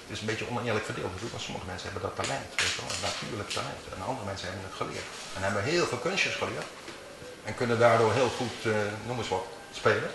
Het 0.02 0.10
is 0.18 0.20
een 0.20 0.26
beetje 0.26 0.50
oneerlijk 0.50 0.86
verdeeld 0.86 1.08
natuurlijk, 1.08 1.32
want 1.32 1.44
sommige 1.44 1.66
mensen 1.66 1.92
hebben 1.92 2.10
dat 2.10 2.26
talent, 2.26 2.50
weet 2.56 2.72
je 2.72 2.82
wel, 2.82 3.10
natuurlijk 3.10 3.50
talent. 3.50 3.84
En 3.96 4.06
andere 4.06 4.26
mensen 4.26 4.48
hebben 4.48 4.66
het 4.70 4.78
geleerd. 4.78 5.10
En 5.36 5.42
hebben 5.44 5.64
heel 5.64 5.86
veel 5.86 5.98
kunstjes 5.98 6.36
geleerd. 6.36 6.70
En 7.44 7.56
kunnen 7.56 7.80
daardoor 7.80 8.14
heel 8.14 8.30
goed, 8.30 8.58
uh, 8.66 8.76
noem 9.06 9.18
eens 9.18 9.28
wat, 9.28 9.46
spelen. 9.74 10.12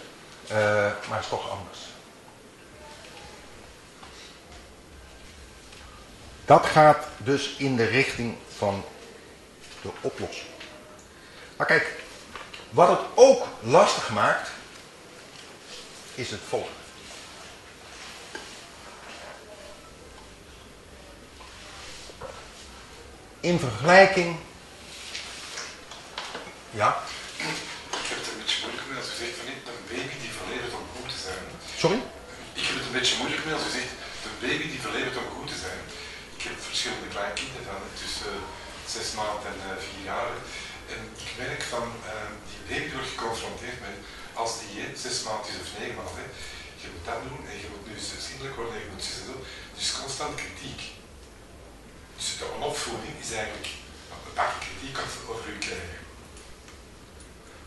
Uh, 0.51 0.57
maar 1.09 1.19
het 1.21 1.25
is 1.25 1.29
toch 1.29 1.51
anders. 1.51 1.79
Dat 6.47 6.67
gaat 6.67 7.07
dus 7.17 7.55
in 7.59 7.77
de 7.77 7.85
richting 7.85 8.37
van 8.57 8.85
de 9.83 9.91
oplossing. 10.01 10.49
Maar 11.57 11.67
kijk, 11.67 11.93
wat 12.71 12.89
het 12.89 13.01
ook 13.15 13.47
lastig 13.61 14.11
maakt, 14.11 14.51
is 16.15 16.31
het 16.31 16.41
volgende. 16.49 16.75
In 23.41 23.59
vergelijking 23.59 24.37
Ja? 26.71 27.03
Ik 27.39 28.07
heb 28.11 28.19
het 28.19 28.29
een 28.33 28.39
beetje 28.43 28.61
moeilijk 28.65 28.87
mee 28.89 28.99
als 29.01 29.11
u 29.13 29.17
zegt 29.23 29.37
van 29.39 29.47
niet 29.51 29.63
een 29.73 29.85
baby 29.93 30.15
die 30.25 30.33
verlevert 30.41 30.75
om 30.81 30.85
goed 30.95 31.09
te 31.15 31.21
zijn. 31.27 31.45
Sorry? 31.83 31.99
Ik 32.61 32.65
heb 32.69 32.75
het 32.79 32.87
een 32.89 32.99
beetje 32.99 33.17
moeilijk 33.21 33.45
mee 33.45 33.55
als 33.55 33.67
u 33.69 33.73
zegt 33.79 33.93
een 34.27 34.39
baby 34.45 34.67
die 34.73 34.81
verlevert 34.87 35.17
om 35.17 35.29
goed 35.37 35.49
te 35.49 35.55
zijn. 35.55 35.56
Verschillende 36.77 37.15
kleine 37.17 37.41
kinderen 37.43 37.67
van 37.71 37.83
tussen 38.03 38.37
zes 38.95 39.09
maanden 39.19 39.49
en 39.53 39.59
uh, 39.67 39.85
vier 39.87 40.05
jaar. 40.13 40.33
En 40.95 41.01
ik 41.25 41.31
merk 41.45 41.63
van 41.75 41.87
uh, 42.11 42.31
die 42.49 42.63
baby 42.71 42.91
wordt 42.95 43.13
geconfronteerd 43.15 43.79
met 43.87 43.97
als 44.41 44.53
die 44.61 44.75
zes 45.05 45.17
maanden 45.27 45.51
is 45.53 45.63
of 45.63 45.71
negen 45.79 45.97
maanden. 46.01 46.29
Je 46.83 46.89
moet 46.93 47.07
dat 47.11 47.21
doen 47.29 47.43
en 47.51 47.57
je 47.63 47.69
moet 47.73 47.87
nu 47.89 47.95
zindelijk 48.29 48.57
worden 48.59 48.75
en 48.77 48.85
je 48.85 48.93
moet 48.93 49.09
zo. 49.11 49.35
Dus 49.77 49.89
constant 50.01 50.35
kritiek. 50.43 50.81
Dus 52.17 52.29
de 52.39 52.47
onopvoeding 52.57 53.17
is 53.25 53.31
eigenlijk 53.39 53.71
een 54.27 54.37
pakje 54.39 54.61
kritiek 54.65 54.97
over 55.31 55.49
u 55.55 55.59
krijgen. 55.67 56.01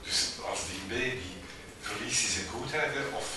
Dus 0.06 0.18
als 0.50 0.62
die 0.70 0.84
baby 0.96 1.32
verliest 1.88 2.34
zijn 2.34 2.54
goedheid 2.54 2.92
of 3.22 3.28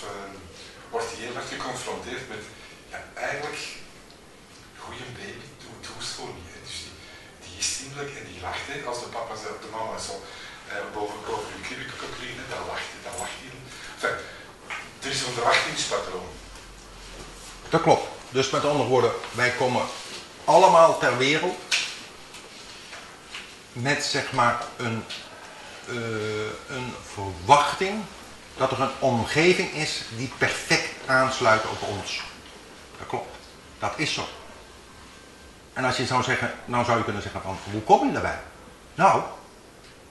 wordt 0.93 1.09
hij 1.11 1.19
heel 1.23 1.35
erg 1.39 1.49
geconfronteerd 1.55 2.23
met 2.33 2.43
ja, 2.91 2.99
eigenlijk 3.29 3.59
goede 4.83 5.07
baby 5.21 5.47
en 7.99 8.25
die 8.31 8.41
lacht 8.41 8.65
hè, 8.65 8.87
als 8.87 8.99
de 8.99 9.05
papa 9.05 9.33
of 9.33 9.39
de 9.39 9.67
mama 9.71 9.97
zo 9.97 10.21
uh, 10.67 10.73
boven, 10.93 11.15
boven 11.27 11.49
hun 11.51 11.77
liggen, 11.77 12.45
dan 12.49 12.65
lacht 12.67 12.87
hij, 12.91 13.01
dan 13.03 13.19
lacht 13.19 13.31
hij. 13.41 13.51
Enfin, 13.95 14.25
er 15.03 15.09
is 15.09 15.21
een 15.21 15.33
verwachtingspatroon. 15.33 16.29
Dat 17.69 17.81
klopt. 17.81 18.07
Dus 18.29 18.49
met 18.49 18.65
andere 18.65 18.89
woorden, 18.89 19.11
wij 19.31 19.51
komen 19.51 19.85
allemaal 20.45 20.99
ter 20.99 21.17
wereld 21.17 21.55
met 23.73 24.03
zeg 24.03 24.31
maar 24.31 24.63
een, 24.77 25.03
uh, 25.89 25.95
een 26.69 26.93
verwachting 27.13 28.03
dat 28.57 28.71
er 28.71 28.81
een 28.81 28.91
omgeving 28.99 29.73
is 29.73 30.01
die 30.17 30.31
perfect 30.37 30.89
aansluit 31.05 31.63
op 31.65 31.81
ons. 31.81 32.21
Dat 32.97 33.07
klopt. 33.07 33.35
Dat 33.79 33.93
is 33.95 34.13
zo. 34.13 34.27
En 35.73 35.85
als 35.85 35.97
je 35.97 36.05
zou 36.05 36.23
zeggen, 36.23 36.53
nou 36.65 36.85
zou 36.85 36.97
je 36.97 37.03
kunnen 37.03 37.21
zeggen 37.21 37.41
van, 37.41 37.57
hoe 37.71 37.81
kom 37.81 38.07
je 38.07 38.13
daarbij? 38.13 38.39
Nou, 38.95 39.21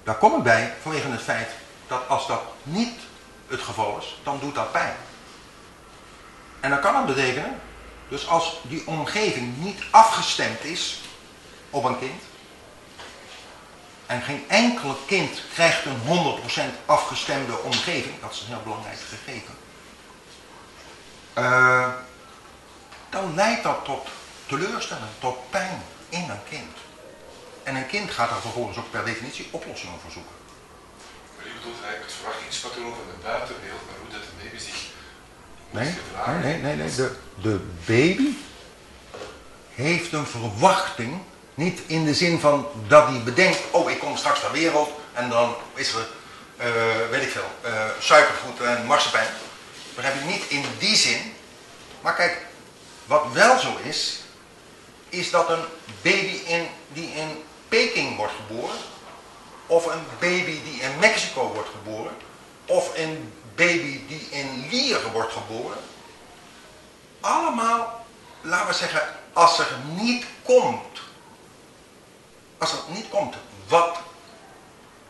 daar 0.03 0.15
kom 0.15 0.37
ik 0.37 0.43
bij 0.43 0.75
vanwege 0.83 1.09
het 1.09 1.23
feit 1.23 1.49
dat 1.87 2.09
als 2.09 2.27
dat 2.27 2.43
niet 2.63 3.01
het 3.47 3.61
geval 3.61 3.99
is, 3.99 4.21
dan 4.23 4.39
doet 4.41 4.55
dat 4.55 4.73
pijn. 4.73 4.95
En 6.61 6.71
dan 6.71 6.81
kan 6.81 6.97
het 6.97 7.07
betekenen, 7.07 7.61
dus 8.09 8.29
als 8.29 8.61
die 8.63 8.87
omgeving 8.87 9.57
niet 9.57 9.83
afgestemd 9.91 10.65
is 10.65 11.01
op 11.71 11.85
een 11.85 11.99
kind, 11.99 12.23
en 14.07 14.23
geen 14.23 14.45
enkel 14.49 14.99
kind 15.07 15.43
krijgt 15.53 15.85
een 15.85 16.01
100% 16.05 16.63
afgestemde 16.87 17.59
omgeving, 17.59 18.21
dat 18.21 18.33
is 18.33 18.41
een 18.41 18.47
heel 18.47 18.63
belangrijk 18.63 18.99
gegeven, 19.09 19.55
uh, 21.39 21.89
dan 23.11 23.35
leidt 23.35 23.63
dat 23.63 23.85
tot 23.85 24.09
teleurstelling, 24.59 25.15
tot 25.19 25.51
pijn 25.51 25.83
in 26.09 26.27
een 26.31 26.45
kind. 26.49 26.77
En 27.63 27.75
een 27.75 27.87
kind 27.87 28.11
gaat 28.11 28.31
daar 28.31 28.41
vervolgens 28.41 28.79
ook 28.79 28.91
per 28.91 29.05
definitie 29.05 29.49
oplossingen 29.51 30.01
voor 30.03 30.11
zoeken. 30.11 30.37
Maar 31.37 31.47
je 31.47 31.53
bedoelt 31.59 31.83
eigenlijk 31.83 32.11
het 32.11 32.21
verwachtingspatroon 32.21 32.95
van 32.95 33.07
de 33.13 33.23
buitenwereld, 33.23 33.81
maar 33.87 33.99
hoe 34.03 34.13
dat 34.13 34.23
de 34.29 34.45
baby 34.45 34.59
zich 34.59 34.81
nee, 35.71 35.95
nee, 36.43 36.59
nee, 36.63 36.77
nee, 36.77 36.95
De, 36.95 37.17
de 37.43 37.61
baby 37.85 38.29
heeft 39.75 40.13
een 40.13 40.27
verwachting, 40.27 41.19
niet 41.55 41.81
in 41.87 42.05
de 42.05 42.15
zin 42.15 42.41
van 42.41 42.67
dat 42.89 43.09
hij 43.09 43.23
bedenkt, 43.23 43.61
oh 43.71 43.91
ik 43.91 43.99
kom 43.99 44.17
straks 44.17 44.43
naar 44.43 44.53
wereld 44.53 44.91
en 45.13 45.29
dan 45.29 45.55
is 45.75 45.93
er, 45.95 46.07
uh, 46.59 47.11
weet 47.11 47.23
ik 47.23 47.31
veel, 47.31 47.51
uh, 47.65 47.85
suikergoed 47.99 48.61
en 48.61 48.87
marsepein. 48.87 49.29
Begrijp 49.95 50.15
je 50.21 50.25
niet 50.25 50.45
in 50.49 50.65
die 50.79 50.97
zin. 50.97 51.35
Maar 52.01 52.15
kijk, 52.15 52.47
wat 53.07 53.25
wel 53.33 53.59
zo 53.59 53.77
is, 53.83 54.22
is 55.13 55.31
dat 55.31 55.51
een 55.51 55.65
baby 56.03 56.41
in, 56.47 56.69
die 56.93 57.13
in 57.15 57.45
Peking 57.69 58.17
wordt 58.17 58.33
geboren, 58.47 58.77
of 59.67 59.87
een 59.87 60.05
baby 60.19 60.63
die 60.63 60.81
in 60.81 60.99
Mexico 60.99 61.53
wordt 61.53 61.69
geboren, 61.69 62.17
of 62.67 62.99
een 62.99 63.33
baby 63.55 64.07
die 64.07 64.29
in 64.31 64.69
Lier 64.71 65.11
wordt 65.13 65.33
geboren, 65.33 65.79
allemaal, 67.21 68.05
laten 68.41 68.67
we 68.67 68.73
zeggen, 68.73 69.17
als 69.33 69.59
er 69.59 69.79
niet 69.97 70.25
komt, 70.43 71.01
als 72.59 72.73
er 72.73 72.79
niet 72.89 73.09
komt 73.09 73.35
wat 73.69 73.97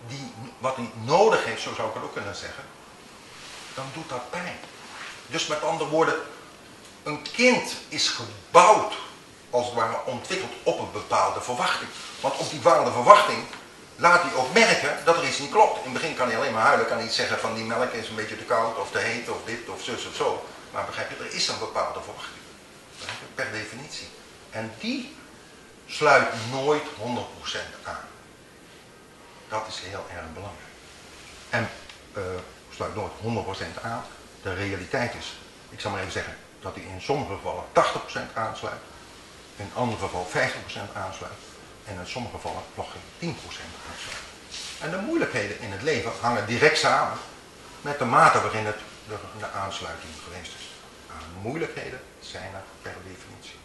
die, 0.09 0.33
wat 0.59 0.77
hij 0.77 0.91
nodig 1.05 1.45
heeft, 1.45 1.63
zo 1.63 1.75
zou 1.75 1.89
ik 1.89 1.95
het 1.95 2.03
ook 2.03 2.13
kunnen 2.13 2.37
zeggen, 2.37 2.65
dan 3.75 3.85
doet 3.95 4.09
dat 4.09 4.31
pijn. 4.31 4.57
Dus 5.27 5.47
met 5.47 5.63
andere 5.63 5.91
woorden, 5.91 6.15
een 7.03 7.23
kind 7.23 7.75
is 7.89 8.09
gebouwd 8.09 8.95
als 9.53 9.67
het 9.67 9.75
ware 9.75 9.97
ontwikkeld 10.05 10.53
op 10.63 10.79
een 10.79 10.93
bepaalde 10.93 11.41
verwachting. 11.41 11.91
Want 12.21 12.39
op 12.39 12.51
die 12.51 12.61
bepaalde 12.61 12.93
verwachting 12.93 13.39
laat 13.97 14.23
hij 14.23 14.35
ook 14.35 14.53
merken 14.53 15.05
dat 15.05 15.17
er 15.17 15.29
iets 15.29 15.39
niet 15.39 15.51
klopt. 15.51 15.77
In 15.77 15.93
het 15.93 16.01
begin 16.01 16.15
kan 16.15 16.29
hij 16.29 16.37
alleen 16.37 16.53
maar 16.53 16.63
huilen, 16.63 16.87
kan 16.87 16.99
hij 16.99 17.09
zeggen 17.09 17.39
van 17.39 17.55
die 17.55 17.65
melk 17.65 17.93
is 17.93 18.09
een 18.09 18.15
beetje 18.15 18.37
te 18.37 18.45
koud 18.45 18.79
of 18.79 18.91
te 18.91 18.99
heet 18.99 19.29
of 19.29 19.37
dit 19.45 19.69
of 19.69 19.83
zus 19.83 20.07
of 20.07 20.15
zo. 20.15 20.45
Maar 20.73 20.85
begrijp 20.85 21.11
je, 21.11 21.25
er 21.25 21.35
is 21.35 21.49
een 21.49 21.59
bepaalde 21.59 22.01
verwachting. 22.01 22.41
Per 23.35 23.53
definitie. 23.53 24.09
En 24.51 24.73
die 24.79 25.17
sluit 25.87 26.29
nooit 26.51 26.83
100% 26.83 26.87
aan. 27.83 28.07
Dat 29.49 29.65
is 29.69 29.81
heel 29.81 30.07
erg 30.17 30.33
belangrijk. 30.35 30.73
En 31.51 31.69
uh, 32.17 32.23
sluit 32.75 32.95
nooit 32.95 33.47
100% 33.79 33.83
aan. 33.83 34.05
De 34.43 34.55
realiteit 34.55 35.15
is, 35.15 35.37
ik 35.69 35.81
zal 35.81 35.91
maar 35.91 36.01
even 36.01 36.13
zeggen, 36.13 36.37
dat 36.61 36.75
hij 36.75 36.85
in 36.85 37.01
sommige 37.01 37.35
gevallen 37.35 37.65
80% 38.31 38.35
aansluit 38.35 38.81
in 39.57 39.71
andere 39.75 39.99
geval 39.99 40.29
50% 40.31 40.37
aansluit 40.93 41.33
en 41.85 41.99
in 41.99 42.07
sommige 42.07 42.35
gevallen 42.35 42.63
nog 42.75 42.87
geen 42.93 43.37
10% 43.37 43.37
aansluit. 43.91 44.31
En 44.81 44.91
de 44.91 45.07
moeilijkheden 45.07 45.61
in 45.61 45.73
het 45.73 45.83
leven 45.83 46.13
hangen 46.21 46.47
direct 46.47 46.79
samen 46.79 47.19
met 47.81 47.99
de 47.99 48.05
mate 48.05 48.41
waarin 48.41 48.67
het 48.67 48.79
de, 49.09 49.51
aansluiting 49.55 50.13
geweest 50.25 50.53
is. 50.59 50.71
Maar 51.09 51.17
moeilijkheden 51.43 52.01
zijn 52.21 52.55
er 52.55 52.63
per 52.83 52.95
definitie. 53.03 53.59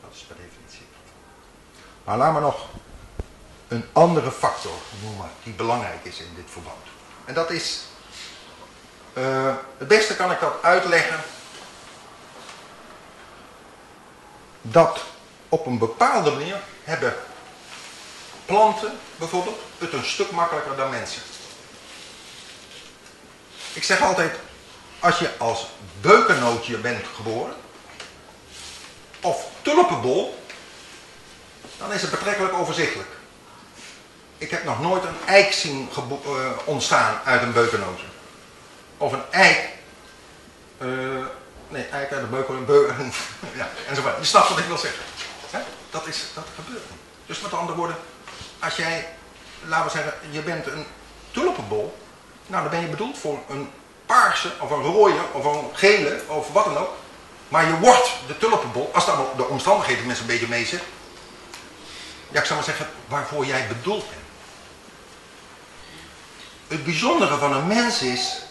Dat 0.00 0.10
is 0.14 0.20
per 0.20 0.36
definitie. 0.36 0.86
Maar 2.04 2.16
laat 2.16 2.32
me 2.32 2.40
nog 2.40 2.66
een 3.68 3.84
andere 3.92 4.30
factor 4.30 4.72
noemen 5.02 5.30
die 5.42 5.52
belangrijk 5.52 6.04
is 6.04 6.18
in 6.18 6.34
dit 6.34 6.50
verband. 6.50 6.86
En 7.24 7.34
dat 7.34 7.50
is, 7.50 7.82
uh, 9.14 9.54
het 9.78 9.88
beste 9.88 10.16
kan 10.16 10.30
ik 10.30 10.40
dat 10.40 10.62
uitleggen 10.62 11.20
dat 14.62 15.00
op 15.52 15.66
een 15.66 15.78
bepaalde 15.78 16.30
manier 16.30 16.60
hebben 16.84 17.14
planten 18.46 18.92
bijvoorbeeld 19.16 19.58
het 19.78 19.92
een 19.92 20.04
stuk 20.04 20.30
makkelijker 20.30 20.76
dan 20.76 20.90
mensen. 20.90 21.22
Ik 23.72 23.84
zeg 23.84 24.00
altijd, 24.00 24.34
als 24.98 25.18
je 25.18 25.30
als 25.38 25.66
beukennootje 26.00 26.76
bent 26.76 27.04
geboren, 27.14 27.54
of 29.20 29.46
tulpenbol, 29.62 30.44
dan 31.78 31.92
is 31.92 32.02
het 32.02 32.10
betrekkelijk 32.10 32.54
overzichtelijk. 32.54 33.10
Ik 34.38 34.50
heb 34.50 34.64
nog 34.64 34.80
nooit 34.80 35.04
een 35.04 35.26
eik 35.26 35.52
zien 35.52 35.88
uh, 35.96 36.50
ontstaan 36.64 37.20
uit 37.24 37.42
een 37.42 37.52
beukennootje. 37.52 38.06
Of 38.96 39.12
een 39.12 39.30
eik, 39.30 39.68
uh, 40.78 41.24
nee, 41.68 41.84
eik 41.84 42.12
uit 42.12 42.22
een 42.22 42.30
beuken, 42.30 42.64
beuken, 42.64 43.12
ja, 43.60 43.68
enzovoort. 43.88 44.16
Je 44.18 44.24
snapt 44.24 44.48
wat 44.48 44.58
ik 44.58 44.64
wil 44.64 44.78
zeggen. 44.78 45.11
Dat, 45.92 46.06
is, 46.06 46.24
dat 46.34 46.44
gebeurt 46.54 46.90
niet. 46.90 47.00
Dus 47.26 47.40
met 47.40 47.54
andere 47.54 47.78
woorden, 47.78 47.96
als 48.58 48.76
jij, 48.76 49.08
laten 49.64 49.84
we 49.84 49.90
zeggen, 49.90 50.14
je 50.30 50.42
bent 50.42 50.66
een 50.66 50.86
tulpenbol, 51.30 51.98
nou 52.46 52.62
dan 52.62 52.70
ben 52.70 52.80
je 52.80 52.86
bedoeld 52.86 53.18
voor 53.18 53.38
een 53.48 53.70
paarse 54.06 54.52
of 54.60 54.70
een 54.70 54.82
rode 54.82 55.20
of 55.32 55.44
een 55.44 55.70
gele 55.72 56.22
of 56.26 56.52
wat 56.52 56.64
dan 56.64 56.76
ook. 56.76 56.90
Maar 57.48 57.66
je 57.66 57.78
wordt 57.78 58.10
de 58.26 58.38
tulpenbol, 58.38 58.90
als 58.94 59.04
de 59.36 59.46
omstandigheden 59.48 60.06
mensen 60.06 60.24
een 60.24 60.30
beetje 60.30 60.48
mee 60.48 60.66
zitten, 60.66 60.88
ja 62.28 62.40
ik 62.40 62.44
zou 62.44 62.54
maar 62.54 62.68
zeggen, 62.68 62.88
waarvoor 63.08 63.46
jij 63.46 63.66
bedoeld 63.68 64.04
bent. 64.08 64.20
Het 66.68 66.84
bijzondere 66.84 67.36
van 67.36 67.52
een 67.52 67.66
mens 67.66 68.02
is 68.02 68.42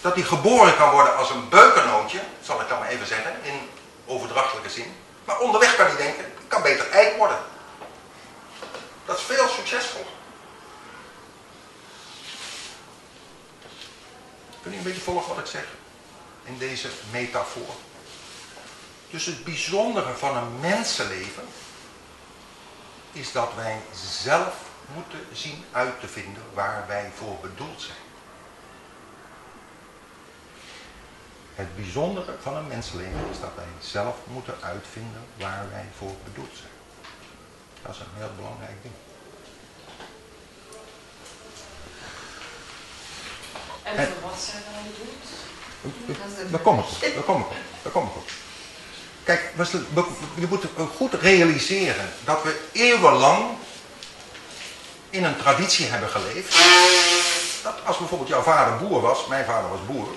dat 0.00 0.14
hij 0.14 0.22
geboren 0.22 0.76
kan 0.76 0.90
worden 0.90 1.16
als 1.16 1.30
een 1.30 1.48
beukennootje, 1.48 2.20
zal 2.42 2.60
ik 2.60 2.68
dan 2.68 2.78
maar 2.78 2.88
even 2.88 3.06
zeggen, 3.06 3.32
in 3.42 3.68
overdrachtelijke 4.06 4.70
zin. 4.70 4.94
Maar 5.30 5.40
onderweg 5.40 5.76
kan 5.76 5.86
hij 5.86 5.96
denken, 5.96 6.24
ik 6.24 6.48
kan 6.48 6.62
beter 6.62 6.90
eik 6.90 7.16
worden. 7.16 7.38
Dat 9.04 9.18
is 9.18 9.24
veel 9.24 9.48
succesvoller. 9.48 10.12
Kun 14.62 14.72
je 14.72 14.76
een 14.78 14.82
beetje 14.82 15.00
volgen 15.00 15.28
wat 15.28 15.38
ik 15.38 15.50
zeg? 15.50 15.64
In 16.44 16.58
deze 16.58 16.88
metafoor. 17.10 17.74
Dus 19.10 19.26
het 19.26 19.44
bijzondere 19.44 20.14
van 20.14 20.36
een 20.36 20.60
mensenleven 20.60 21.48
is 23.12 23.32
dat 23.32 23.54
wij 23.56 23.80
zelf 24.22 24.54
moeten 24.94 25.26
zien 25.32 25.64
uit 25.72 26.00
te 26.00 26.08
vinden 26.08 26.42
waar 26.54 26.84
wij 26.86 27.10
voor 27.16 27.38
bedoeld 27.40 27.82
zijn. 27.82 27.99
Het 31.60 31.76
bijzondere 31.76 32.34
van 32.42 32.56
een 32.56 32.66
mensleven 32.66 33.24
is 33.30 33.40
dat 33.40 33.50
wij 33.54 33.64
zelf 33.80 34.16
moeten 34.24 34.54
uitvinden 34.60 35.22
waar 35.38 35.66
wij 35.70 35.84
voor 35.98 36.12
bedoeld 36.24 36.56
zijn. 36.56 36.72
Dat 37.82 37.94
is 37.94 38.00
een 38.00 38.06
heel 38.16 38.30
belangrijk 38.36 38.76
ding. 38.82 38.94
En 43.82 44.06
voor 44.06 44.30
wat 44.30 44.40
zijn 44.40 44.62
we 44.66 44.70
dan 44.74 44.82
bedoeld? 44.90 46.50
Daar 46.50 46.60
kom 46.60 46.78
ik 46.78 46.84
op, 46.84 47.00
daar 47.00 47.22
kom 47.22 47.40
ik 47.40 47.46
op, 47.46 47.56
daar 47.82 47.92
kom 47.92 48.04
ik 48.06 48.16
op. 48.16 48.28
Kijk, 49.24 49.52
je 50.34 50.46
moet 50.48 50.64
goed 50.96 51.14
realiseren 51.14 52.08
dat 52.24 52.42
we 52.42 52.68
eeuwenlang 52.72 53.44
in 55.10 55.24
een 55.24 55.36
traditie 55.36 55.86
hebben 55.86 56.08
geleefd. 56.08 56.56
Dat 57.62 57.74
als 57.84 57.98
bijvoorbeeld 57.98 58.28
jouw 58.28 58.42
vader 58.42 58.86
boer 58.86 59.00
was, 59.00 59.26
mijn 59.26 59.44
vader 59.44 59.70
was 59.70 59.86
boer. 59.86 60.08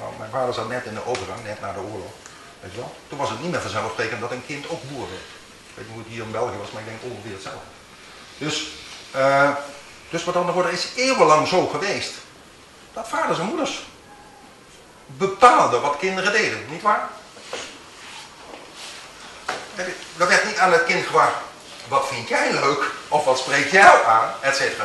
Nou, 0.00 0.12
mijn 0.18 0.30
vader 0.30 0.54
zat 0.54 0.68
net 0.68 0.84
in 0.84 0.94
de 0.94 1.06
overgang, 1.06 1.44
net 1.44 1.60
na 1.60 1.72
de 1.72 1.80
oorlog. 1.92 2.12
Weet 2.60 2.72
je 2.72 2.78
wel? 2.78 2.94
Toen 3.08 3.18
was 3.18 3.30
het 3.30 3.42
niet 3.42 3.50
meer 3.50 3.60
vanzelfsprekend 3.60 4.20
dat 4.20 4.30
een 4.30 4.46
kind 4.46 4.68
ook 4.68 4.82
boer 4.90 5.08
werd. 5.08 5.28
Ik 5.68 5.74
weet 5.74 5.84
niet 5.84 5.94
hoe 5.94 6.02
het 6.02 6.12
hier 6.12 6.22
in 6.22 6.30
België 6.30 6.56
was, 6.56 6.70
maar 6.70 6.82
ik 6.82 6.88
denk 6.88 7.12
ongeveer 7.12 7.32
hetzelfde. 7.32 7.68
Dus, 8.38 8.68
uh, 9.16 9.50
dus 10.10 10.24
wat 10.24 10.34
dan 10.34 10.50
wordt, 10.50 10.72
is 10.72 10.88
eeuwenlang 10.96 11.48
zo 11.48 11.66
geweest. 11.66 12.12
Dat 12.92 13.08
vaders 13.08 13.38
en 13.38 13.44
moeders 13.44 13.86
bepaalden 15.06 15.80
wat 15.80 15.96
kinderen 15.98 16.32
deden, 16.32 16.66
niet 16.70 16.82
waar? 16.82 17.08
Er 20.16 20.28
werd 20.28 20.44
niet 20.44 20.58
aan 20.58 20.72
het 20.72 20.84
kind 20.84 21.06
gevraagd, 21.06 21.36
wat 21.88 22.08
vind 22.08 22.28
jij 22.28 22.52
leuk? 22.52 22.90
Of 23.08 23.24
wat 23.24 23.38
spreekt 23.38 23.70
jou 23.70 24.06
aan? 24.06 24.30
Etcetera. 24.40 24.84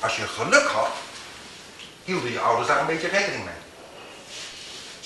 Als 0.00 0.16
je 0.16 0.26
geluk 0.26 0.66
had, 0.66 0.88
hielden 2.04 2.32
je 2.32 2.40
ouders 2.40 2.68
daar 2.68 2.80
een 2.80 2.86
beetje 2.86 3.08
rekening 3.08 3.44
mee. 3.44 3.65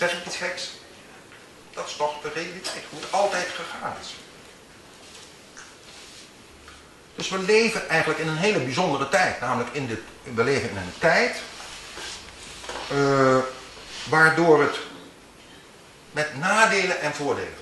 Zeg 0.00 0.12
ik 0.12 0.26
iets 0.26 0.36
geks? 0.36 0.70
Dat 1.72 1.86
is 1.86 1.96
toch 1.96 2.20
de 2.22 2.30
realiteit, 2.34 2.84
hoe 2.90 3.00
het 3.00 3.12
altijd 3.12 3.46
gegaan 3.46 3.96
is. 4.00 4.14
Dus 7.14 7.28
we 7.28 7.38
leven 7.38 7.88
eigenlijk 7.88 8.20
in 8.20 8.28
een 8.28 8.36
hele 8.36 8.60
bijzondere 8.60 9.08
tijd. 9.08 9.40
Namelijk, 9.40 9.74
in 9.74 9.86
de, 9.86 10.02
we 10.34 10.44
leven 10.44 10.70
in 10.70 10.76
een 10.76 10.92
tijd 10.98 11.36
uh, 12.92 13.38
waardoor 14.08 14.62
het 14.62 14.76
met 16.10 16.36
nadelen 16.36 17.00
en 17.00 17.14
voordelen. 17.14 17.58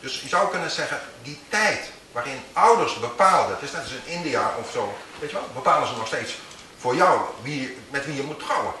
Dus 0.00 0.20
je 0.20 0.28
zou 0.28 0.50
kunnen 0.50 0.70
zeggen, 0.70 1.00
die 1.22 1.38
tijd 1.48 1.90
waarin 2.12 2.40
ouders 2.52 3.00
bepaalden, 3.00 3.54
het 3.54 3.64
is 3.64 3.72
net 3.72 3.82
als 3.82 3.92
in 3.92 4.12
India 4.12 4.54
of 4.58 4.70
zo, 4.70 4.94
weet 5.18 5.30
je 5.30 5.36
wel, 5.36 5.48
bepalen 5.54 5.88
ze 5.88 5.96
nog 5.96 6.06
steeds 6.06 6.38
voor 6.78 6.94
jou 6.94 7.20
wie, 7.42 7.76
met 7.90 8.06
wie 8.06 8.16
je 8.16 8.22
moet 8.22 8.40
trouwen. 8.40 8.72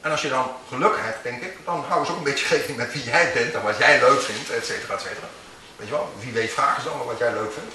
En 0.00 0.10
als 0.10 0.22
je 0.22 0.28
dan 0.28 0.56
geluk 0.68 0.96
hebt, 0.96 1.22
denk 1.22 1.42
ik, 1.42 1.64
dan 1.64 1.84
houden 1.84 2.06
ze 2.06 2.12
ook 2.12 2.18
een 2.18 2.24
beetje 2.24 2.48
rekening 2.48 2.78
met 2.78 2.92
wie 2.92 3.02
jij 3.02 3.32
bent 3.32 3.54
en 3.54 3.62
wat 3.62 3.78
jij 3.78 4.00
leuk 4.00 4.20
vindt, 4.20 4.50
et 4.50 4.66
cetera, 4.66 4.94
et 4.94 5.00
cetera. 5.00 5.28
Weet 5.76 5.88
je 5.88 5.94
wel, 5.94 6.12
wie 6.18 6.32
weet 6.32 6.50
vragen 6.50 6.82
ze 6.82 6.88
dan 6.88 7.06
wat 7.06 7.18
jij 7.18 7.32
leuk 7.32 7.52
vindt. 7.52 7.74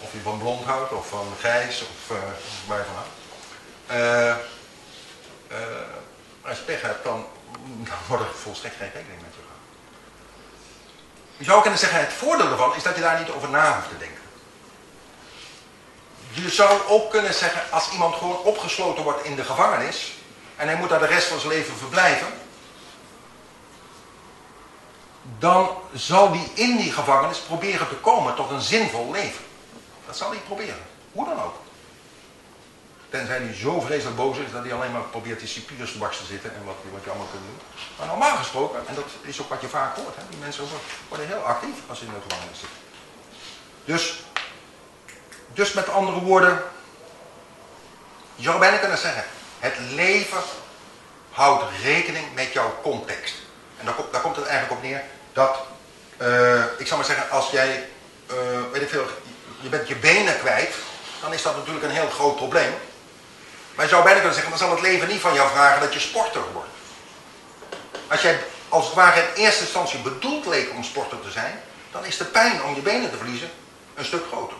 Of 0.00 0.12
je 0.12 0.20
van 0.22 0.38
blond 0.38 0.64
houdt, 0.64 0.92
of 0.92 1.08
van 1.08 1.32
grijs, 1.38 1.82
of 1.82 2.16
uh, 2.16 2.22
waar 2.66 2.84
vandaan. 2.84 3.10
Uh, 3.90 4.36
uh, 5.50 5.66
als 6.48 6.58
je 6.58 6.64
pech 6.64 6.80
hebt, 6.82 7.04
dan, 7.04 7.26
dan 7.66 7.96
wordt 8.08 8.24
er 8.24 8.34
volstrekt 8.34 8.76
geen 8.76 8.90
rekening 8.94 9.22
met 9.22 9.34
je 9.34 9.40
gehouden. 9.40 9.68
Je 11.36 11.44
zou 11.44 11.60
kunnen 11.60 11.78
zeggen, 11.78 12.00
het 12.00 12.12
voordeel 12.12 12.50
ervan 12.50 12.76
is 12.76 12.82
dat 12.82 12.94
je 12.94 13.00
daar 13.00 13.18
niet 13.18 13.30
over 13.30 13.48
na 13.48 13.74
hoeft 13.74 13.88
te 13.88 13.98
denken. 13.98 14.22
Je 16.30 16.50
zou 16.50 16.80
ook 16.86 17.10
kunnen 17.10 17.34
zeggen, 17.34 17.62
als 17.70 17.90
iemand 17.90 18.14
gewoon 18.14 18.38
opgesloten 18.38 19.02
wordt 19.02 19.24
in 19.24 19.36
de 19.36 19.44
gevangenis, 19.44 20.15
en 20.56 20.66
hij 20.66 20.76
moet 20.76 20.88
daar 20.88 20.98
de 20.98 21.06
rest 21.06 21.26
van 21.26 21.38
zijn 21.38 21.52
leven 21.52 21.76
verblijven, 21.76 22.26
dan 25.38 25.70
zal 25.92 26.30
hij 26.30 26.50
in 26.54 26.76
die 26.76 26.92
gevangenis 26.92 27.38
proberen 27.38 27.88
te 27.88 27.94
komen 27.94 28.34
tot 28.34 28.50
een 28.50 28.60
zinvol 28.60 29.10
leven. 29.12 29.44
Dat 30.06 30.16
zal 30.16 30.30
hij 30.30 30.38
proberen. 30.38 30.84
Hoe 31.12 31.24
dan 31.24 31.42
ook. 31.42 31.54
Tenzij 33.08 33.38
hij 33.38 33.54
zo 33.54 33.80
vreselijk 33.80 34.16
boos 34.16 34.38
is 34.38 34.52
dat 34.52 34.62
hij 34.62 34.72
alleen 34.72 34.92
maar 34.92 35.02
probeert 35.02 35.38
die 35.38 35.48
cipiers 35.48 35.92
te 35.92 35.98
te 35.98 36.24
zitten 36.28 36.54
en 36.54 36.64
wat, 36.64 36.74
wat 36.92 37.04
je 37.04 37.10
allemaal 37.10 37.28
kunt 37.30 37.42
doen. 37.42 37.60
Maar 37.98 38.06
normaal 38.06 38.36
gesproken, 38.36 38.88
en 38.88 38.94
dat 38.94 39.04
is 39.20 39.40
ook 39.40 39.48
wat 39.48 39.60
je 39.60 39.68
vaak 39.68 39.96
hoort, 39.96 40.16
hè, 40.16 40.22
die 40.30 40.38
mensen 40.38 40.64
worden 41.08 41.26
heel 41.26 41.38
actief 41.38 41.74
als 41.88 41.98
ze 41.98 42.04
in 42.04 42.10
de 42.10 42.20
gevangenis 42.28 42.58
zitten. 42.58 42.78
Dus, 43.84 44.24
dus 45.54 45.72
met 45.72 45.88
andere 45.88 46.20
woorden, 46.20 46.62
je 48.34 48.42
zou 48.42 48.58
bijna 48.58 48.76
kunnen 48.76 48.98
zeggen, 48.98 49.24
het 49.58 49.74
leven 49.78 50.42
houdt 51.30 51.64
rekening 51.82 52.34
met 52.34 52.52
jouw 52.52 52.74
context. 52.82 53.34
En 53.78 53.84
daar, 53.84 53.94
komt, 53.94 54.20
komt 54.20 54.36
het 54.36 54.46
eigenlijk 54.46 54.76
op 54.76 54.88
neer 54.88 55.02
dat, 55.32 55.58
uh, 56.22 56.62
ik 56.78 56.86
zou 56.86 56.96
maar 57.00 57.08
zeggen, 57.08 57.30
als 57.30 57.50
jij, 57.50 57.88
uh, 58.30 58.36
weet 58.72 58.82
ik 58.82 58.88
veel, 58.88 59.06
je 59.60 59.68
bent 59.68 59.88
je 59.88 59.96
benen 59.96 60.38
kwijt, 60.38 60.74
dan 61.20 61.32
is 61.32 61.42
dat 61.42 61.56
natuurlijk 61.56 61.84
een 61.84 61.90
heel 61.90 62.10
groot 62.10 62.36
probleem. 62.36 62.74
Maar 63.74 63.84
je 63.84 63.90
zou 63.90 64.02
bijna 64.02 64.18
kunnen 64.18 64.34
zeggen, 64.34 64.58
dan 64.58 64.66
zal 64.66 64.76
het 64.76 64.80
leven 64.80 65.08
niet 65.08 65.20
van 65.20 65.34
jou 65.34 65.50
vragen 65.50 65.80
dat 65.80 65.92
je 65.92 66.00
sporter 66.00 66.42
wordt. 66.52 66.68
Als 68.08 68.22
jij 68.22 68.38
als 68.68 68.84
het 68.84 68.94
ware 68.94 69.20
in 69.20 69.42
eerste 69.42 69.62
instantie 69.62 69.98
bedoeld 69.98 70.46
leek 70.46 70.70
om 70.70 70.84
sporter 70.84 71.20
te 71.20 71.30
zijn, 71.30 71.60
dan 71.92 72.04
is 72.04 72.16
de 72.16 72.24
pijn 72.24 72.62
om 72.62 72.74
je 72.74 72.80
benen 72.80 73.10
te 73.10 73.16
verliezen 73.16 73.50
een 73.94 74.04
stuk 74.04 74.26
groter. 74.26 74.56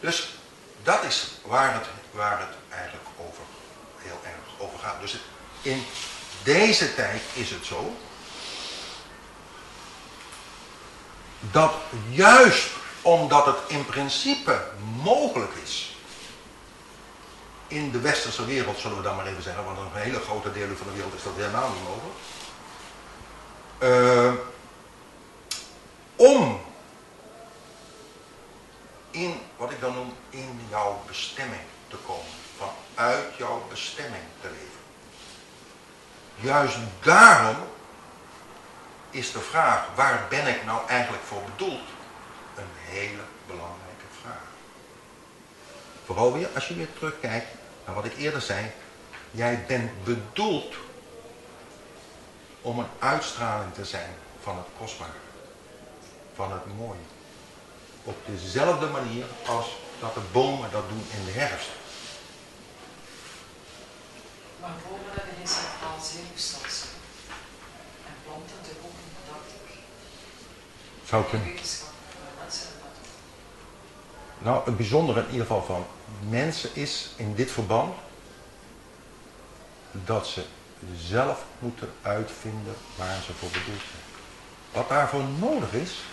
Dus 0.00 0.34
dat 0.82 1.04
is 1.04 1.30
waar 1.42 1.74
het, 1.74 1.86
waar 2.16 2.38
het 2.38 2.56
eigenlijk 2.68 3.08
over, 3.16 3.42
heel 3.96 4.20
erg 4.24 4.58
over 4.58 4.78
gaat. 4.78 5.00
Dus 5.00 5.16
in 5.62 5.84
deze 6.42 6.94
tijd 6.94 7.22
is 7.32 7.50
het 7.50 7.64
zo 7.64 7.96
dat 11.40 11.72
juist 12.10 12.70
omdat 13.02 13.46
het 13.46 13.58
in 13.66 13.86
principe 13.86 14.64
mogelijk 15.02 15.52
is 15.62 15.96
in 17.68 17.90
de 17.90 18.00
westerse 18.00 18.44
wereld, 18.44 18.78
zullen 18.78 18.96
we 18.96 19.02
dan 19.02 19.16
maar 19.16 19.26
even 19.26 19.42
zeggen, 19.42 19.64
want 19.64 19.78
in 19.78 20.00
hele 20.00 20.20
grote 20.20 20.52
delen 20.52 20.76
van 20.76 20.86
de 20.86 20.92
wereld 20.92 21.14
is 21.14 21.22
dat 21.22 21.32
helemaal 21.36 21.70
niet 21.70 21.82
mogelijk. 21.82 22.18
Uh, 23.78 24.32
om 26.16 26.60
in, 29.10 29.40
wat 29.56 29.70
ik 29.70 29.80
dan 29.80 29.94
noem, 29.94 30.12
in 30.30 30.60
jouw 30.70 31.02
bestemming 31.06 31.60
te 31.88 31.96
komen. 31.96 32.32
Vanuit 32.56 33.36
jouw 33.36 33.66
bestemming 33.68 34.24
te 34.40 34.48
leven. 34.48 34.84
Juist 36.34 36.78
daarom 37.02 37.56
is 39.10 39.32
de 39.32 39.40
vraag, 39.40 39.86
waar 39.94 40.26
ben 40.28 40.46
ik 40.46 40.64
nou 40.64 40.88
eigenlijk 40.88 41.22
voor 41.22 41.42
bedoeld? 41.42 41.88
Een 42.56 42.72
hele 42.84 43.22
belangrijke 43.46 44.06
vraag. 44.22 44.44
Vooral 46.04 46.32
weer 46.32 46.48
als 46.54 46.68
je 46.68 46.74
weer 46.74 46.92
terugkijkt 46.92 47.46
naar 47.86 47.94
wat 47.94 48.04
ik 48.04 48.16
eerder 48.16 48.40
zei. 48.40 48.70
Jij 49.30 49.64
bent 49.66 50.04
bedoeld 50.04 50.74
om 52.60 52.78
een 52.78 52.90
uitstraling 52.98 53.74
te 53.74 53.84
zijn 53.84 54.14
van 54.42 54.56
het 54.56 54.66
kostbare. 54.78 55.10
Van 56.34 56.52
het 56.52 56.76
mooie. 56.78 57.06
Op 58.04 58.16
dezelfde 58.26 58.86
manier 58.86 59.24
als 59.46 59.76
dat 60.00 60.14
de 60.14 60.20
bomen 60.32 60.70
dat 60.70 60.88
doen 60.88 61.04
in 61.18 61.24
de 61.24 61.30
herfst. 61.30 61.68
Maar 64.60 64.70
bomen 64.88 65.06
hebben 65.12 65.34
geen 65.36 65.48
centraal 65.48 65.98
zenuwstelsel. 66.02 66.88
En 68.06 68.14
planten 68.24 68.56
de 68.62 68.70
ook 68.84 68.92
dacht 69.28 69.50
ik. 69.54 69.78
Zou 71.04 71.24
kunnen. 71.24 71.54
Nou, 74.38 74.64
het 74.64 74.76
bijzondere 74.76 75.20
in 75.20 75.30
ieder 75.30 75.46
geval 75.46 75.62
van 75.62 75.86
mensen 76.28 76.70
is 76.72 77.10
in 77.16 77.34
dit 77.34 77.50
verband 77.50 77.94
dat 79.90 80.26
ze 80.26 80.44
zelf 80.96 81.44
moeten 81.58 81.92
uitvinden 82.02 82.74
waar 82.96 83.22
ze 83.26 83.32
voor 83.32 83.48
bedoeld 83.48 83.80
zijn. 83.90 84.02
Wat 84.72 84.88
daarvoor 84.88 85.22
nodig 85.38 85.72
is, 85.72 86.04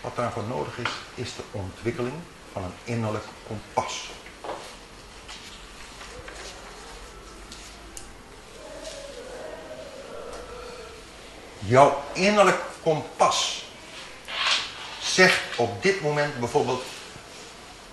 wat 0.00 0.16
daarvoor 0.16 0.42
nodig 0.42 0.78
is, 0.78 0.90
is 1.14 1.36
de 1.36 1.42
ontwikkeling 1.50 2.14
van 2.52 2.62
een 2.62 2.74
innerlijk 2.84 3.24
kompas. 3.46 4.10
Jouw 11.58 12.02
innerlijk 12.12 12.60
kompas 12.82 13.64
zegt 15.00 15.40
op 15.56 15.82
dit 15.82 16.02
moment 16.02 16.38
bijvoorbeeld 16.38 16.82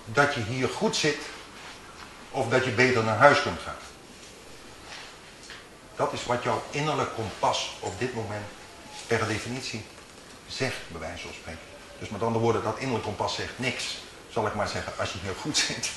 dat 0.06 0.34
je 0.34 0.42
hier 0.42 0.70
goed 0.70 0.96
zit 0.96 1.18
of 2.32 2.48
dat 2.50 2.66
je 2.66 2.72
beter 2.72 3.04
naar 3.04 3.18
huis 3.18 3.42
kunt 3.42 3.60
gaan. 3.60 3.76
Dat 5.96 6.14
is 6.14 6.26
wat 6.26 6.44
jouw 6.44 6.64
innerlijk 6.70 7.16
kompas 7.16 7.76
op 7.80 8.00
dit 8.00 8.14
moment 8.14 8.46
per 9.08 9.28
definitie 9.28 9.86
zegt, 10.48 10.78
bij 10.88 11.00
wijze 11.00 11.22
van 11.22 11.34
spreken. 11.34 11.75
Dus 12.00 12.10
met 12.10 12.22
andere 12.22 12.44
woorden, 12.44 12.64
dat 12.64 12.78
innerlijk 12.78 13.06
kompas 13.06 13.36
zegt 13.36 13.54
niks. 13.56 13.98
Zal 14.30 14.48
ik 14.48 14.54
maar 14.54 14.68
zeggen, 14.68 14.94
als 14.98 15.12
je 15.12 15.18
hier 15.22 15.34
goed 15.42 15.58
zit. 15.58 15.90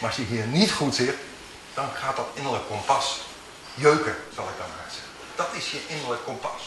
Maar 0.00 0.08
als 0.08 0.18
je 0.18 0.24
hier 0.24 0.46
niet 0.46 0.72
goed 0.72 0.94
zit, 0.94 1.14
dan 1.74 1.88
gaat 1.94 2.16
dat 2.16 2.26
innerlijk 2.34 2.68
kompas 2.68 3.20
jeuken, 3.74 4.16
zal 4.34 4.44
ik 4.44 4.56
dan 4.58 4.66
maar 4.76 4.90
zeggen. 4.90 5.10
Dat 5.34 5.48
is 5.52 5.70
je 5.70 5.80
innerlijk 5.88 6.24
kompas. 6.24 6.62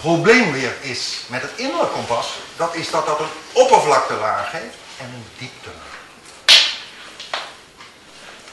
probleem 0.00 0.52
weer 0.52 0.72
is 0.80 1.20
met 1.26 1.42
het 1.42 1.50
innerlijk 1.56 1.92
kompas, 1.92 2.38
dat 2.56 2.74
is 2.74 2.90
dat 2.90 3.06
dat 3.06 3.20
een 3.20 3.30
oppervlaktelaag 3.52 4.52
heeft 4.52 4.76
en 4.98 5.06
een 5.06 5.24
dieptelaag. 5.38 5.98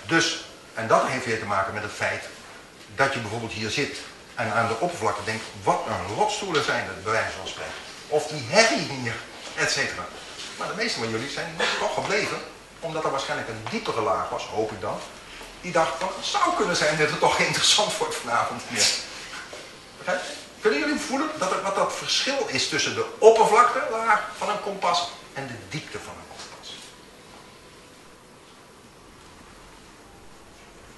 Dus, 0.06 0.44
en 0.74 0.88
dat 0.88 1.08
heeft 1.08 1.26
weer 1.26 1.40
te 1.40 1.46
maken 1.46 1.74
met 1.74 1.84
het 1.84 1.92
feit 1.92 2.24
dat 2.96 3.14
je 3.14 3.20
bijvoorbeeld 3.20 3.52
hier 3.52 3.70
zit 3.70 3.98
en 4.38 4.54
aan 4.54 4.68
de 4.68 4.80
oppervlakte 4.80 5.24
denkt, 5.24 5.44
wat 5.64 5.84
een 5.88 6.16
rotstoelen 6.16 6.64
zijn 6.64 6.86
het, 6.88 7.04
bij 7.04 7.12
wijze 7.12 7.38
van 7.38 7.48
spreken. 7.48 7.74
Of 8.08 8.28
die 8.28 8.46
herrie 8.48 8.88
hier, 9.02 9.16
et 9.56 9.72
cetera. 9.72 10.06
Maar 10.58 10.68
de 10.68 10.76
meeste 10.76 11.00
van 11.00 11.10
jullie 11.10 11.30
zijn 11.30 11.56
toch 11.80 11.94
gebleven, 11.94 12.38
omdat 12.80 13.04
er 13.04 13.12
waarschijnlijk 13.12 13.50
een 13.50 13.66
diepere 13.70 14.02
laag 14.02 14.30
was, 14.30 14.44
hoop 14.44 14.72
ik 14.72 14.82
dan. 14.82 15.00
Die 15.62 15.72
dacht 15.72 15.92
van, 16.00 16.10
het 16.16 16.26
zou 16.26 16.56
kunnen 16.56 16.76
zijn 16.76 16.98
dat 16.98 17.10
het 17.10 17.20
toch 17.20 17.40
interessant 17.40 17.98
wordt 17.98 18.16
vanavond 18.16 18.62
je? 18.68 18.96
Kunnen 20.62 20.80
jullie 20.80 21.00
voelen 21.00 21.30
dat 21.38 21.52
er, 21.52 21.62
wat 21.62 21.76
dat 21.76 21.94
verschil 21.94 22.46
is 22.48 22.70
tussen 22.70 22.96
de 22.96 23.06
oppervlaktelaag 23.20 24.22
van 24.38 24.50
een 24.50 24.62
kompas 24.62 25.10
en 25.34 25.48
de 25.48 25.58
diepte 25.70 25.98
van 26.00 26.14
een 26.14 26.28
kompas? 26.38 26.76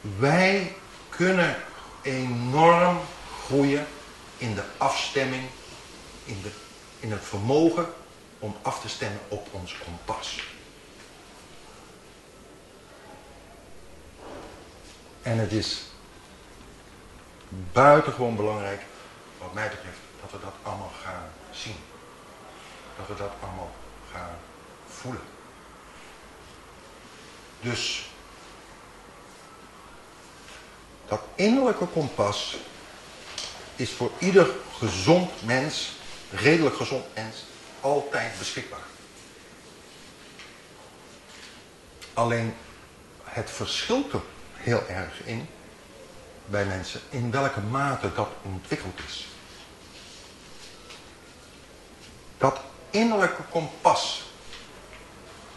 Wij 0.02 0.76
kunnen 1.10 1.64
enorm 2.02 3.00
groeien 3.50 3.88
in 4.38 4.56
de 4.56 4.64
afstemming, 4.78 5.44
in, 6.26 6.42
de, 6.42 6.50
in 7.00 7.12
het 7.12 7.24
vermogen 7.24 7.94
om 8.40 8.56
af 8.62 8.82
te 8.82 8.90
stemmen 8.90 9.20
op 9.28 9.48
ons 9.52 9.78
kompas. 9.78 10.44
En 15.22 15.38
het 15.38 15.52
is 15.52 15.84
buitengewoon 17.72 18.36
belangrijk 18.36 18.82
wat 19.38 19.54
mij 19.54 19.70
betreft, 19.70 20.00
dat 20.22 20.32
we 20.32 20.40
dat 20.40 20.54
allemaal 20.64 20.92
gaan 21.04 21.30
zien. 21.52 21.76
Dat 22.98 23.08
we 23.08 23.16
dat 23.16 23.32
allemaal 23.40 23.72
gaan 24.12 24.38
voelen. 24.88 25.22
Dus 27.62 28.10
dat 31.08 31.22
innerlijke 31.36 31.86
kompas 31.86 32.58
is 33.80 33.92
voor 33.92 34.12
ieder 34.18 34.50
gezond 34.78 35.46
mens, 35.46 35.92
redelijk 36.32 36.76
gezond 36.76 37.06
mens, 37.14 37.36
altijd 37.82 38.38
beschikbaar. 38.38 38.88
Alleen 42.14 42.56
het 43.24 43.50
verschilt 43.50 44.14
er 44.14 44.22
heel 44.54 44.88
erg 44.88 45.26
in 45.26 45.48
bij 46.46 46.66
mensen 46.66 47.02
in 47.10 47.32
welke 47.32 47.60
mate 47.60 48.14
dat 48.14 48.30
ontwikkeld 48.42 49.00
is. 49.08 49.28
Dat 52.38 52.60
innerlijke 52.90 53.44
kompas 53.50 54.24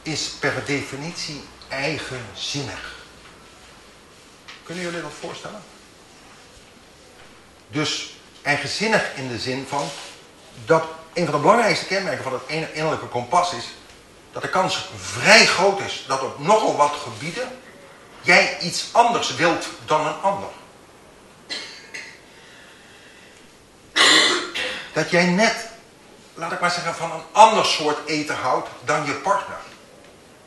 is 0.03 0.29
per 0.29 0.63
definitie 0.67 1.41
eigenzinnig. 1.69 3.05
Kunnen 4.63 4.85
jullie 4.85 5.03
dat 5.03 5.13
voorstellen? 5.13 5.72
Dus 7.73 8.15
eigenzinnig 8.43 9.11
in 9.15 9.29
de 9.29 9.39
zin 9.39 9.67
van 9.69 9.89
dat 10.65 10.85
een 11.13 11.25
van 11.25 11.35
de 11.35 11.41
belangrijkste 11.41 11.87
kenmerken 11.87 12.25
van 12.25 12.33
het 12.33 12.69
innerlijke 12.73 13.07
kompas 13.07 13.53
is 13.53 13.65
dat 14.33 14.43
de 14.43 14.49
kans 14.49 14.89
vrij 14.97 15.47
groot 15.47 15.81
is 15.81 16.05
dat 16.09 16.23
op 16.23 16.39
nogal 16.39 16.77
wat 16.77 16.93
gebieden 17.03 17.49
jij 18.21 18.59
iets 18.61 18.89
anders 18.93 19.35
wilt 19.35 19.67
dan 19.85 20.07
een 20.07 20.21
ander. 20.21 20.49
Dat 24.93 25.11
jij 25.11 25.27
net 25.27 25.69
laat 26.35 26.53
ik 26.53 26.61
maar 26.61 26.71
zeggen, 26.71 26.95
van 26.95 27.13
een 27.13 27.25
ander 27.33 27.65
soort 27.65 28.07
eten 28.07 28.37
houdt 28.37 28.69
dan 28.85 29.05
je 29.07 29.13
partner. 29.13 29.59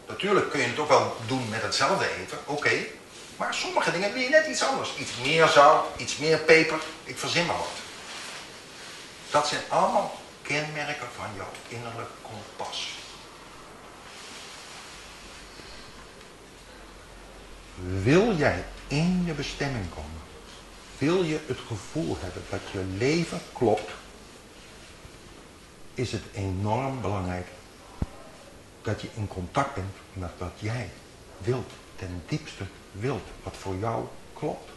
Natuurlijk 0.07 0.49
kun 0.49 0.59
je 0.59 0.67
het 0.67 0.80
ook 0.80 0.89
wel 0.89 1.17
doen 1.28 1.49
met 1.49 1.61
hetzelfde 1.61 2.09
eten, 2.21 2.38
oké. 2.45 2.71
Maar 3.38 3.53
sommige 3.53 3.91
dingen 3.91 4.13
wil 4.13 4.21
je 4.21 4.29
net 4.29 4.47
iets 4.47 4.63
anders. 4.63 4.97
Iets 4.97 5.11
meer 5.23 5.47
zout, 5.47 5.86
iets 5.97 6.17
meer 6.17 6.38
peper, 6.38 6.79
ik 7.03 7.17
verzin 7.17 7.45
maar 7.45 7.57
wat. 7.57 7.77
Dat 9.29 9.47
zijn 9.47 9.61
allemaal 9.69 10.19
kenmerken 10.41 11.07
van 11.15 11.25
jouw 11.36 11.51
innerlijk 11.67 12.09
kompas. 12.21 12.89
Wil 18.03 18.36
jij 18.36 18.65
in 18.88 19.23
je 19.25 19.33
bestemming 19.33 19.89
komen? 19.89 20.21
Wil 20.97 21.23
je 21.23 21.39
het 21.45 21.59
gevoel 21.67 22.17
hebben 22.19 22.43
dat 22.49 22.61
je 22.71 22.83
leven 22.97 23.41
klopt 23.53 23.91
is 25.95 26.11
het 26.11 26.23
enorm 26.33 27.01
belangrijk 27.01 27.47
dat 28.81 29.01
je 29.01 29.07
in 29.15 29.27
contact 29.27 29.75
bent 29.75 29.95
met 30.13 30.31
wat 30.38 30.51
jij 30.55 30.89
wilt, 31.38 31.71
ten 31.96 32.24
diepste 32.28 32.64
wilt, 32.91 33.28
wat 33.43 33.56
voor 33.58 33.76
jou 33.76 34.06
klopt. 34.34 34.70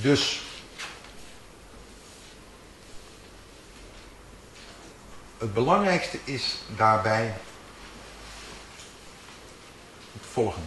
Dus 0.00 0.40
het 5.38 5.54
belangrijkste 5.54 6.18
is 6.24 6.58
daarbij 6.76 7.34
het 10.12 10.26
volgende. 10.30 10.66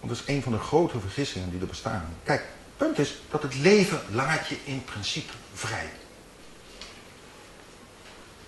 Want 0.00 0.12
dat 0.12 0.22
is 0.22 0.34
een 0.34 0.42
van 0.42 0.52
de 0.52 0.58
grote 0.58 1.00
vergissingen 1.00 1.50
die 1.50 1.60
er 1.60 1.66
bestaan. 1.66 2.16
Kijk, 2.24 2.44
punt 2.76 2.98
is 2.98 3.20
dat 3.30 3.42
het 3.42 3.54
leven 3.54 4.00
laat 4.10 4.48
je 4.48 4.56
in 4.64 4.84
principe 4.84 5.32
vrij. 5.52 5.90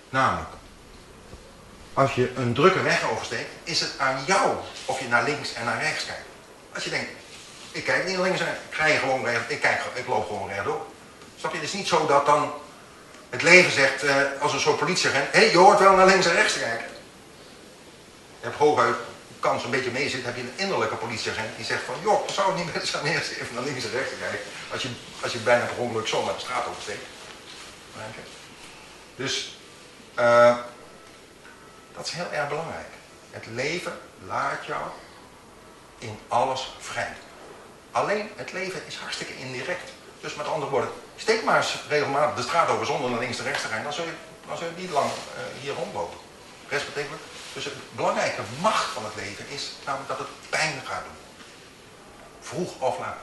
Namelijk, 0.09 0.49
als 1.95 2.15
je 2.15 2.31
een 2.35 2.53
drukke 2.53 2.81
weg 2.81 3.09
oversteekt, 3.11 3.49
is 3.63 3.79
het 3.79 3.91
aan 3.97 4.23
jou 4.25 4.55
of 4.85 4.99
je 4.99 5.07
naar 5.07 5.23
links 5.23 5.53
en 5.53 5.65
naar 5.65 5.81
rechts 5.81 6.05
kijkt. 6.05 6.25
Als 6.73 6.83
je 6.83 6.89
denkt, 6.89 7.09
ik 7.71 7.83
kijk 7.83 8.05
niet 8.05 8.15
naar 8.15 8.25
links 8.25 8.39
en 8.39 8.47
ik, 8.47 8.53
krijg 8.69 8.99
gewoon 8.99 9.25
recht, 9.25 9.51
ik, 9.51 9.61
kijk, 9.61 9.81
ik 9.93 10.07
loop 10.07 10.27
gewoon 10.27 10.49
rechtdoor. 10.49 10.85
Snap 11.39 11.51
je? 11.51 11.57
Het 11.57 11.67
is 11.67 11.73
niet 11.73 11.87
zo 11.87 12.05
dat 12.05 12.25
dan 12.25 12.53
het 13.29 13.41
leven 13.41 13.71
zegt, 13.71 14.03
eh, 14.03 14.15
als 14.39 14.53
een 14.53 14.59
soort 14.59 14.77
politieagent, 14.77 15.31
hé, 15.31 15.39
hey, 15.39 15.51
je 15.51 15.57
hoort 15.57 15.79
wel 15.79 15.95
naar 15.95 16.05
links 16.05 16.25
en 16.25 16.33
rechts 16.33 16.53
te 16.53 16.59
kijken. 16.59 16.87
Je 18.39 18.45
hebt 18.45 18.57
hooguit 18.57 18.95
kans 19.39 19.63
een 19.63 19.69
beetje 19.69 19.91
mee 19.91 20.09
zit, 20.09 20.25
heb 20.25 20.35
je 20.35 20.41
een 20.41 20.53
innerlijke 20.55 20.95
politieagent 20.95 21.55
die 21.55 21.65
zegt 21.65 21.83
van, 21.83 21.95
joh, 22.03 22.29
zou 22.29 22.47
het 22.47 22.57
niet 22.57 22.73
beter 22.73 22.87
zijn 22.87 23.05
eerst 23.05 23.31
even 23.31 23.55
naar 23.55 23.63
links 23.63 23.83
en 23.83 23.91
rechts 23.91 24.09
te 24.09 24.15
kijken, 24.15 24.39
als 24.71 24.81
je, 24.81 24.89
als 25.21 25.31
je 25.31 25.37
bijna 25.37 25.65
per 25.65 25.77
ongeluk 25.77 26.25
met 26.25 26.35
de 26.35 26.41
straat 26.41 26.67
oversteekt. 26.67 27.05
Dus 29.15 29.57
uh, 30.19 30.57
dat 31.95 32.05
is 32.05 32.11
heel 32.11 32.31
erg 32.31 32.49
belangrijk. 32.49 32.87
Het 33.31 33.45
leven 33.45 33.97
laat 34.27 34.65
jou 34.65 34.81
in 35.97 36.19
alles 36.27 36.75
vrij. 36.79 37.13
Alleen 37.91 38.29
het 38.35 38.51
leven 38.51 38.81
is 38.87 38.95
hartstikke 38.95 39.37
indirect. 39.37 39.91
Dus 40.21 40.35
met 40.35 40.47
andere 40.47 40.71
woorden, 40.71 40.89
steek 41.15 41.43
maar 41.43 41.57
eens 41.57 41.77
regelmatig 41.87 42.35
de 42.35 42.41
straat 42.41 42.69
over 42.69 42.85
zonder 42.85 43.09
naar 43.09 43.19
links 43.19 43.37
en 43.37 43.43
rechts 43.43 43.61
te 43.61 43.67
gaan, 43.67 43.83
dan 43.83 43.93
zul 43.93 44.05
je, 44.05 44.13
dan 44.47 44.57
zul 44.57 44.69
niet 44.77 44.89
lang 44.89 45.09
uh, 45.09 45.61
hier 45.61 45.73
rondlopen. 45.73 46.17
Respectievelijk 46.69 47.21
dus 47.55 47.63
de 47.63 47.71
belangrijke 47.95 48.41
macht 48.61 48.91
van 48.91 49.05
het 49.05 49.15
leven 49.15 49.49
is 49.49 49.71
namelijk 49.85 50.09
dat 50.09 50.17
het 50.17 50.27
pijn 50.49 50.81
gaat 50.85 51.03
doen. 51.03 51.17
Vroeg 52.41 52.79
of 52.79 52.99
laat. 52.99 53.17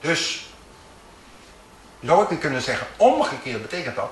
Dus 0.00 0.46
zou 2.00 2.34
ik 2.34 2.40
kunnen 2.40 2.62
zeggen, 2.62 2.86
omgekeerd 2.96 3.62
betekent 3.62 3.96
dat, 3.96 4.10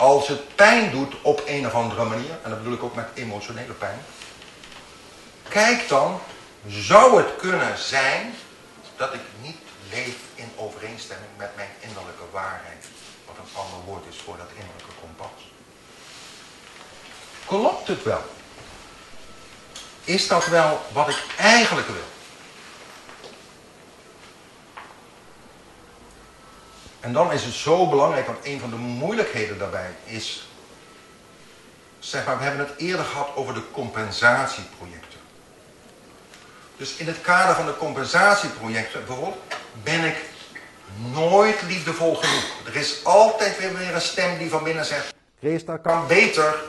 als 0.00 0.28
het 0.28 0.54
pijn 0.54 0.90
doet 0.90 1.14
op 1.22 1.42
een 1.46 1.66
of 1.66 1.74
andere 1.74 2.04
manier, 2.04 2.38
en 2.42 2.50
dat 2.50 2.58
bedoel 2.58 2.74
ik 2.74 2.82
ook 2.82 2.94
met 2.94 3.08
emotionele 3.14 3.72
pijn, 3.72 3.98
kijk 5.48 5.88
dan, 5.88 6.20
zou 6.66 7.16
het 7.16 7.36
kunnen 7.36 7.78
zijn 7.78 8.34
dat 8.96 9.14
ik 9.14 9.20
niet 9.42 9.56
leef 9.90 10.16
in 10.34 10.52
overeenstemming 10.56 11.30
met 11.36 11.56
mijn 11.56 11.68
innerlijke 11.80 12.24
waarheid, 12.30 12.86
wat 13.26 13.36
een 13.36 13.56
ander 13.60 13.78
woord 13.86 14.04
is 14.10 14.16
voor 14.24 14.36
dat 14.36 14.48
innerlijke 14.54 14.92
kompas. 15.00 15.52
Klopt 17.46 17.88
het 17.88 18.02
wel? 18.02 18.24
Is 20.04 20.28
dat 20.28 20.46
wel 20.46 20.80
wat 20.92 21.08
ik 21.08 21.24
eigenlijk 21.36 21.86
wil? 21.86 22.09
En 27.00 27.12
dan 27.12 27.32
is 27.32 27.44
het 27.44 27.54
zo 27.54 27.88
belangrijk, 27.88 28.26
want 28.26 28.38
een 28.42 28.60
van 28.60 28.70
de 28.70 28.76
moeilijkheden 28.76 29.58
daarbij 29.58 29.90
is, 30.04 30.48
zeg 31.98 32.26
maar, 32.26 32.38
we 32.38 32.44
hebben 32.44 32.66
het 32.66 32.78
eerder 32.78 33.04
gehad 33.04 33.28
over 33.34 33.54
de 33.54 33.70
compensatieprojecten. 33.72 35.18
Dus 36.76 36.96
in 36.96 37.06
het 37.06 37.20
kader 37.20 37.54
van 37.54 37.66
de 37.66 37.76
compensatieprojecten 37.76 39.06
bijvoorbeeld, 39.06 39.42
ben 39.82 40.04
ik 40.04 40.16
nooit 41.12 41.62
liefdevol 41.62 42.14
genoeg. 42.14 42.44
Er 42.66 42.76
is 42.76 43.04
altijd 43.04 43.58
weer 43.58 43.76
weer 43.76 43.94
een 43.94 44.00
stem 44.00 44.38
die 44.38 44.50
van 44.50 44.64
binnen 44.64 44.84
zegt, 44.84 45.14
Chris, 45.38 45.64
dat 45.64 45.80
kan 45.82 46.06
beter. 46.06 46.62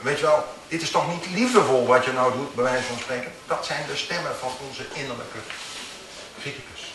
Weet 0.00 0.18
je 0.18 0.24
wel, 0.24 0.44
dit 0.68 0.82
is 0.82 0.90
toch 0.90 1.08
niet 1.08 1.26
liefdevol 1.34 1.86
wat 1.86 2.04
je 2.04 2.12
nou 2.12 2.32
doet, 2.32 2.54
bij 2.54 2.64
wijze 2.64 2.82
van 2.82 2.98
spreken. 2.98 3.32
Dat 3.46 3.66
zijn 3.66 3.86
de 3.86 3.96
stemmen 3.96 4.36
van 4.36 4.50
onze 4.68 4.84
innerlijke 4.92 5.38
criticus. 6.40 6.93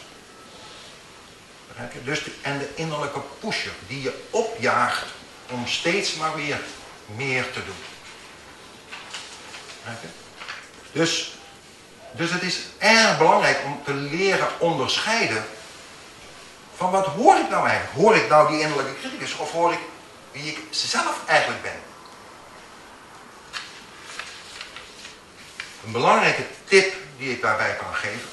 Dus 2.04 2.22
en 2.42 2.58
de 2.58 2.70
innerlijke 2.76 3.20
pusher 3.40 3.72
die 3.88 4.02
je 4.02 4.24
opjaagt 4.30 5.06
om 5.50 5.68
steeds 5.68 6.16
maar 6.16 6.36
weer 6.36 6.60
meer 7.06 7.52
te 7.52 7.66
doen. 7.66 7.84
Dus, 10.92 11.34
dus 12.12 12.32
het 12.32 12.42
is 12.42 12.60
erg 12.78 13.18
belangrijk 13.18 13.60
om 13.66 13.82
te 13.84 13.94
leren 13.94 14.60
onderscheiden 14.60 15.46
van 16.76 16.92
wat 16.92 17.06
hoor 17.06 17.36
ik 17.36 17.50
nou 17.50 17.68
eigenlijk? 17.68 18.00
Hoor 18.00 18.16
ik 18.16 18.30
nou 18.30 18.52
die 18.52 18.60
innerlijke 18.60 19.00
criticus 19.00 19.38
of 19.38 19.52
hoor 19.52 19.74
ik 19.74 19.80
wie 20.32 20.52
ik 20.52 20.60
zelf 20.70 21.26
eigenlijk 21.26 21.62
ben? 21.62 21.80
Een 25.86 25.92
belangrijke 25.92 26.44
tip 26.64 26.96
die 27.18 27.32
ik 27.32 27.42
daarbij 27.42 27.76
kan 27.76 27.96
geven 27.96 28.30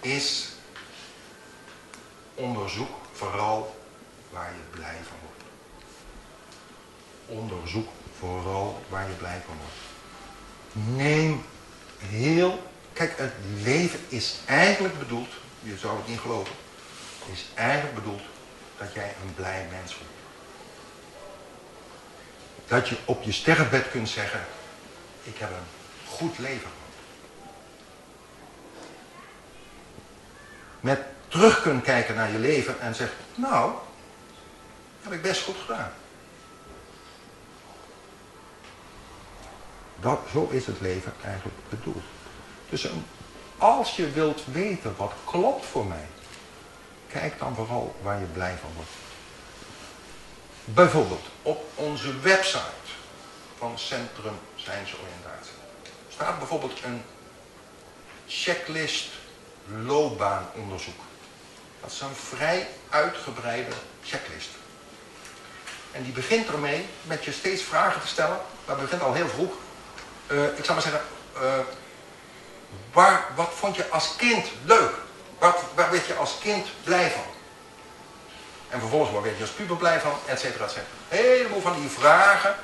is 0.00 0.51
onderzoek 2.34 2.90
vooral 3.12 3.82
waar 4.30 4.50
je 4.50 4.76
blij 4.76 4.96
van 5.08 5.16
wordt. 5.22 5.42
Onderzoek 7.26 7.88
vooral 8.18 8.82
waar 8.88 9.08
je 9.08 9.14
blij 9.14 9.42
van 9.46 9.56
wordt. 9.56 10.96
Neem 10.96 11.44
heel. 11.98 12.70
Kijk, 12.92 13.18
het 13.18 13.32
leven 13.62 14.00
is 14.08 14.36
eigenlijk 14.46 14.98
bedoeld, 14.98 15.28
je 15.60 15.76
zou 15.78 15.96
het 15.96 16.08
niet 16.08 16.18
geloven, 16.18 16.54
is 17.32 17.46
eigenlijk 17.54 17.94
bedoeld 17.94 18.22
dat 18.78 18.92
jij 18.92 19.14
een 19.22 19.34
blij 19.34 19.66
mens 19.70 19.96
wordt. 19.96 20.12
Dat 22.66 22.88
je 22.88 22.96
op 23.04 23.22
je 23.22 23.32
sterfbed 23.32 23.90
kunt 23.90 24.08
zeggen, 24.08 24.40
ik 25.22 25.38
heb 25.38 25.50
een 25.50 25.66
goed 26.08 26.38
leven 26.38 26.60
gehad. 26.60 26.80
Met 30.80 31.11
terug 31.32 31.62
kunt 31.62 31.82
kijken 31.82 32.14
naar 32.14 32.30
je 32.30 32.38
leven 32.38 32.80
en 32.80 32.94
zegt, 32.94 33.12
nou, 33.34 33.72
heb 35.02 35.12
ik 35.12 35.22
best 35.22 35.42
goed 35.42 35.56
gedaan. 35.66 35.92
Dat, 40.00 40.20
zo 40.32 40.48
is 40.50 40.66
het 40.66 40.80
leven 40.80 41.12
eigenlijk 41.24 41.56
bedoeld. 41.68 42.02
Dus 42.68 42.88
als 43.58 43.96
je 43.96 44.10
wilt 44.10 44.42
weten 44.52 44.94
wat 44.96 45.12
klopt 45.24 45.66
voor 45.66 45.86
mij, 45.86 46.06
kijk 47.08 47.38
dan 47.38 47.54
vooral 47.54 47.96
waar 48.02 48.20
je 48.20 48.26
blij 48.26 48.56
van 48.60 48.70
wordt. 48.74 48.90
Bijvoorbeeld 50.64 51.26
op 51.42 51.64
onze 51.74 52.20
website 52.20 52.88
van 53.58 53.78
Centrum 53.78 54.38
Zijnsoriëntatie 54.54 55.52
staat 56.08 56.38
bijvoorbeeld 56.38 56.82
een 56.84 57.02
checklist 58.26 59.08
loopbaanonderzoek. 59.66 61.00
Dat 61.82 61.90
is 61.90 62.00
een 62.00 62.36
vrij 62.36 62.68
uitgebreide 62.90 63.70
checklist. 64.04 64.48
En 65.92 66.02
die 66.02 66.12
begint 66.12 66.48
ermee 66.48 66.86
met 67.02 67.24
je 67.24 67.32
steeds 67.32 67.62
vragen 67.62 68.00
te 68.00 68.06
stellen. 68.06 68.38
Dat 68.64 68.80
begint 68.80 69.02
al 69.02 69.12
heel 69.12 69.28
vroeg. 69.28 69.52
Uh, 70.26 70.44
ik 70.44 70.64
zou 70.64 70.72
maar 70.72 70.82
zeggen, 70.82 71.00
uh, 71.36 71.58
waar, 72.92 73.26
wat 73.34 73.50
vond 73.54 73.76
je 73.76 73.88
als 73.88 74.16
kind 74.16 74.46
leuk? 74.64 74.92
Wat, 75.38 75.58
waar 75.74 75.90
werd 75.90 76.06
je 76.06 76.14
als 76.14 76.38
kind 76.40 76.66
blij 76.84 77.10
van? 77.10 77.24
En 78.68 78.80
vervolgens 78.80 79.12
waar 79.12 79.22
werd 79.22 79.36
je 79.36 79.42
als 79.42 79.52
puber 79.52 79.76
blij 79.76 80.00
van? 80.00 80.12
Etcetera, 80.26 80.64
etcetera. 80.64 80.86
Helemaal 81.08 81.60
van 81.60 81.80
die 81.80 81.88
vragen. 81.88 82.54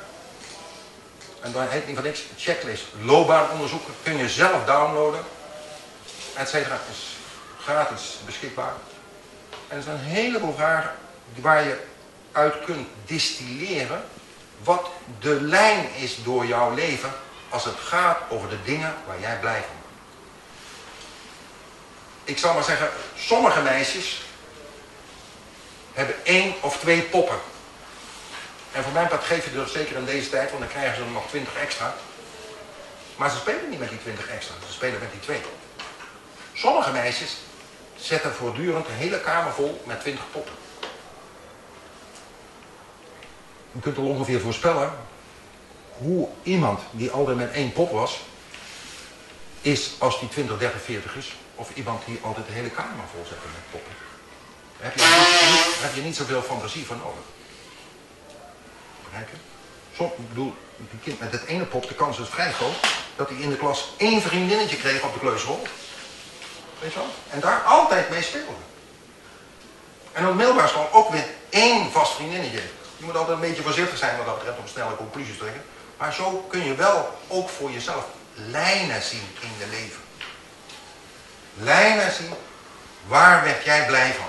En 1.41 1.53
dan 1.53 1.69
heet 1.69 1.87
niet 1.87 1.95
van 1.95 2.05
niks 2.05 2.23
checklist. 2.37 2.85
Loopbaanonderzoek 3.01 3.83
kun 4.03 4.16
je 4.16 4.29
zelf 4.29 4.64
downloaden. 4.64 5.25
Etcetera. 6.35 6.79
Is 6.91 7.16
gratis 7.62 8.19
beschikbaar. 8.27 8.73
En 9.69 9.77
er 9.77 9.83
zijn 9.83 9.97
een 9.97 10.05
heleboel 10.05 10.55
vragen 10.55 10.91
waar 11.35 11.64
je 11.64 11.81
uit 12.33 12.64
kunt 12.64 12.89
distilleren 13.07 14.05
wat 14.62 14.91
de 15.21 15.41
lijn 15.41 15.95
is 15.95 16.23
door 16.23 16.47
jouw 16.47 16.75
leven 16.75 17.12
als 17.49 17.64
het 17.64 17.79
gaat 17.79 18.19
over 18.29 18.49
de 18.49 18.62
dingen 18.64 18.95
waar 19.07 19.21
jij 19.21 19.39
blij 19.39 19.61
van 19.61 19.77
wordt. 19.81 19.97
Ik 22.25 22.39
zal 22.39 22.55
maar 22.55 22.64
zeggen, 22.64 22.89
sommige 23.16 23.61
meisjes 23.61 24.23
hebben 25.93 26.25
één 26.25 26.55
of 26.61 26.79
twee 26.79 27.03
poppen. 27.03 27.39
En 28.73 28.83
voor 28.83 28.93
mijn 28.93 29.09
part 29.09 29.25
geef 29.25 29.45
je 29.45 29.61
er 29.61 29.69
zeker 29.69 29.97
in 29.97 30.05
deze 30.05 30.31
tijd, 30.31 30.51
want 30.51 30.62
dan 30.62 30.73
krijgen 30.73 30.97
ze 30.97 31.03
er 31.03 31.11
nog 31.11 31.29
twintig 31.29 31.55
extra. 31.55 31.95
Maar 33.16 33.31
ze 33.31 33.37
spelen 33.37 33.71
niet 33.71 33.79
met 33.79 33.89
die 33.89 34.01
twintig 34.01 34.29
extra, 34.29 34.55
ze 34.66 34.73
spelen 34.73 35.01
met 35.01 35.11
die 35.11 35.21
twee. 35.21 35.41
Sommige 36.53 36.91
meisjes 36.91 37.37
zetten 38.01 38.34
voortdurend 38.34 38.86
een 38.86 38.94
hele 38.94 39.20
kamer 39.20 39.53
vol 39.53 39.82
met 39.86 40.01
twintig 40.01 40.24
poppen. 40.32 40.55
Je 43.72 43.80
kunt 43.80 43.99
al 43.99 44.07
ongeveer 44.07 44.40
voorspellen 44.40 44.92
hoe 45.99 46.28
iemand 46.42 46.80
die 46.90 47.11
altijd 47.11 47.36
met 47.36 47.53
één 47.53 47.72
pop 47.72 47.90
was, 47.90 48.20
is 49.61 49.92
als 49.99 50.20
die 50.20 50.29
20, 50.29 50.58
30, 50.58 50.83
40 50.83 51.16
is, 51.16 51.37
of 51.54 51.70
iemand 51.75 52.04
die 52.04 52.18
altijd 52.22 52.46
de 52.46 52.53
hele 52.53 52.70
kamer 52.70 53.04
vol 53.14 53.25
zet 53.25 53.38
met 53.42 53.70
poppen. 53.70 53.92
Daar 54.80 54.91
heb 54.91 54.99
je, 54.99 55.03
niet, 55.50 55.83
heb 55.83 55.95
je 55.95 56.00
niet 56.00 56.16
zoveel 56.16 56.42
fantasie 56.42 56.87
voor 56.87 56.96
nodig. 56.96 57.25
Begrijp 59.04 59.29
je? 59.30 59.37
Bedoel, 60.29 60.54
die 60.76 61.00
kind 61.03 61.20
met 61.20 61.33
het 61.33 61.45
ene 61.45 61.64
pop, 61.64 61.88
de 61.88 61.95
kans 61.95 62.18
is 62.18 62.29
vrij 62.29 62.53
groot 62.53 62.76
dat 63.16 63.29
hij 63.29 63.38
in 63.38 63.50
de 63.50 63.57
klas 63.57 63.88
één 63.96 64.22
vriendinnetje 64.22 64.76
kreeg 64.76 65.03
op 65.03 65.12
de 65.12 65.18
kleuterschool. 65.18 65.66
En 67.30 67.41
daar 67.41 67.63
altijd 67.63 68.11
mee 68.11 68.22
speelde. 68.22 68.67
En 70.13 70.25
op 70.25 70.30
de 70.30 70.37
middelbare 70.37 70.68
school 70.68 70.88
ook 70.92 71.11
weer 71.11 71.26
één 71.50 71.92
vast 71.92 72.14
vriendinnetje. 72.14 72.63
Je 72.96 73.05
moet 73.05 73.17
altijd 73.17 73.34
een 73.34 73.49
beetje 73.49 73.63
voorzichtig 73.63 73.99
zijn 73.99 74.17
wat 74.17 74.26
dat 74.26 74.37
betreft 74.37 74.59
om 74.59 74.67
snelle 74.67 74.96
conclusies 74.96 75.33
te 75.33 75.38
trekken. 75.38 75.63
Maar 75.96 76.13
zo 76.13 76.46
kun 76.49 76.64
je 76.64 76.75
wel 76.75 77.18
ook 77.29 77.49
voor 77.49 77.71
jezelf 77.71 78.05
lijnen 78.34 79.03
zien 79.03 79.37
in 79.41 79.50
je 79.59 79.67
leven. 79.67 80.00
Lijnen 81.55 82.13
zien, 82.13 82.34
waar 83.07 83.45
werd 83.45 83.64
jij 83.64 83.87
blij 83.87 84.13
van? 84.13 84.26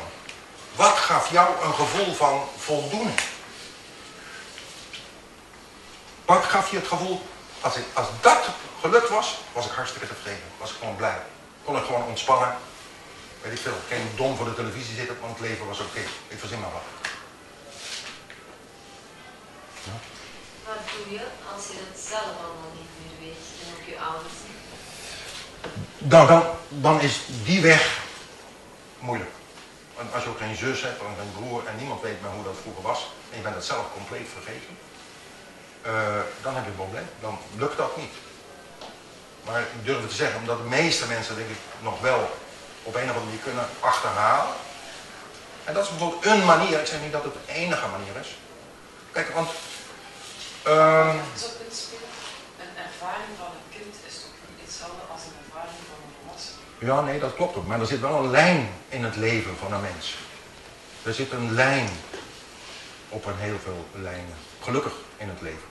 Wat 0.76 0.98
gaf 0.98 1.32
jou 1.32 1.64
een 1.64 1.74
gevoel 1.74 2.14
van 2.14 2.48
voldoening? 2.58 3.20
Wat 6.26 6.44
gaf 6.44 6.72
je 6.72 6.78
het 6.78 6.88
gevoel, 6.88 7.22
als, 7.62 7.76
als 7.94 8.08
dat 8.22 8.48
gelukt 8.82 9.10
was, 9.10 9.38
was 9.54 9.66
ik 9.66 9.72
hartstikke 9.72 10.08
tevreden. 10.08 10.44
Was 10.58 10.70
ik 10.70 10.76
gewoon 10.80 10.96
blij. 10.96 11.22
Kon 11.70 11.78
ik 11.78 11.86
gewoon 11.86 12.04
ontspannen. 12.04 12.56
Weet 13.42 13.52
ik 13.52 13.60
veel, 13.60 13.74
geen 13.88 14.08
dom 14.16 14.36
voor 14.36 14.46
de 14.46 14.54
televisie 14.54 14.96
zitten, 14.96 15.18
want 15.22 15.38
het 15.38 15.48
leven 15.48 15.68
was 15.68 15.80
oké. 15.80 16.00
Ik 16.28 16.40
verzin 16.40 16.60
maar 16.60 16.72
wat. 16.72 16.82
Ja? 19.84 19.92
Wat 20.66 20.78
doe 20.92 21.14
je 21.14 21.24
als 21.56 21.68
je 21.68 21.78
het 21.90 22.00
zelf 22.08 22.34
allemaal 22.44 22.74
niet 22.80 22.94
meer 23.00 23.16
weet 23.28 23.46
en 23.62 23.68
ook 23.74 23.86
je 23.90 24.00
ouders 24.00 24.34
niet? 24.48 26.12
Nou, 26.12 26.28
dan, 26.28 26.44
dan 26.70 27.02
is 27.02 27.22
die 27.44 27.62
weg 27.62 28.00
moeilijk. 29.00 29.32
Als 30.14 30.24
je 30.24 30.30
ook 30.30 30.38
geen 30.38 30.56
zus 30.56 30.82
hebt 30.82 31.00
of 31.00 31.06
geen 31.18 31.44
broer 31.44 31.68
en 31.68 31.78
niemand 31.78 32.02
weet 32.02 32.22
meer 32.22 32.32
hoe 32.32 32.44
dat 32.44 32.62
vroeger 32.62 32.84
was, 32.84 33.12
en 33.30 33.38
je 33.38 33.44
bent 33.44 33.56
het 33.56 33.66
zelf 33.66 33.86
compleet 33.94 34.28
vergeten, 34.34 34.78
uh, 35.86 36.22
dan 36.42 36.56
heb 36.56 36.64
je 36.64 36.70
een 36.70 36.76
probleem. 36.76 37.08
Dan 37.20 37.38
lukt 37.58 37.78
dat 37.78 37.98
niet. 37.98 38.14
Maar 39.46 39.60
ik 39.62 39.86
durf 39.86 40.00
het 40.00 40.10
te 40.10 40.16
zeggen, 40.16 40.40
omdat 40.40 40.58
de 40.58 40.70
meeste 40.70 41.08
mensen 41.08 41.36
denk 41.36 41.50
ik 41.50 41.58
nog 41.80 42.00
wel 42.02 42.38
op 42.84 42.96
een 42.96 43.02
of 43.02 43.08
andere 43.08 43.26
manier 43.26 43.40
kunnen 43.40 43.68
achterhalen. 43.80 44.54
En 45.64 45.74
dat 45.74 45.84
is 45.84 45.90
bijvoorbeeld 45.90 46.26
een 46.26 46.46
manier, 46.46 46.80
ik 46.80 46.86
zeg 46.86 47.02
niet 47.02 47.12
dat 47.12 47.24
het 47.24 47.34
de 47.34 47.54
enige 47.54 47.88
manier 47.88 48.16
is. 48.22 48.38
Kijk, 49.12 49.30
want 49.30 49.50
Um, 50.68 51.22
zo 51.38 51.48
kunt 51.58 51.76
spelen. 51.76 52.10
Een 52.60 52.84
ervaring 52.86 53.34
van 53.38 53.48
een 53.48 53.78
kind 53.78 53.96
is 54.08 54.14
toch 54.14 54.36
niet 54.50 54.66
hetzelfde 54.66 55.02
als 55.12 55.22
een 55.22 55.38
ervaring 55.46 55.80
van 55.90 56.00
een 56.06 56.14
volwassene? 56.20 56.60
Ja, 56.80 57.02
nee, 57.02 57.20
dat 57.20 57.36
klopt 57.36 57.56
ook. 57.56 57.68
Maar 57.68 57.80
er 57.80 57.86
zit 57.86 58.00
wel 58.00 58.18
een 58.18 58.30
lijn 58.30 58.74
in 58.90 59.04
het 59.04 59.16
leven 59.16 59.58
van 59.58 59.74
een 59.74 59.82
mens. 59.82 60.16
Er 61.04 61.14
zit 61.14 61.32
een 61.32 61.54
lijn 61.54 61.90
op 63.10 63.26
een 63.26 63.38
heel 63.38 63.60
veel 63.64 63.88
lijnen. 63.92 64.36
Gelukkig 64.62 64.94
in 65.18 65.30
het 65.30 65.42
leven. 65.42 65.68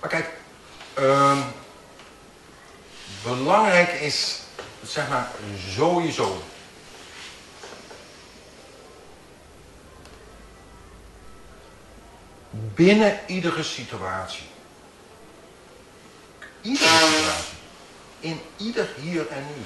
Maar 0.00 0.08
kijk, 0.08 0.28
um, 0.98 1.44
belangrijk 3.22 3.92
is, 3.92 4.40
zeg 4.82 5.08
maar, 5.08 5.30
sowieso 5.76 6.42
binnen 12.50 13.20
iedere 13.26 13.62
situatie. 13.62 14.46
Iedere 16.60 16.88
situatie. 16.88 17.62
in 18.24 18.40
ieder 18.56 18.88
hier 19.00 19.28
en 19.28 19.46
nu 19.56 19.62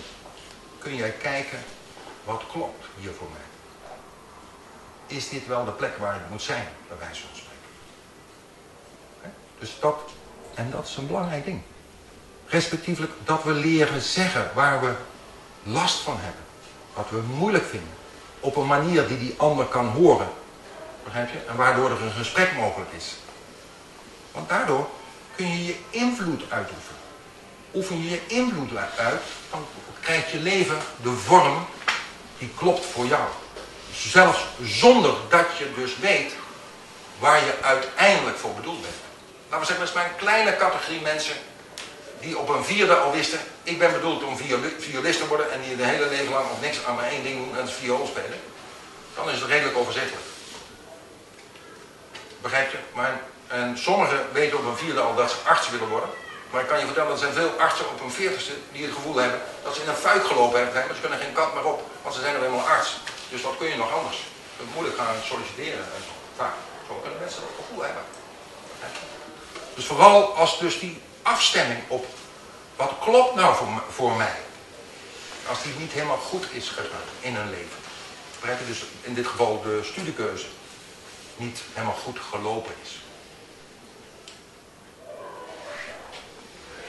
kun 0.79 0.97
jij 0.97 1.11
kijken 1.11 1.59
wat 2.25 2.43
klopt 2.53 2.87
hier 3.01 3.13
voor 3.13 3.29
mij. 3.31 3.47
Is 5.17 5.29
dit 5.29 5.47
wel 5.47 5.65
de 5.65 5.71
plek 5.71 5.97
waar 5.97 6.17
ik 6.17 6.31
moet 6.31 6.43
zijn, 6.43 6.69
bij 6.89 6.99
wijze 6.99 7.21
van 7.21 7.37
spreken? 7.37 7.59
Dus 9.59 9.81
dat, 9.81 10.01
en 10.55 10.71
dat 10.71 10.89
is 10.89 10.97
een 10.97 11.07
belangrijk 11.07 11.45
ding. 11.45 11.63
Respectievelijk 12.49 13.13
dat 13.25 13.43
we 13.43 13.53
leren 13.53 14.01
zeggen 14.01 14.51
waar 14.55 14.81
we 14.81 14.93
last 15.63 15.99
van 15.99 16.17
hebben. 16.21 16.43
Wat 16.95 17.07
we 17.11 17.21
moeilijk 17.37 17.65
vinden. 17.65 17.97
Op 18.41 18.57
een 18.57 18.67
manier 18.67 19.09
die 19.09 19.19
die 19.19 19.35
ander 19.37 19.67
kan 19.67 19.87
horen. 19.87 20.29
Begrijp 21.05 21.31
je? 21.33 21.39
En 21.49 21.57
waardoor 21.57 21.91
er 21.91 22.03
een 22.03 22.13
gesprek 22.13 22.53
mogelijk 22.57 22.91
is. 22.97 23.17
Want 24.33 24.49
daardoor 24.49 24.89
kun 25.37 25.49
je 25.49 25.65
je 25.65 25.77
invloed 25.91 26.43
uitoefenen. 26.49 27.01
Oefen 27.75 28.03
je 28.03 28.11
je 28.11 28.21
invloed 28.27 28.77
uit, 28.97 29.23
dan 29.51 29.67
krijgt 30.01 30.31
je 30.31 30.39
leven 30.39 30.79
de 31.03 31.11
vorm 31.11 31.67
die 32.39 32.51
klopt 32.57 32.85
voor 32.85 33.07
jou. 33.07 33.29
Zelfs 33.93 34.47
zonder 34.63 35.15
dat 35.29 35.47
je 35.59 35.73
dus 35.75 35.99
weet 35.99 36.33
waar 37.19 37.45
je 37.45 37.55
uiteindelijk 37.63 38.37
voor 38.37 38.55
bedoeld 38.55 38.81
bent. 38.81 38.95
Laten 39.49 39.61
we 39.61 39.67
zeggen, 39.67 39.79
dat 39.79 39.89
is 39.89 39.95
maar 39.95 40.11
een 40.11 40.27
kleine 40.27 40.57
categorie 40.57 41.01
mensen 41.01 41.37
die 42.21 42.39
op 42.39 42.49
een 42.49 42.65
vierde 42.65 42.97
al 42.97 43.13
wisten, 43.13 43.41
ik 43.63 43.79
ben 43.79 43.93
bedoeld 43.93 44.23
om 44.23 44.37
violist 44.79 45.19
te 45.19 45.27
worden 45.27 45.53
en 45.53 45.61
die 45.63 45.77
de 45.77 45.85
hele 45.85 46.09
leven 46.09 46.33
lang 46.33 46.51
of 46.51 46.61
niks 46.61 46.85
aan 46.85 46.95
maar 46.95 47.09
één 47.11 47.23
ding 47.23 47.37
doen, 47.37 47.51
en 47.51 47.57
dat 47.57 47.69
is 47.69 47.75
viool 47.75 48.07
spelen. 48.07 48.41
Dan 49.15 49.31
is 49.31 49.41
het 49.41 49.49
redelijk 49.49 49.77
overzichtelijk. 49.77 50.27
Begrijp 52.41 52.71
je? 52.71 52.79
Maar, 52.95 53.21
en 53.47 53.79
sommigen 53.79 54.27
weten 54.33 54.59
op 54.59 54.65
een 54.65 54.77
vierde 54.77 55.01
al 55.01 55.15
dat 55.15 55.31
ze 55.31 55.37
arts 55.45 55.71
willen 55.71 55.89
worden. 55.89 56.09
Maar 56.51 56.61
ik 56.61 56.69
kan 56.69 56.79
je 56.79 56.85
vertellen, 56.85 57.13
er 57.13 57.19
zijn 57.19 57.33
veel 57.33 57.51
artsen 57.59 57.89
op 57.89 58.01
een 58.01 58.11
veertigste 58.11 58.53
die 58.73 58.85
het 58.85 58.95
gevoel 58.95 59.17
hebben 59.17 59.41
dat 59.63 59.75
ze 59.75 59.83
in 59.83 59.89
een 59.89 59.95
fuik 59.95 60.27
gelopen 60.27 60.59
hebben, 60.59 60.87
maar 60.87 60.95
ze 60.95 61.01
kunnen 61.01 61.19
geen 61.19 61.33
kant 61.33 61.55
meer 61.55 61.65
op, 61.65 61.91
want 62.03 62.15
ze 62.15 62.21
zijn 62.21 62.35
er 62.35 62.41
helemaal 62.41 62.69
arts. 62.69 62.97
Dus 63.31 63.43
wat 63.43 63.57
kun 63.59 63.69
je 63.69 63.77
nog 63.77 63.93
anders? 63.93 64.17
Je 64.57 64.65
moet 64.65 64.75
moeilijk 64.75 64.99
gaan 64.99 65.15
solliciteren 65.25 65.85
en 65.97 66.03
zo. 66.07 66.13
Vaak. 66.37 66.55
Zo 66.87 66.95
kunnen 66.95 67.19
mensen 67.21 67.41
dat 67.41 67.51
gevoel 67.67 67.85
hebben. 67.85 68.03
Dus 69.75 69.87
vooral 69.87 70.35
als 70.35 70.59
dus 70.59 70.79
die 70.79 71.01
afstemming 71.29 71.81
op 71.89 72.07
wat 72.77 72.93
klopt 73.01 73.35
nou 73.35 73.57
voor, 73.57 73.69
voor 73.91 74.17
mij, 74.17 74.37
als 75.49 75.63
die 75.63 75.75
niet 75.79 75.93
helemaal 75.93 76.17
goed 76.17 76.53
is 76.53 76.69
gegaan 76.69 77.09
in 77.21 77.37
een 77.37 77.51
leven. 77.51 77.77
Je 78.41 78.67
dus 78.67 78.85
in 79.01 79.15
dit 79.15 79.27
geval 79.27 79.63
de 79.63 79.81
studiekeuze 79.85 80.47
niet 81.37 81.61
helemaal 81.73 81.97
goed 82.05 82.19
gelopen 82.31 82.75
is. 82.83 83.01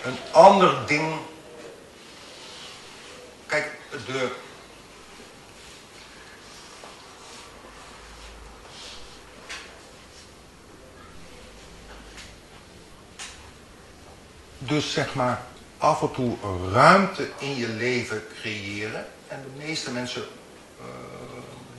Een 0.04 0.18
ander 0.32 0.88
ding. 0.88 1.16
Kijk, 3.46 3.72
de. 4.06 4.32
Dus 14.60 14.94
zeg 14.94 15.14
maar 15.14 15.42
af 15.78 16.02
en 16.02 16.12
toe 16.12 16.38
ruimte 16.72 17.30
in 17.38 17.56
je 17.56 17.68
leven 17.68 18.28
creëren. 18.40 19.08
En 19.28 19.42
de 19.42 19.66
meeste 19.66 19.92
mensen 19.92 20.22
uh, 20.80 20.86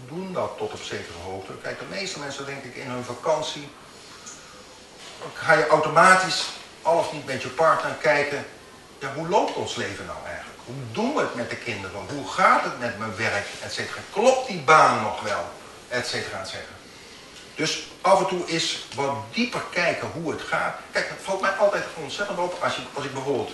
doen 0.08 0.32
dat 0.32 0.58
tot 0.58 0.72
op 0.72 0.82
zekere 0.82 1.18
hoogte. 1.24 1.52
Kijk, 1.62 1.78
de 1.78 1.84
meeste 1.90 2.18
mensen 2.18 2.46
denk 2.46 2.64
ik 2.64 2.76
in 2.76 2.90
hun 2.90 3.04
vakantie 3.04 3.68
ga 5.34 5.52
je 5.52 5.66
automatisch 5.66 6.48
al 6.82 6.98
of 6.98 7.12
niet 7.12 7.26
met 7.26 7.42
je 7.42 7.48
partner 7.48 7.92
kijken, 7.92 8.44
ja, 8.98 9.12
hoe 9.14 9.28
loopt 9.28 9.54
ons 9.54 9.74
leven 9.74 10.06
nou 10.06 10.18
eigenlijk? 10.26 10.58
Hoe 10.64 10.74
doen 10.92 11.14
we 11.14 11.20
het 11.20 11.34
met 11.34 11.50
de 11.50 11.56
kinderen? 11.56 12.00
Hoe 12.08 12.28
gaat 12.28 12.64
het 12.64 12.78
met 12.78 12.98
mijn 12.98 13.16
werk, 13.16 13.46
et 13.62 13.72
cetera? 13.72 14.00
Klopt 14.12 14.46
die 14.46 14.60
baan 14.60 15.02
nog 15.02 15.20
wel, 15.20 15.44
et 15.88 16.06
cetera, 16.06 16.40
et 16.40 16.48
cetera. 16.48 16.79
Dus 17.60 17.86
af 18.00 18.18
en 18.18 18.26
toe 18.26 18.46
is 18.46 18.86
wat 18.94 19.14
dieper 19.32 19.62
kijken 19.70 20.08
hoe 20.12 20.30
het 20.30 20.40
gaat. 20.42 20.74
Kijk, 20.92 21.08
het 21.08 21.18
valt 21.22 21.40
mij 21.40 21.50
altijd 21.50 21.84
ontzettend 22.02 22.38
op 22.38 22.58
als, 22.62 22.76
je, 22.76 22.82
als 22.94 23.04
ik 23.04 23.12
bijvoorbeeld 23.12 23.50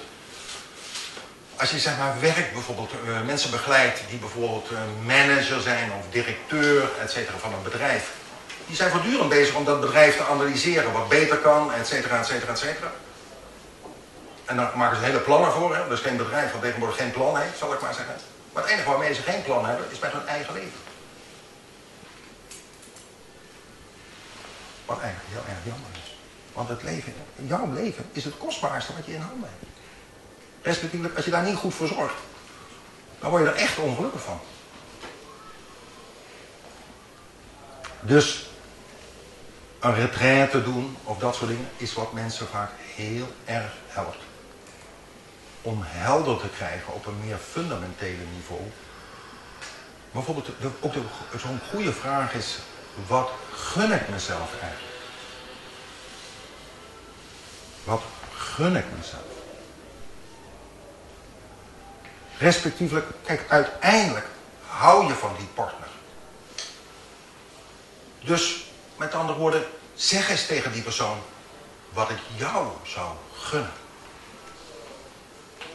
als 1.56 1.70
je 1.70 1.78
zeg 1.78 1.98
maar 1.98 2.20
werkt, 2.20 2.52
bijvoorbeeld 2.52 2.90
uh, 2.92 3.20
mensen 3.20 3.50
begeleidt 3.50 4.00
die 4.10 4.18
bijvoorbeeld 4.18 4.70
uh, 4.70 4.78
manager 5.06 5.60
zijn 5.60 5.92
of 5.98 6.04
directeur, 6.10 6.90
et 7.00 7.10
cetera, 7.10 7.38
van 7.38 7.52
een 7.52 7.62
bedrijf. 7.62 8.10
Die 8.66 8.76
zijn 8.76 8.90
voortdurend 8.90 9.28
bezig 9.28 9.54
om 9.54 9.64
dat 9.64 9.80
bedrijf 9.80 10.16
te 10.16 10.24
analyseren, 10.24 10.92
wat 10.92 11.08
beter 11.08 11.36
kan, 11.36 11.72
et 11.72 11.86
cetera, 11.86 12.18
et 12.18 12.26
cetera, 12.26 12.52
et 12.52 12.58
cetera. 12.58 12.92
En 14.44 14.56
dan 14.56 14.68
maken 14.74 14.96
ze 14.96 15.04
hele 15.04 15.18
plannen 15.18 15.52
voor. 15.52 15.76
Hè? 15.76 15.92
is 15.92 16.00
geen 16.00 16.16
bedrijf 16.16 16.52
dat 16.52 16.62
tegenwoordig 16.62 16.96
geen 16.96 17.10
plan 17.10 17.36
heeft, 17.38 17.58
zal 17.58 17.72
ik 17.72 17.80
maar 17.80 17.94
zeggen. 17.94 18.14
Maar 18.52 18.62
het 18.62 18.72
enige 18.72 18.88
waarmee 18.88 19.14
ze 19.14 19.22
geen 19.22 19.42
plan 19.42 19.66
hebben, 19.66 19.86
is 19.90 19.98
met 19.98 20.12
hun 20.12 20.26
eigen 20.26 20.54
leven. 20.54 20.78
Wat 24.86 25.00
eigenlijk 25.00 25.32
heel 25.32 25.54
erg 25.54 25.64
jammer 25.64 25.90
is. 25.92 26.14
Want 26.52 26.68
het 26.68 26.82
leven, 26.82 27.14
jouw 27.36 27.72
leven 27.72 28.04
is 28.12 28.24
het 28.24 28.36
kostbaarste 28.38 28.92
wat 28.96 29.06
je 29.06 29.12
in 29.12 29.20
handen 29.20 29.48
hebt. 29.48 29.72
Respectievelijk, 30.62 31.16
als 31.16 31.24
je 31.24 31.30
daar 31.30 31.44
niet 31.44 31.56
goed 31.56 31.74
voor 31.74 31.86
zorgt, 31.86 32.14
dan 33.20 33.30
word 33.30 33.42
je 33.42 33.48
er 33.48 33.56
echt 33.56 33.78
ongelukkig 33.78 34.22
van. 34.22 34.40
Dus 38.00 38.46
een 39.80 39.94
retraite 39.94 40.62
doen 40.62 40.96
of 41.04 41.18
dat 41.18 41.34
soort 41.34 41.50
dingen 41.50 41.68
is 41.76 41.92
wat 41.92 42.12
mensen 42.12 42.46
vaak 42.46 42.70
heel 42.94 43.28
erg 43.44 43.72
helpt 43.86 44.18
om 45.62 45.78
helder 45.82 46.40
te 46.40 46.48
krijgen 46.48 46.92
op 46.92 47.06
een 47.06 47.20
meer 47.24 47.36
fundamentele 47.36 48.24
niveau. 48.34 48.60
Bijvoorbeeld, 50.12 50.48
ook 50.80 50.92
zo'n 51.38 51.60
goede 51.70 51.92
vraag 51.92 52.34
is, 52.34 52.58
wat 53.06 53.30
gun 53.52 53.92
ik 53.92 54.08
mezelf 54.08 54.50
eigenlijk? 54.60 54.94
Wat 57.84 58.02
gun 58.34 58.76
ik 58.76 58.84
mezelf? 58.96 59.22
Respectievelijk, 62.38 63.06
kijk, 63.24 63.44
uiteindelijk 63.48 64.26
hou 64.66 65.06
je 65.06 65.14
van 65.14 65.34
die 65.38 65.46
partner. 65.46 65.88
Dus, 68.20 68.64
met 68.96 69.14
andere 69.14 69.38
woorden, 69.38 69.66
zeg 69.94 70.28
eens 70.28 70.46
tegen 70.46 70.72
die 70.72 70.82
persoon 70.82 71.18
wat 71.92 72.10
ik 72.10 72.18
jou 72.36 72.68
zou 72.84 73.14
gunnen. 73.38 73.72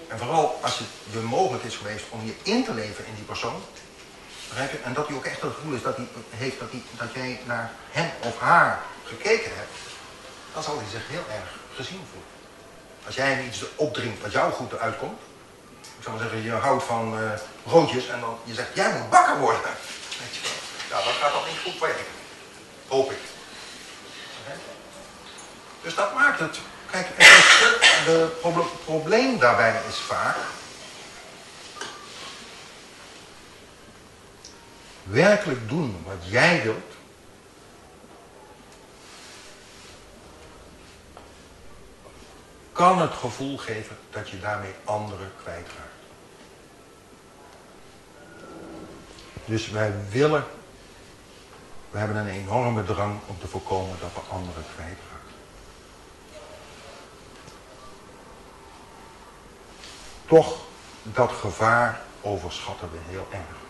En 0.08 0.18
vooral 0.18 0.60
als 0.62 0.78
het 0.80 0.88
je 1.12 1.20
mogelijk 1.20 1.64
is 1.64 1.76
geweest 1.76 2.06
om 2.10 2.26
je 2.26 2.36
in 2.44 2.64
te 2.66 2.74
leven 2.74 3.06
in 3.06 3.16
die 3.16 3.24
persoon. 3.24 3.62
En 4.84 4.94
dat 4.94 5.08
hij 5.08 5.16
ook 5.16 5.26
echt 5.26 5.42
het 5.42 5.54
gevoel 5.54 5.74
is 5.74 5.82
dat 5.82 5.96
hij 5.96 6.08
heeft 6.30 6.60
dat, 6.60 6.72
hij, 6.72 6.84
dat 6.98 7.14
jij 7.14 7.40
naar 7.46 7.72
hem 7.92 8.10
of 8.22 8.40
haar 8.40 8.80
gekeken 9.06 9.52
hebt. 9.56 9.78
Dan 10.54 10.64
zal 10.64 10.78
hij 10.78 10.90
zich 10.92 11.08
heel 11.08 11.26
erg 11.30 11.50
gezien 11.76 12.04
voelen. 12.12 12.30
Als 13.06 13.16
jij 13.16 13.34
hem 13.34 13.46
iets 13.46 13.64
opdringt 13.76 14.22
wat 14.22 14.32
jou 14.32 14.52
goed 14.52 14.78
uitkomt. 14.78 15.20
Ik 15.82 16.04
zou 16.04 16.16
maar 16.16 16.24
zeggen, 16.24 16.44
je 16.44 16.52
houdt 16.52 16.84
van 16.84 17.14
uh, 17.14 18.12
en 18.14 18.20
dan 18.20 18.38
je 18.44 18.54
zegt, 18.54 18.76
jij 18.76 18.94
moet 18.94 19.10
bakker 19.10 19.40
worden. 19.40 19.62
Weet 19.62 20.36
je 20.36 20.42
wel. 20.42 20.52
Nou, 20.90 21.04
dat 21.04 21.14
gaat 21.14 21.48
niet 21.48 21.62
goed 21.64 21.80
werken. 21.80 22.06
Hoop 22.88 23.12
ik. 23.12 23.18
Dus 25.82 25.96
dat 25.96 26.14
maakt 26.14 26.40
het 26.40 26.60
Kijk, 26.92 27.08
het 27.18 28.84
probleem 28.86 29.40
daarbij 29.40 29.82
is 29.90 29.98
vaak. 29.98 30.36
Werkelijk 35.04 35.70
doen 35.70 36.04
wat 36.06 36.30
jij 36.30 36.62
wilt. 36.64 36.92
kan 42.82 43.02
het 43.02 43.14
gevoel 43.14 43.58
geven 43.58 43.98
dat 44.10 44.30
je 44.30 44.40
daarmee 44.40 44.74
anderen 44.84 45.32
kwijtraakt. 45.42 45.90
Dus 49.46 49.70
wij 49.70 49.94
willen, 50.10 50.46
we 51.92 51.98
hebben 51.98 52.18
een 52.18 52.28
enorme 52.28 52.84
drang 52.84 53.20
om 53.28 53.40
te 53.40 53.48
voorkomen 53.48 53.98
dat 54.00 54.14
we 54.14 54.34
anderen 54.34 54.64
kwijtraken. 54.76 55.00
Toch, 60.28 60.60
dat 61.04 61.32
gevaar 61.32 62.02
overschatten 62.22 62.92
we 62.92 62.98
heel 63.10 63.28
erg. 63.32 63.61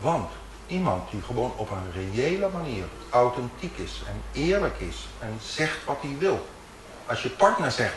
Want 0.00 0.30
iemand 0.66 1.10
die 1.10 1.22
gewoon 1.22 1.52
op 1.56 1.70
een 1.70 2.12
reële 2.12 2.48
manier 2.48 2.84
authentiek 3.10 3.78
is 3.78 4.02
en 4.06 4.42
eerlijk 4.42 4.80
is 4.80 4.96
en 5.18 5.38
zegt 5.42 5.84
wat 5.84 5.98
hij 6.00 6.16
wil. 6.18 6.48
Als 7.06 7.22
je 7.22 7.28
partner 7.28 7.70
zegt, 7.70 7.94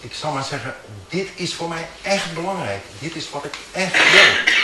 ik 0.00 0.14
zal 0.14 0.32
maar 0.32 0.44
zeggen, 0.44 0.74
dit 1.08 1.28
is 1.34 1.54
voor 1.54 1.68
mij 1.68 1.88
echt 2.02 2.34
belangrijk. 2.34 2.82
Dit 2.98 3.14
is 3.14 3.30
wat 3.30 3.44
ik 3.44 3.58
echt 3.72 4.12
wil. 4.12 4.54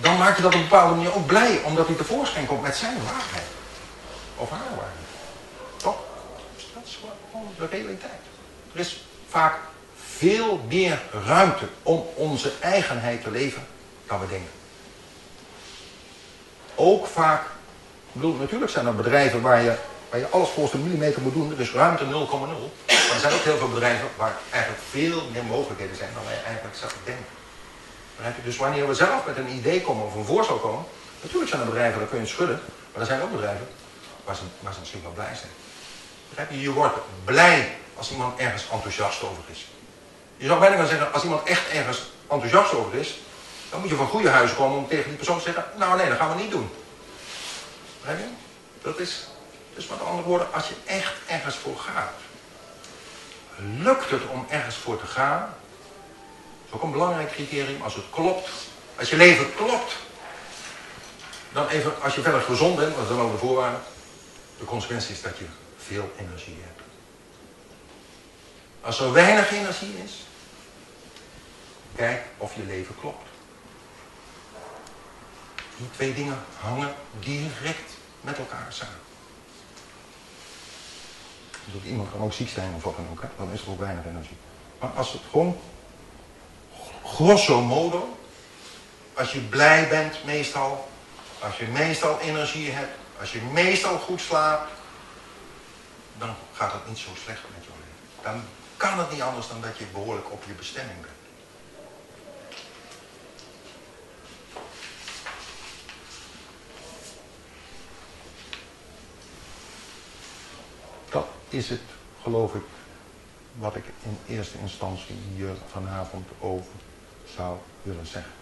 Dan 0.00 0.18
maak 0.18 0.36
je 0.36 0.42
dat 0.42 0.54
op 0.54 0.60
een 0.60 0.68
bepaalde 0.68 0.94
manier 0.94 1.14
ook 1.14 1.26
blij, 1.26 1.60
omdat 1.62 1.86
hij 1.86 1.96
tevoorschijn 1.96 2.46
komt 2.46 2.62
met 2.62 2.76
zijn 2.76 2.96
waarheid. 3.04 3.46
Of 4.36 4.50
haar 4.50 4.58
waarheid. 4.68 5.06
Toch? 5.76 5.96
Dat 6.74 6.82
is 6.84 6.98
gewoon 7.30 7.48
de 7.58 7.66
realiteit. 7.66 8.20
Er 8.72 8.80
is 8.80 9.04
vaak 9.28 9.58
veel 10.16 10.60
meer 10.68 11.02
ruimte 11.26 11.68
om 11.82 12.06
onze 12.14 12.52
eigenheid 12.60 13.22
te 13.22 13.30
leven 13.30 13.66
dan 14.06 14.20
we 14.20 14.26
denken. 14.26 14.50
Ook 16.76 17.06
vaak, 17.06 17.40
ik 17.42 18.12
bedoel, 18.12 18.34
natuurlijk 18.34 18.70
zijn 18.70 18.86
er 18.86 18.94
bedrijven 18.94 19.40
waar 19.40 19.62
je, 19.62 19.74
waar 20.10 20.20
je 20.20 20.28
alles 20.28 20.48
volgens 20.48 20.72
de 20.72 20.78
millimeter 20.78 21.22
moet 21.22 21.32
doen, 21.32 21.58
is 21.58 21.72
ruimte 21.72 22.04
0,0. 22.04 22.08
Maar 22.08 23.14
er 23.14 23.20
zijn 23.20 23.34
ook 23.34 23.40
heel 23.40 23.56
veel 23.56 23.68
bedrijven 23.68 24.08
waar 24.16 24.36
eigenlijk 24.50 24.82
veel 24.90 25.22
meer 25.32 25.44
mogelijkheden 25.44 25.96
zijn 25.96 26.10
dan 26.14 26.24
wij 26.24 26.42
eigenlijk 26.44 26.76
zelf 26.76 26.96
denken. 27.04 27.24
Dus 28.44 28.56
wanneer 28.56 28.88
we 28.88 28.94
zelf 28.94 29.26
met 29.26 29.36
een 29.36 29.48
idee 29.48 29.80
komen 29.82 30.06
of 30.06 30.14
een 30.14 30.24
voorstel 30.24 30.56
komen, 30.56 30.84
natuurlijk 31.22 31.50
zijn 31.50 31.62
er 31.62 31.68
bedrijven, 31.68 31.98
daar 31.98 32.08
kun 32.08 32.20
je 32.20 32.26
schudden, 32.26 32.60
maar 32.92 33.00
er 33.00 33.06
zijn 33.06 33.22
ook 33.22 33.32
bedrijven 33.32 33.68
waar 34.24 34.34
ze, 34.34 34.42
waar 34.60 34.72
ze 34.72 34.78
misschien 34.78 35.02
wel 35.02 35.12
blij 35.12 35.34
zijn. 35.34 35.52
Begrijp 36.28 36.50
je? 36.50 36.60
Je 36.60 36.72
wordt 36.72 36.96
blij 37.24 37.76
als 37.96 38.10
iemand 38.10 38.38
ergens 38.38 38.64
enthousiast 38.72 39.22
over 39.22 39.42
is. 39.50 39.66
Je 40.36 40.46
zou 40.46 40.60
bijna 40.60 40.74
kunnen 40.74 40.92
zeggen, 40.92 41.12
als 41.12 41.22
iemand 41.22 41.48
echt 41.48 41.68
ergens 41.72 42.02
enthousiast 42.30 42.72
over 42.74 42.98
is, 42.98 43.18
dan 43.70 43.80
moet 43.80 43.88
je 43.88 43.96
van 43.96 44.06
goede 44.06 44.28
huizen 44.28 44.56
komen 44.56 44.78
om 44.78 44.88
tegen 44.88 45.08
die 45.08 45.16
persoon 45.16 45.38
te 45.38 45.44
zeggen, 45.44 45.64
nou 45.76 45.96
nee, 45.96 46.08
dat 46.08 46.18
gaan 46.18 46.36
we 46.36 46.42
niet 46.42 46.50
doen. 46.50 46.70
Begrijp? 48.00 48.20
Dat 48.82 48.98
is, 48.98 49.26
dus 49.74 49.86
met 49.86 50.00
andere 50.00 50.28
woorden, 50.28 50.52
als 50.52 50.68
je 50.68 50.74
echt 50.84 51.12
ergens 51.26 51.56
voor 51.56 51.78
gaat, 51.78 52.14
lukt 53.78 54.10
het 54.10 54.28
om 54.28 54.46
ergens 54.48 54.76
voor 54.76 54.98
te 54.98 55.06
gaan, 55.06 55.40
dat 55.40 56.68
is 56.68 56.72
ook 56.72 56.82
een 56.82 56.92
belangrijk 56.92 57.30
criterium, 57.30 57.82
als 57.82 57.94
het 57.94 58.04
klopt, 58.10 58.48
als 58.98 59.10
je 59.10 59.16
leven 59.16 59.54
klopt, 59.54 59.96
dan 61.52 61.68
even, 61.68 62.02
als 62.02 62.14
je 62.14 62.20
verder 62.20 62.40
gezond 62.40 62.76
bent, 62.76 62.96
dat 62.96 63.10
is 63.10 63.16
ook 63.16 63.32
de 63.32 63.38
voorwaarde, 63.38 63.78
de 64.58 64.64
consequentie 64.64 65.14
is 65.14 65.22
dat 65.22 65.38
je 65.38 65.46
veel 65.76 66.12
energie 66.18 66.58
hebt. 66.60 66.80
Als 68.80 69.00
er 69.00 69.12
weinig 69.12 69.50
energie 69.50 69.94
is, 70.04 70.26
kijk 71.96 72.22
of 72.36 72.54
je 72.54 72.62
leven 72.62 72.94
klopt. 73.00 73.25
Die 75.76 75.90
twee 75.90 76.14
dingen 76.14 76.38
hangen 76.60 76.94
direct 77.20 77.90
met 78.20 78.38
elkaar 78.38 78.66
samen. 78.68 79.00
Dus 81.64 81.82
iemand 81.82 82.10
kan 82.10 82.20
ook 82.20 82.32
ziek 82.32 82.48
zijn 82.48 82.74
of 82.74 82.82
wat 82.82 82.96
dan 82.96 83.08
ook, 83.10 83.22
hè? 83.22 83.28
dan 83.36 83.52
is 83.52 83.62
er 83.62 83.70
ook 83.70 83.80
weinig 83.80 84.04
energie. 84.04 84.36
Maar 84.80 84.90
als 84.90 85.12
het 85.12 85.22
gewoon, 85.30 85.60
grosso 87.04 87.62
modo, 87.62 88.18
als 89.14 89.32
je 89.32 89.40
blij 89.40 89.88
bent 89.88 90.24
meestal, 90.24 90.88
als 91.38 91.56
je 91.56 91.66
meestal 91.66 92.20
energie 92.20 92.70
hebt, 92.70 92.96
als 93.20 93.32
je 93.32 93.40
meestal 93.40 93.98
goed 93.98 94.20
slaapt, 94.20 94.70
dan 96.18 96.34
gaat 96.52 96.72
het 96.72 96.88
niet 96.88 96.98
zo 96.98 97.10
slecht 97.24 97.42
met 97.54 97.64
je 97.64 97.70
leven. 97.70 98.22
Dan 98.22 98.44
kan 98.76 98.98
het 98.98 99.10
niet 99.10 99.22
anders 99.22 99.48
dan 99.48 99.60
dat 99.60 99.78
je 99.78 99.84
behoorlijk 99.92 100.32
op 100.32 100.44
je 100.46 100.52
bestemming 100.52 101.00
bent. 101.00 101.14
Dat 111.10 111.26
is 111.48 111.68
het, 111.68 111.80
geloof 112.22 112.54
ik, 112.54 112.62
wat 113.58 113.76
ik 113.76 113.84
in 114.02 114.34
eerste 114.34 114.58
instantie 114.58 115.16
hier 115.34 115.54
vanavond 115.70 116.28
over 116.38 116.70
zou 117.36 117.56
willen 117.82 118.06
zeggen. 118.06 118.32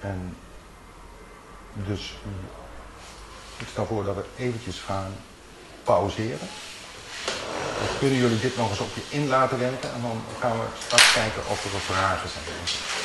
En 0.00 0.36
dus 1.74 2.14
ik 3.56 3.66
stel 3.70 3.86
voor 3.86 4.04
dat 4.04 4.14
we 4.14 4.24
eventjes 4.36 4.78
gaan 4.78 5.14
pauzeren. 5.84 6.48
Dan 7.78 7.98
kunnen 7.98 8.18
jullie 8.18 8.40
dit 8.40 8.56
nog 8.56 8.70
eens 8.70 8.80
op 8.80 8.94
je 8.94 9.16
in 9.16 9.28
laten 9.28 9.58
werken 9.58 9.92
en 9.94 10.02
dan 10.02 10.22
gaan 10.40 10.58
we 10.58 10.66
straks 10.86 11.12
kijken 11.12 11.42
of 11.48 11.64
er 11.64 11.80
vragen 11.80 12.28
zijn. 12.28 13.03